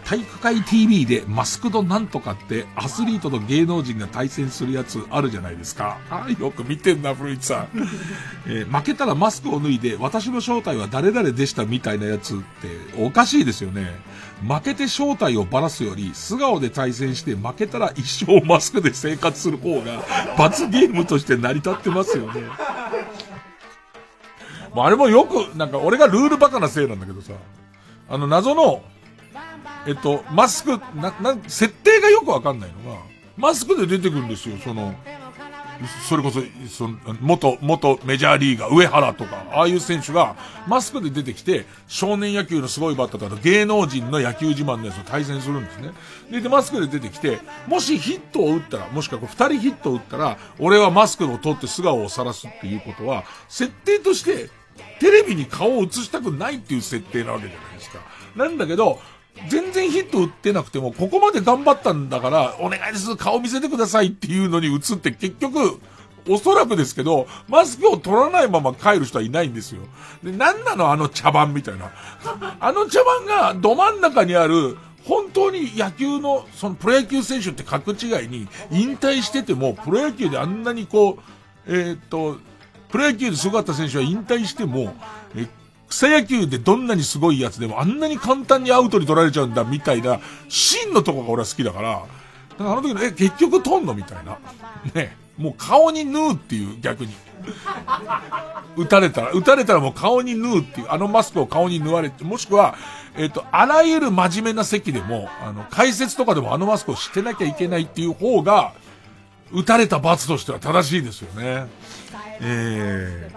[0.10, 6.00] 体育会 TV でマスクドなんとかってアスリートと芸能人が対戦するやつあるじゃないですか。
[6.10, 7.88] あよく見てんな、古市さん。
[8.48, 12.44] えー、負けたらマスクを脱いで私の正体は誰々でしたみたいなやつって
[12.98, 13.86] おかしいですよね。
[14.42, 20.04] 負けて正体をばらすより素顔で対戦して負けたら一生マスクで生活する方が
[20.40, 22.42] 罰ゲームとして成り立ってますよね。
[24.74, 27.34] もうあれもよく、なんか俺がルールバカなせいなんだけどさ、
[28.10, 28.82] あの謎の
[29.90, 33.00] えっと、マスク、な、な、設定がよくわかんないのが、
[33.36, 34.94] マスクで出てくるんですよ、その、
[36.08, 40.36] それこそ、その、元、元メジャーリーガー、上原とか、ああいう選手が、
[40.68, 45.90] マスクで出てきて、少年野球のすごいバッターとか、芸能人の野球自慢のやつを対戦するんですね。
[46.30, 54.52] で、で、マスクで出てきて、もしヒットを打ったら、もしくは二人ヒットを打ったら、俺はマスクを取って素顔を晒すっていうことは、設定として、
[55.00, 58.00] テレビに顔を映したくないっていう設定なわけじゃないですか。
[58.36, 59.00] なんだけど、
[59.48, 65.80] 全然ヒット打ってなくても、ここまで頑張ったんだから、お願いです、顔見せてくださいっていうのに映って結局、
[66.28, 69.82] おそらくですけど、マスクを取らないまま帰る人はいないんですよ。
[70.24, 71.92] で、なんなのあの茶番みたいな。
[72.60, 81.22] あの茶番がど真ん中にある、本当に野球の、そのプロ野球選手って格違いに、引退してても、プロ野球であんなにこう、
[81.68, 82.38] えー、っと、
[82.90, 84.94] プロ野球ですごかった選手は引退しても、
[85.36, 85.48] え
[85.90, 92.02] 草野球でどんなにすごいやつでもあんなに簡単にアウトに取られちゃうんだみたいな、真のとこが俺は好きだから、
[92.50, 94.38] だからあの時の、え、結局取んのみたいな。
[94.94, 95.18] ね。
[95.38, 97.14] もう顔に縫うっていう逆に。
[98.76, 102.76] 撃たれたら、撃たれたらもう顔に縫うっていう、あのマスクを顔に縫われて、もしくは、
[103.18, 108.74] えっ、と、あらゆる真面目な席でも、あの、解説とかでもあのマスクをしてなきゃいけないっていう方が、
[109.52, 111.68] 撃たれた罰としては正しいですよね。
[112.42, 113.32] え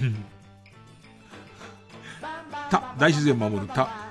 [0.00, 0.14] ー、
[2.70, 4.06] た、大自然守るた。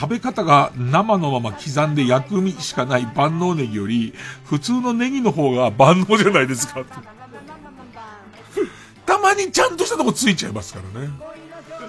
[0.00, 4.14] 食べ方が生のまま刻んで薬味しかない万能ネギより、
[4.44, 6.82] 普通のネギの方が万能じゃないですか。
[9.04, 11.10] たまにちゃんとしたとこついちゃいますからね。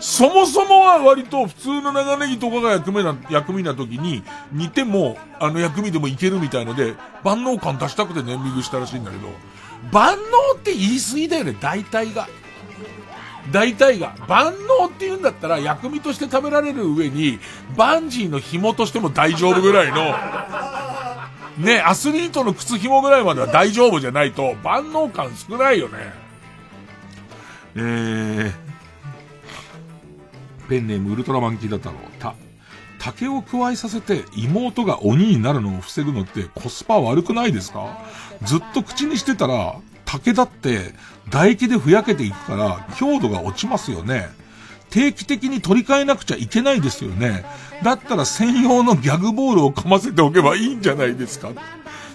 [0.01, 9.29] そもそもは割と普通の長ネギとかが薬味な、薬味な時に煮ても、あの薬味でもいけるみたいので、万能感出したくてネーミングしたらしいんだけど、
[9.91, 12.27] 万能って言い過ぎだよね、大体が。
[13.49, 14.15] 大体が。
[14.27, 17.39] 万能って言うんだったら薬味として食べられる上に、
[17.75, 20.15] バンジーの紐としても大丈夫ぐらいの、
[21.57, 25.97] ね、アスリートの靴紐ぐらいまでは大丈夫じゃないと、万能感少ないよね。
[27.75, 28.53] えー、
[30.69, 31.95] ペンネームウルトラマンキーだったの。
[32.19, 32.35] た、
[32.99, 37.97] 竹を加えさせて妹が鬼になるのを防ぐのってコスパ悪くないですか？
[38.43, 40.93] ずっと口にしてたら、竹だって
[41.31, 44.29] 唾液でふやけていくから強度が落ちますよね。
[44.89, 47.45] 定期的に取り替えなくちゃいけないですよね。
[47.81, 51.51] だったら専用のギャグボールをかませておけばいいんじゃないですか。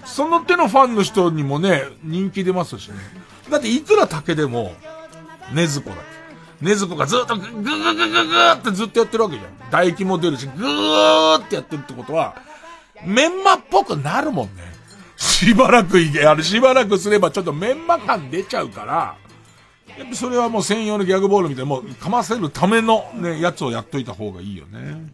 [0.05, 2.95] その手のファンの人にもね、人気出ますしね。
[3.49, 4.73] だっていくら竹でも、
[5.51, 5.95] ねずこだ
[6.61, 9.51] ねずこがずっとググググググーってずっとやってるわけじゃん。
[9.69, 12.35] 唾液も出るし、グーってやってるってことは、
[13.05, 14.66] メンマっぽくなるもんね。
[15.17, 19.17] しばらくいけ、あれしばらくすればちょっとメンマ感出ちゃうから、
[19.97, 25.11] やっぱそれはもう専用のギャグボールみたいな、もうかませるためのね、やつをやっといた方がいいよね。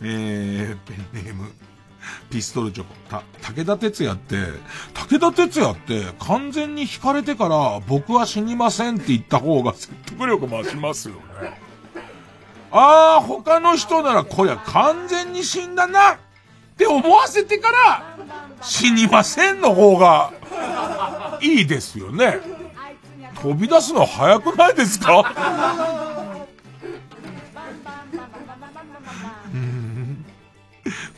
[0.00, 1.50] えー、ペンネーム、
[2.30, 2.94] ピストルチョコ。
[3.08, 4.36] た、武田鉄矢って、
[4.94, 11.60] 武田鉄矢って完全に惹かれてから僕は死にませんって言った方が説得力増しますよね。
[12.70, 16.18] ああ、他の人ならこりゃ完全に死んだな
[16.76, 18.18] って思わせてから
[18.60, 20.30] 死にませんの方が
[21.40, 22.38] いいですよね。
[23.40, 25.34] 飛び出すの早くないですか？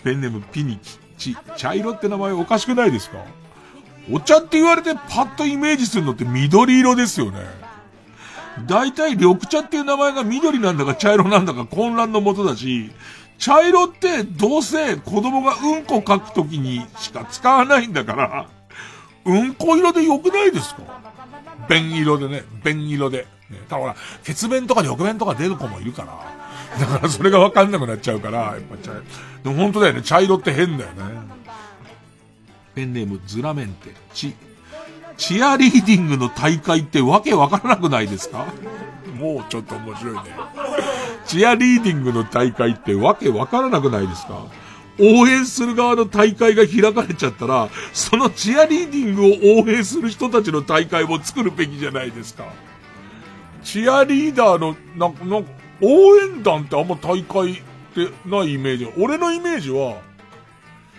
[0.05, 3.19] ペンネームピニキチ、茶色って名前おかしくないですか？
[4.13, 7.41] お茶って言われてパッとイメージするのって緑色ですよね。
[8.67, 12.93] 大体緑茶っていう名前が緑なんだか茶色なんだか混乱のもとだし、
[13.39, 18.49] 茶色ってどうせ子供がうんこ書くときにしか使わないんだから、
[19.25, 20.83] うんこ色で良くないですか？
[21.69, 23.27] 便色でね、便色で。
[23.51, 26.19] ね、ただほら、血便とか緑便とか出る子もいるから。
[26.79, 29.03] だからそれがわかんなくなっちゃうから、やっぱ茶色。
[29.45, 31.05] でも本当だよね、茶色って変だよね。
[32.75, 34.35] ペンネーム、ズラメンテ、チ、
[35.17, 38.47] チアリーディングの大会ってわけわからなくないですか？
[39.15, 40.21] もうちょっと面白いね。
[41.29, 44.47] チアリーディングの大会ってわけわからなくないですか？
[44.99, 52.47] 応援する側の大会が開かれちゃったら、そのチアリーディングを応援する人たちの大会も作るべきじゃないですか。
[53.63, 55.37] チアリーダーの、な、な、
[55.81, 57.63] 応援団ってあんま大会っ
[57.95, 58.93] てないイメージ。
[58.99, 60.01] 俺のイメージは、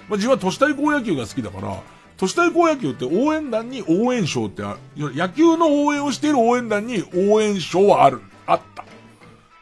[0.08, 1.82] まあ、自分は都市対抗野球が好きだから、
[2.16, 5.14] 都市対抗野球って応援団に応援賞ってある。
[5.16, 8.22] 野球の応援をしている応援団に応援賞はある。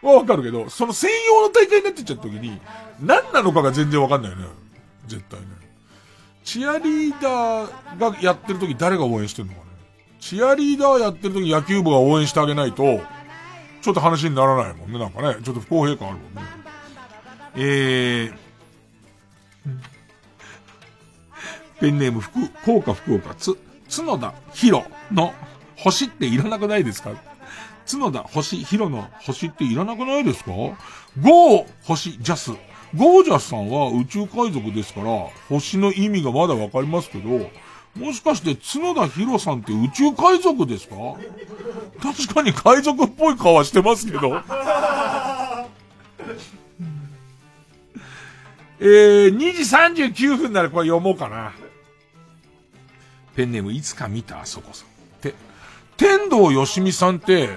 [0.01, 2.59] はわかるけど、その専用の大会になってっちゃった時に、
[3.01, 4.45] 何なのかが全然わかんないよね。
[5.07, 5.47] 絶対ね。
[6.43, 9.65] チアリーダーがやってる時誰が応援してるのかね。
[10.19, 13.01] チアリーダーやってる時野球部が応援してあげないと、
[13.81, 14.99] ちょっと話にならないもんね。
[14.99, 15.37] なんかね。
[15.43, 16.41] ちょっと不公平感あるもんね。
[17.55, 18.33] えー、
[21.79, 23.57] ペンネーム福、福岡福岡つ、
[23.89, 25.33] 角田博の
[25.75, 27.11] 星っていらなくないですか？
[27.87, 30.51] 角田星博の星っていらなくないですか？
[30.51, 32.51] ゴー星ジャス。
[32.95, 37.49] ゴージャスさんは宇宙海賊ですから、星の意味がまだわかりますけど、
[37.95, 40.95] もしかして角田博さんって宇宙海賊ですか？
[42.01, 44.41] 確かに海賊っぽい顔はしてますけど。
[48.79, 51.51] えー、2時39分ならこれ読もうかな。
[53.35, 54.87] ペンネームいつか見たあそこさん。
[55.97, 57.49] 天童よしみさんって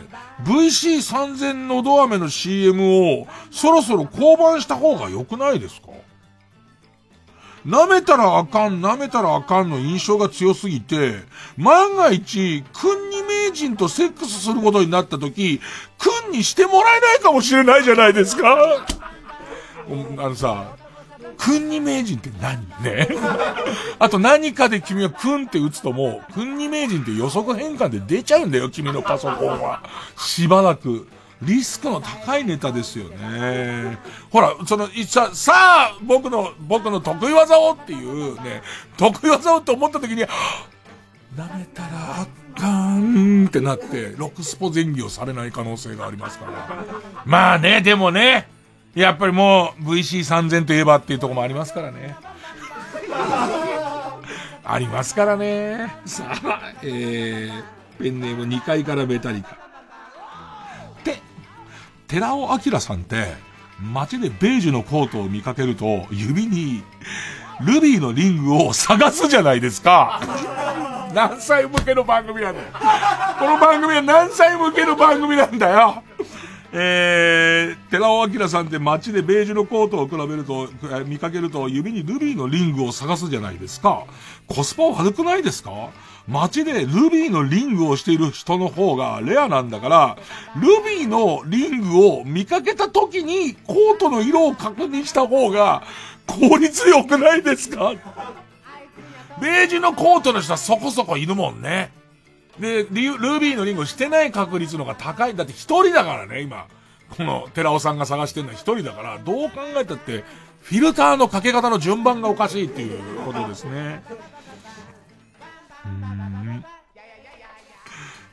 [0.44, 5.88] VC3000 のど飴の CM をそろそろ降板した方が良くないですか？
[7.66, 11.16] 舐めたらあかん、舐めたらあかんの印象が強すぎて、
[11.58, 15.60] 万が一、君に名人とセックスすることになった時、
[15.98, 18.56] 君にしてもらえないかもしれないじゃないですか。
[18.56, 20.74] あのさ、
[21.38, 22.66] 君に名人って何？
[22.82, 23.08] ね。
[23.98, 29.82] あと何かで君は君って打つともう、君に名人って予測変換で出ちゃうんだよ、君のパソコンは。
[30.16, 31.08] しばらく。
[31.42, 33.98] リスクの高いネタですよね。
[34.30, 38.62] ほら、その、いさ、さあ、僕の、僕の得意技をっていうね、
[38.98, 40.22] 得意技をって思った時に、
[41.36, 41.88] 舐めたら
[42.22, 42.26] あ
[42.58, 46.52] かんってなって、ロックスポ前儀をされない可能性がありますから。
[47.24, 48.46] まあね、でもね、
[48.94, 52.16] やっぱりもう VC3000 といえばっていうとこもありますからね。
[54.64, 55.94] ありますからね。
[56.04, 59.56] さあ、えー、ペンネーム2階からベタリカ。
[61.04, 61.18] で、
[62.06, 63.34] 寺尾明さんって、
[63.80, 66.82] 街でベージュのコートを見かけると、指に、
[67.60, 70.20] ルビーのリングを探すじゃないですか。
[71.12, 72.66] 何歳向けの番組なんだよ。
[73.38, 76.02] この番組は何歳向けの番組なんだよ。
[76.72, 80.68] えー、寺尾明さんって街でベージュのコートを比べると、
[81.06, 84.04] 見かけると指にルビーのリングを探すじゃないですか。
[84.46, 85.90] コスパ悪くないですか？
[86.28, 90.16] 街でルビーのリングをしている人の方がレアなんだから、
[90.54, 95.82] ルビーのリングを見かけた時にコートの色を確認した方が
[96.26, 97.94] 効率良くないですか？
[99.40, 101.90] ベージュのコートの人はそこそこいるもんね。
[102.60, 105.34] で、ルービーのリンゴしてない確率のが高い。
[105.34, 106.66] だって一人だからね、今。
[107.16, 110.24] この寺尾さんが探してるのは一人だから、どう考えたって、
[110.60, 114.02] フィルターのかけ方の順番がおかしいっていうことですね。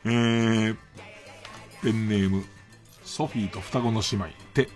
[0.05, 0.77] えー、
[1.81, 2.43] ペンネーム、
[3.03, 4.27] ソフィーと双子の姉妹。
[4.53, 4.69] 手、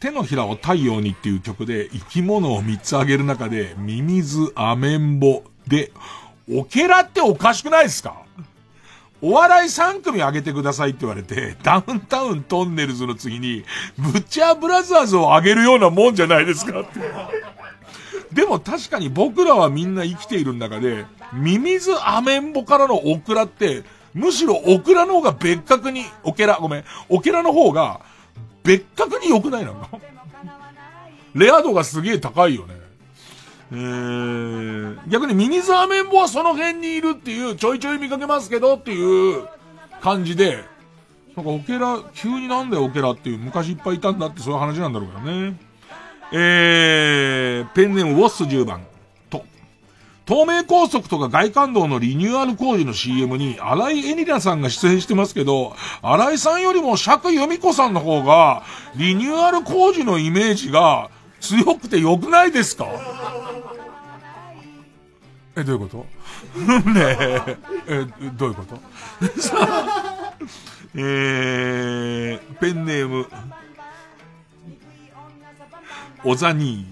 [0.00, 5.92] 手のひらを太陽にっていう曲で生き物を3つあげる中で、ミミズ、アメンボで、
[6.52, 8.22] オケラっておかしくないですか？
[9.26, 13.64] お笑い3組上げてくださいって言われて、ダウンタウントンネルズの次に、
[13.96, 17.00] ブッチャーブラザーズを上げるようなもんじゃないですかって。
[18.34, 28.00] でも確かに僕らはみんな生きている中で、ミミズアメンボからのオクラって、むしろオクラの方が別格に、オケラ、ごめん、オケラの方が
[28.62, 29.88] 別格に良くないなんか。
[31.34, 32.83] レア度がすげえ高いよね。
[33.74, 39.48] えー、逆にミニザーメンボはその辺にいるっていう、ちょいちょい見かけますけどっていう
[40.00, 40.64] 感じで、
[41.36, 45.56] なんかオケラ、急になんだよオケラっていう、昔いっぱいいたんだってそういう話なんだろうけどね。
[46.32, 48.86] えー、ペンネームウォッス10番。
[49.28, 49.44] と、
[50.28, 58.62] 東名高速とか外環道のリニューアル工事の CM に、荒井エニラさんが出演してますけど、荒井さんよりも釈由美子さんの方が、
[58.94, 61.10] リニューアル工事のイメージが
[61.44, 62.86] 強くて良くないですか？
[65.56, 66.06] え、どういうこと？
[66.90, 68.78] ねえ、え、どういうこと？
[70.96, 73.28] えー、ペンネーム、
[76.24, 76.86] おざに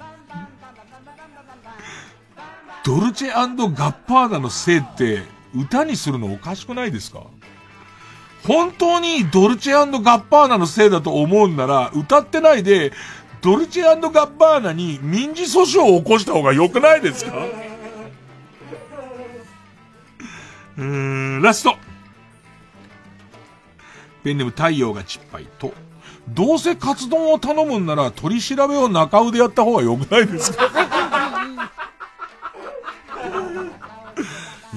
[2.85, 3.47] ドルチェガ
[3.91, 5.23] ッパーナのせいって
[5.55, 7.21] 歌にするのおかしくないですか？
[8.47, 12.93] 本当にドルチェガッパーナのせいだと思うんなら歌ってないで
[13.43, 17.33] ドルチェガッパーナに民事訴訟を起こした方が良くないですか？
[20.79, 21.75] うーん、ラスト。
[24.23, 25.75] ペンネーム太陽がちっぱいと、
[26.29, 30.69] どうせカツ丼を頼むんなら取り調べを中腕やった方が良くないですか？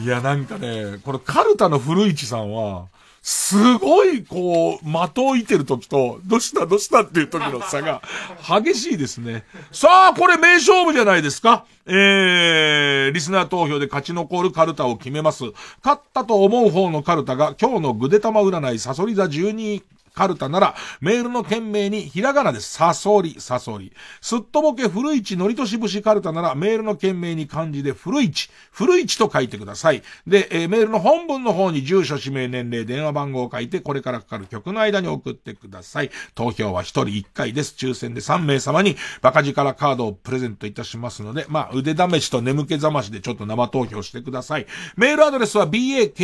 [0.03, 2.87] いや、なんかね、これカルタの古市さんは、
[3.27, 8.03] すごい、こう、的をいてる時と、どうしたどうしたっていう時の差が、
[8.47, 9.45] 激しいですね。
[9.71, 11.65] さあ、これ名勝負じゃないですか。
[11.87, 15.45] えー、リスナー投票で勝ち残るカルタを決めます。
[15.83, 19.81] 勝ったと思う方のカルタが、今日のぐでたま占いサソリ座12
[20.15, 23.93] カルタなら、メールの件名にひらがなでサソリ、サソリ。
[24.21, 30.01] すっとぼけ古市のりとし節カルタなら、メールの件名に漢字で古市、古市と書いてください。
[30.25, 36.11] で、えー、メールの本文の方に住所、氏名、年齢、電話番号を書いて、これからかかる曲の間に送ってください。
[36.33, 37.75] 投票は1人1回です。
[37.77, 44.65] 抽選で3名様にバカ力カードをプレゼントいたしますので、まあ、腕試しと眠気覚ましでちょっと生投票してください。
[44.95, 46.15] メールアドレスは baka.tbs.co.jp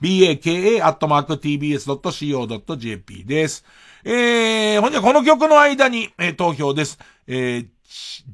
[0.00, 3.64] baka baka.tbs.co.jp です。
[4.04, 6.98] えー、ほんじゃこの曲の間に、えー、投票です。
[7.26, 7.66] えー、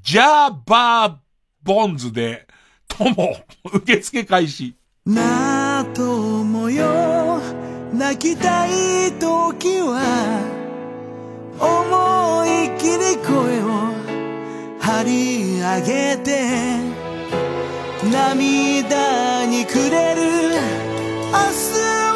[0.03, 1.17] ジャーバー
[1.63, 2.47] ボンズで、
[2.89, 3.37] とも、
[3.73, 4.75] 受付開始。
[5.05, 7.41] なあともよ、
[7.93, 10.55] 泣きたい時は、
[11.59, 13.67] 思い切り声を
[14.81, 16.77] 張り上げて、
[18.11, 20.23] 涙にくれる
[21.33, 21.39] 明
[21.75, 22.16] 日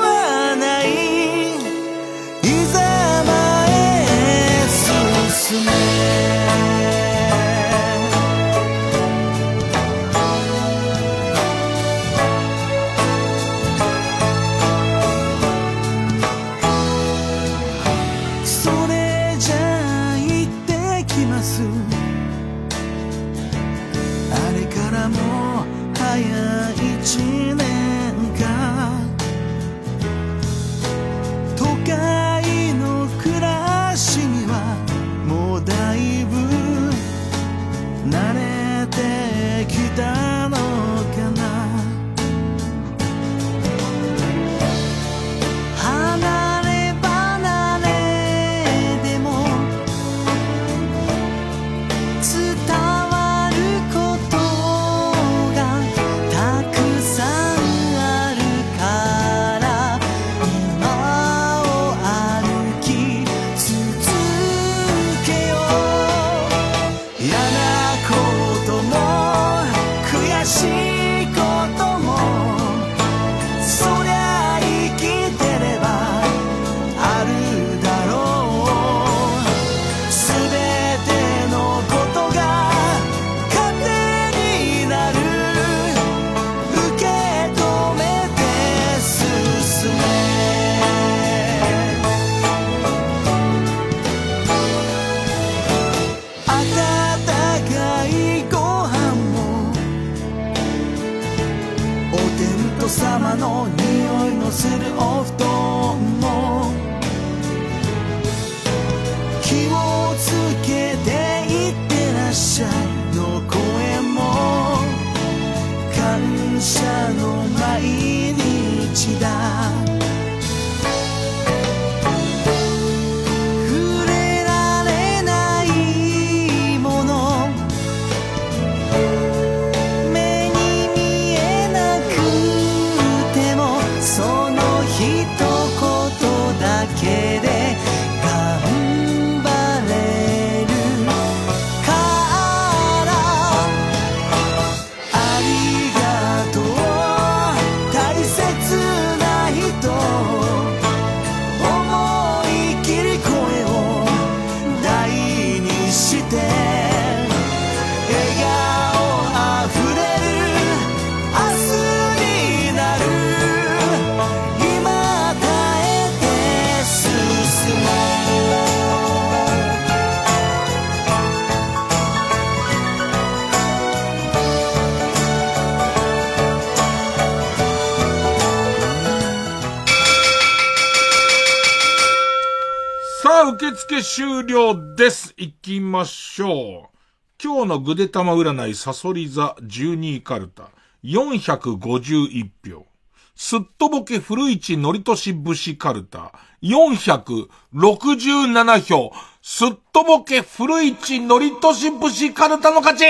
[184.03, 185.35] 終了です。
[185.37, 186.97] 行きましょう。
[187.43, 190.71] 今日のぐでたま占いサソリ座12カルタ。
[191.05, 192.87] 451票。
[193.35, 196.33] すっとぼけ古市のりとし節カルタ。
[196.63, 199.13] 467票。
[199.43, 203.05] すっとぼけ古市のりとし節カルタの勝ち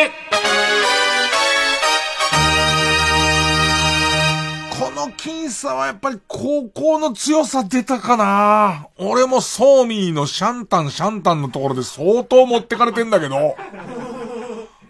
[5.20, 13.56] 僅差はやっぱり高校の強さ出たかな俺もソーミーのシャンタンシャンタンのところで相当持ってかれてんだけど。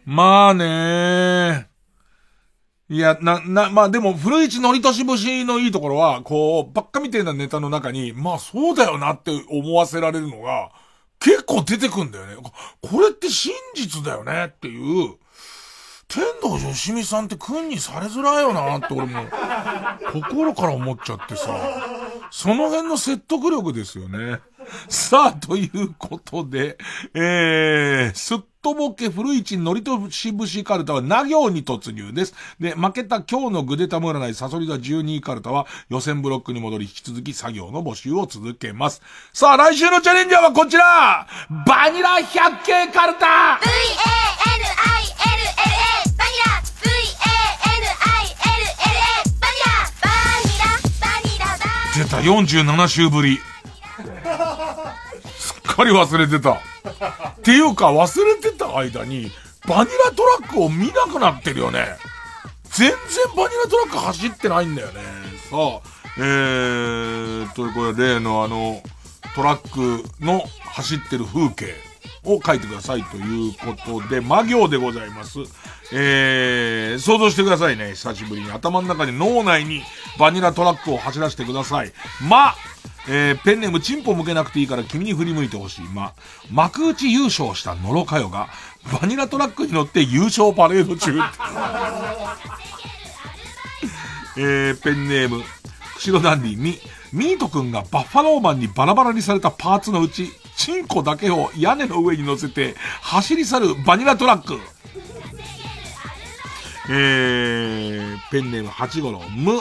[0.05, 1.69] まあね
[2.89, 10.73] いや、な、な、まあでも、古市のりとし節のいいところは、こう、ばっかみてえなネタの中に、まあそうだよなって思わせられるのが、
[11.21, 12.35] 結構出てくんだよね。
[12.35, 15.15] これって真実だよねっていう、
[16.11, 19.25] 天童よしみさんって君にされづらいよなって俺も、
[20.13, 21.57] 心から思っちゃってさ。
[22.33, 24.41] その辺の説得力ですよね。
[24.89, 26.79] さあ、ということで、
[27.15, 32.35] えー、すっとぼけ古市のりとし節カルタはな行に突入です。
[32.61, 39.03] で、負けた今日のぐでたむらないサソリ座12カルタは予選ブロックに戻り引き続き作業の募集を続けます。
[39.33, 41.27] さあ、来週のチャレンジャーはこちら
[41.67, 45.40] バニラ百景カルタ !V-A-N-I-L-L-A
[52.21, 53.39] 47週ぶり。
[55.39, 56.53] すっかり忘れてた。
[56.53, 56.59] っ
[57.43, 59.31] ていうか忘れてた間に、
[59.69, 61.97] バニラトラックを見なくなってるよね。
[62.65, 62.97] 全然
[63.37, 65.01] バニラトラック走ってないんだよね。
[65.51, 65.81] さあ、
[66.19, 68.83] えー、ということで例のあの、
[69.35, 71.90] トラックの走ってる風景
[72.25, 75.39] を書いてくださいということで、魔行でございます。
[75.93, 77.91] えー、想像してくださいね。
[77.91, 78.53] 久しぶりに。
[78.53, 79.83] 頭の中に脳内に
[80.19, 81.93] バニラトラックを走らせてください。
[82.29, 82.55] ま、
[83.09, 85.85] えー、ペンネームチンポ向けなくていいから君に振り向いてほしい。
[85.85, 86.13] ま、
[86.51, 88.49] 幕内優勝した野呂佳代が、
[89.01, 91.19] バニラトラックに乗って優勝パレード中。
[94.37, 95.43] えー、ペンネーム、
[95.97, 96.79] 釧路ダンディ、ミ、
[97.13, 104.59] ミート君がバッファローマンにバラバラにされたパーツのうち、チンコだけを屋根の上に乗せて、走り去るバニラトラック。
[106.89, 109.61] えー、ペンネーム八五郎、ム、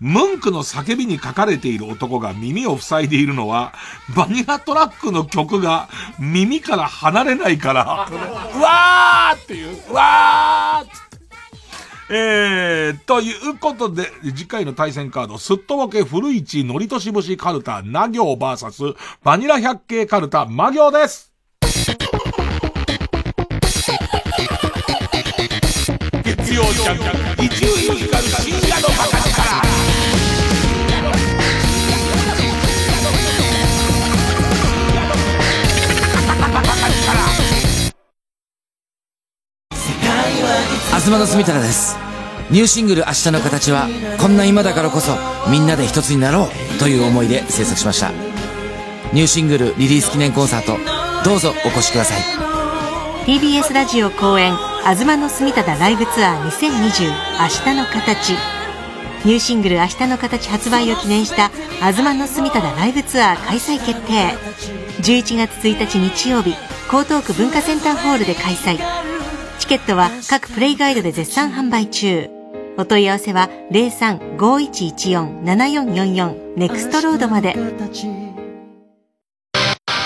[0.00, 3.72] ムンクの叫びに書かれている男が耳を塞いでいるのは、
[4.16, 5.88] バニラトラックの曲が
[6.18, 8.08] 耳から離れないから、
[8.54, 11.07] う わーっていう、うわー
[12.10, 18.82] えー、ということで、次回の対戦カード、すっとぼけ古市のりとしぶしカルタ、な行バーサス、
[19.22, 21.32] バニラ百景カルタ、魔行です。
[26.24, 29.27] 月曜日、一流ミュージカル深夜の博士
[41.00, 41.96] 東田住隆です。
[42.50, 43.88] ニューシングル「明日の形」は
[44.18, 45.16] こんな今だからこそ
[45.48, 48.10] みんなで一つになろうという思いで制作しました。
[49.12, 50.76] ニューシングルリリース記念コンサート
[51.24, 52.22] どうぞお越しください。
[53.26, 58.32] TBS ラジオ公演「東の住忠ライブツアー2020明日の形」
[59.24, 64.36] ニューシングル「明日の形」発売を記念した東の住忠ライブツアー開催決定。
[65.02, 66.56] 11月1日日曜日
[66.92, 68.80] 江東区文化センターホールで開催。
[69.58, 72.28] チケットは各プレイガイドで絶賛販売中。
[72.76, 77.54] お問い合わせは03-5114-7444ネクストロードまで。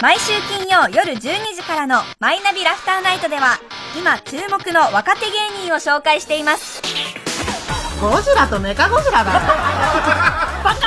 [0.01, 1.19] 毎週金曜夜12
[1.55, 3.59] 時からのマイナビラフターナイトでは
[3.97, 5.33] 今注目の若手芸
[5.66, 6.83] 人を紹介しています。
[8.01, 9.31] ゴジラとメカゴジラだ
[10.65, 10.81] バカ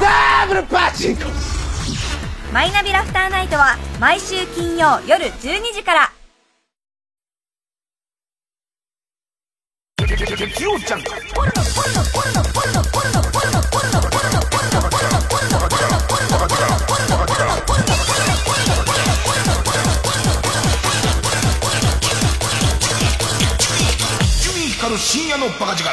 [0.00, 1.22] ダブルパチンコ
[2.52, 6.10] マイナビラフターナイトは毎週金曜夜12時から
[25.00, 25.90] 深夜のバカ力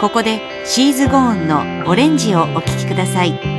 [0.00, 3.53] ここでシーズゴーンのオレンジをお聴きください。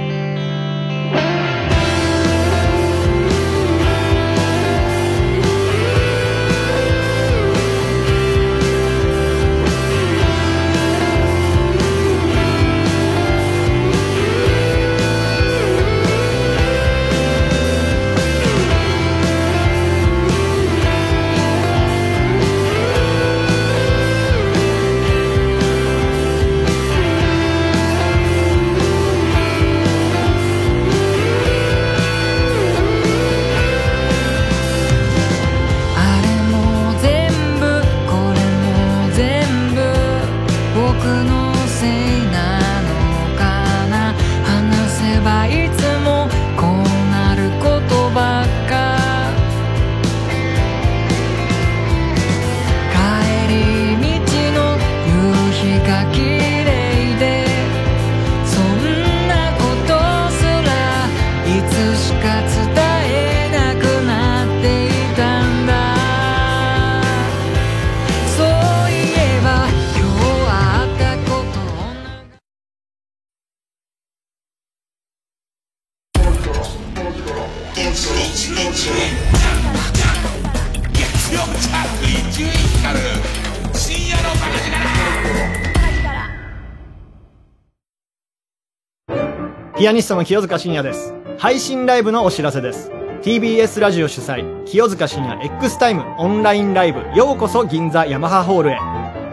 [89.85, 91.13] ピアニストの清塚信也です。
[91.37, 92.89] 配信ライブのお知らせです。
[93.21, 98.77] TBS ラジオ主催、清塚信也 X タイムオンラインライブ、ようこそ銀座ヤマハホールへ。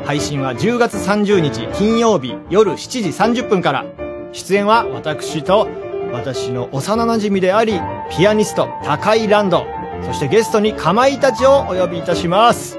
[0.04, 3.86] 配信は10月30日金曜日夜7時30分から。
[4.32, 5.70] 出演は私と、
[6.12, 7.80] 私の幼馴染であり、
[8.14, 9.64] ピアニスト、高井ランド。
[10.02, 12.78] そしてゲストにかまいたちをお呼びいたします。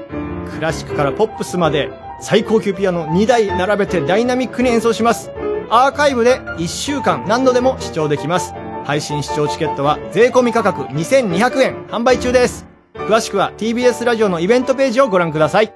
[0.54, 1.90] クラシックからポップスまで、
[2.20, 5.32] 最高級ピアノ2台並べてダイナミックに演奏します。
[5.70, 8.54] アーカイブで1週間何度でも視聴できます。
[8.84, 12.66] 配信視聴チケットは税込み価格2200円販売中です。
[12.94, 15.72] 詳しくは TBS ラジオのイベントページをご覧ください。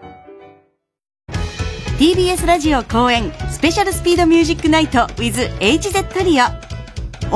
[1.98, 6.44] TBS ラジオ公演スペシャルスピードミュージックナイト with HZ トリオ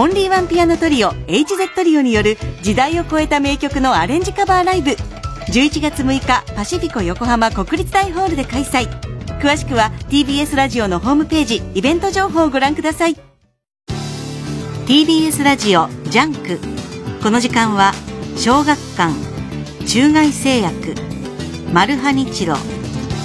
[0.01, 8.87] オンリーワンピアノトリオ HZ トリオによる時代を超えた名曲のアレンジカバーライブ11月6日パシフィコ横浜国立大ホールで開催
[9.25, 13.17] 詳しくは TBS ラジオのホームページイベント情報をご覧ください
[14.87, 16.59] TBS ラジオジャンク
[17.23, 17.93] この時間は
[18.37, 19.13] 小学館
[19.87, 20.95] 中外製薬
[21.73, 22.55] マルハニチロ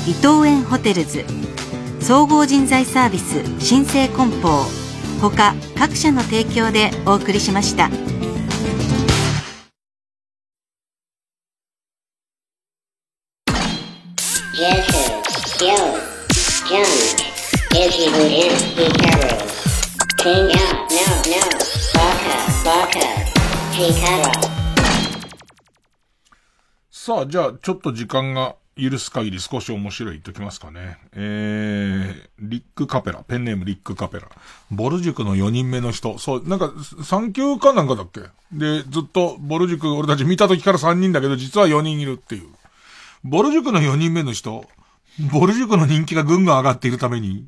[0.07, 1.26] 伊藤園ホテルズ
[1.99, 4.64] 総合人材サービス新生梱包
[5.19, 7.90] 他各社の提供でお送りしました。
[27.07, 30.97] さあ、じゃあ、ちょっと時間が許す限り少し面白い言っときますかね。
[31.13, 34.27] えー、リック・カペラ、ペンネームリック・カペラ。
[34.71, 36.17] ボル塾の4人目の人。
[36.17, 38.23] そう、なんか、3級かなんかだっけ？
[38.51, 42.49] で、ずっとボル塾、俺たち見た時から3人だけど、実は4人いるっていう。
[43.23, 44.65] ボル塾の4人目の人、
[45.31, 47.47] ボル塾の人気がぐんぐん上がっているために、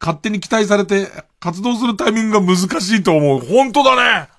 [0.00, 1.08] 勝手に期待されて
[1.40, 3.40] 活動するタイミングが難しいと思う。
[3.40, 4.30] 本当だね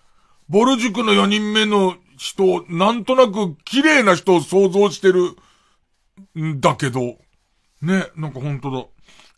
[0.49, 5.35] ボル塾の4人目の人、なんとなく綺麗な人を想像してる
[6.39, 7.17] んだけど、
[7.81, 8.85] ね、なんか本当だ。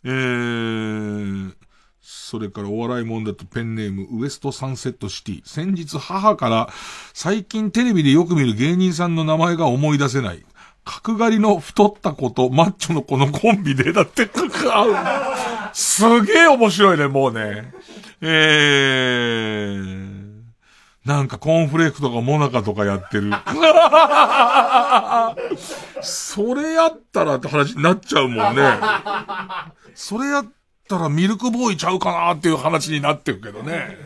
[0.04, 1.54] えー、
[2.00, 5.42] それからお笑いもんだとペンネームウエストサンセットシティ。
[5.44, 6.68] 先日母から
[7.12, 10.44] 最近テレビでよく見る芸人さんの名前が思い出せない。
[10.84, 14.26] 角刈りの太った子とマッチョの子のコンビで、だって、
[14.72, 15.74] 合う。
[15.74, 17.72] すげえ面白いね、もうね。
[18.22, 20.17] えー。
[21.08, 23.30] なんかコーンフレークとかモナカとかやってる。
[26.02, 28.78] それやったらって話になっちゃうもんね。
[29.94, 30.46] それやっ
[30.86, 33.96] たらミルクボーイちゃうかなっていう話になってるけどね。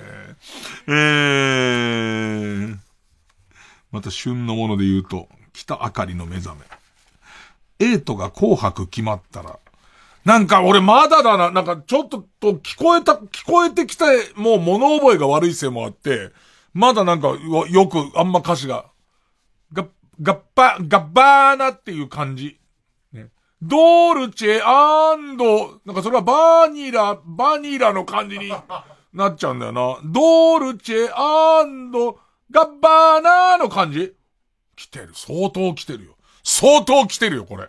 [0.86, 2.76] えー、
[3.90, 6.60] また旬のもので言うと、北あかりの目覚め。
[7.84, 9.58] エイトが紅白決まったら、
[10.24, 14.04] なんか俺まだだな、なんかちょっとと聞こえた、聞こえてきた、
[14.36, 16.30] もう物覚えが悪いせいもあって、
[16.74, 18.86] まだなんかよくあんま歌詞が、
[19.72, 19.86] が、
[20.20, 22.58] がっぱ、がっばーなっていう感じ。
[23.12, 23.28] ね。
[23.60, 28.52] ドルチェアンド、なんかそれはバニラ、バニラの感じに
[29.12, 29.98] なっちゃうんだよな。
[30.04, 32.18] ドルチェアンド
[32.50, 34.14] ガッバーナの感じ
[34.76, 35.10] 来てる。
[35.14, 36.11] 相当来てるよ。
[36.44, 37.64] 相当来てるよ、これ。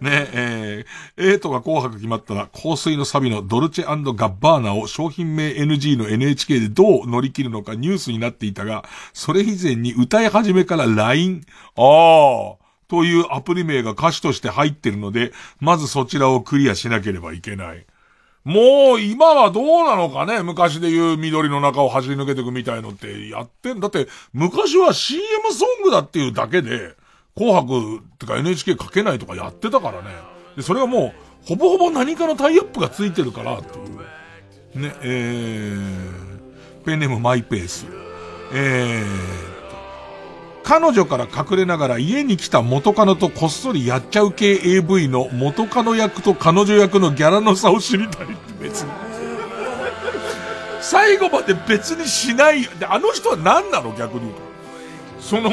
[0.00, 0.84] ねえ、
[1.16, 11.44] えー、エイトが紅白決まったら、香水のサビのドルチェガッバーナを商品名 NG の NHK でどう乗り切るのかニュースになっていたが、それ以前に歌い始めから LINE、
[11.76, 17.86] ああ、というアプリ名が歌詞として入ってるので、まずそちらをクリアしなければいけない。
[18.44, 25.22] もう今はどうなのかね昔で言う緑の中を走り抜けていくみたいのってやってんだって、昔は CM
[25.52, 26.94] ソングだっていうだけで、
[27.36, 30.08] 紅白ってか NHK かけないとかやってたからね。
[30.56, 34.80] で、それがもう、ほぼほぼ何かのタイアップがついてるからっていう。
[34.80, 37.86] ね、えー、ペンネームマイペース。
[38.52, 48.92] えー、彼女から隠れながら家に来た元カノとこっそりやっちゃう系 AV の元カノ役と彼女役のギャラの差を知りたいって別に。
[50.80, 52.62] 最後まで別にしない。
[52.62, 53.94] で、あの人は何なの？
[53.96, 54.40] 逆に言うと。
[55.20, 55.50] その、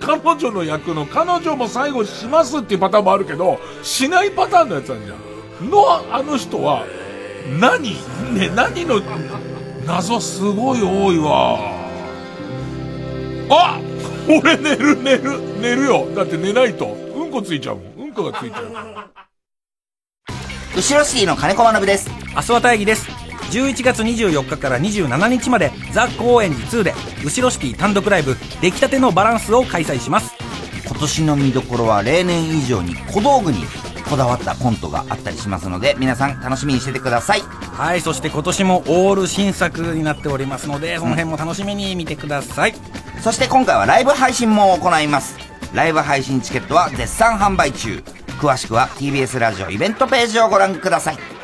[0.00, 5.14] 彼女の役の、彼女も最後しますっていうパターンもあるけど、しないパターンのやつなんじゃ
[5.64, 5.70] ん。
[5.70, 6.84] の、あの人は、
[7.60, 7.94] 何
[8.34, 9.00] ね、何の、
[9.86, 11.58] 謎すごい多いわ。
[13.50, 13.80] あ
[14.28, 16.06] 俺寝る寝る、寝るよ。
[16.14, 16.96] だって寝ないと。
[17.14, 18.06] うんこついちゃうもん。
[18.06, 18.64] うんこがついちゃう。
[20.76, 22.08] 後ろシティの金子学です。
[22.34, 23.29] 明日は大義です。
[23.50, 26.94] 11月24日から27日までザ・高円寺2で
[27.24, 30.34] 後ろシティ単独ライブ出来たてのバランスを開催します
[30.86, 33.64] 今年の見どころは例年以上に小道具に
[34.10, 37.42] こだわったコントがあったりしますので、皆さん楽しみにしててください。
[37.42, 42.74] はい、そして今年もオール新作になっておりますので、その辺も楽しみに見てください。
[43.22, 45.38] そして今回はライブ配信も行います。
[45.72, 48.02] ライブ配信チケットは絶賛販売中。
[48.40, 51.39] 詳しくは TBS ラジオイベントページをご覧ください。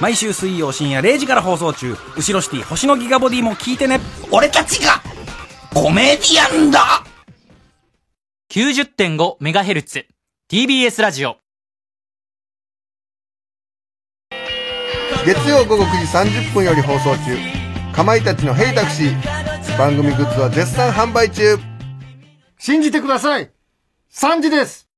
[0.00, 4.00] 毎週水曜深夜0時から放送中、後ろシティ星のギガボディも聞いてね。
[4.30, 5.02] 俺たちが
[5.74, 7.04] コメディアンだ!
[8.50, 10.06] 90.5MHz
[10.50, 11.36] TBS ラジオ。
[15.26, 17.36] 月曜午後9時30分より放送中。
[17.92, 21.58] かまいたちの「ヘイタクシー」番組グッズは絶賛販売中。
[22.58, 23.50] 信じてください
[24.12, 24.89] !3 時です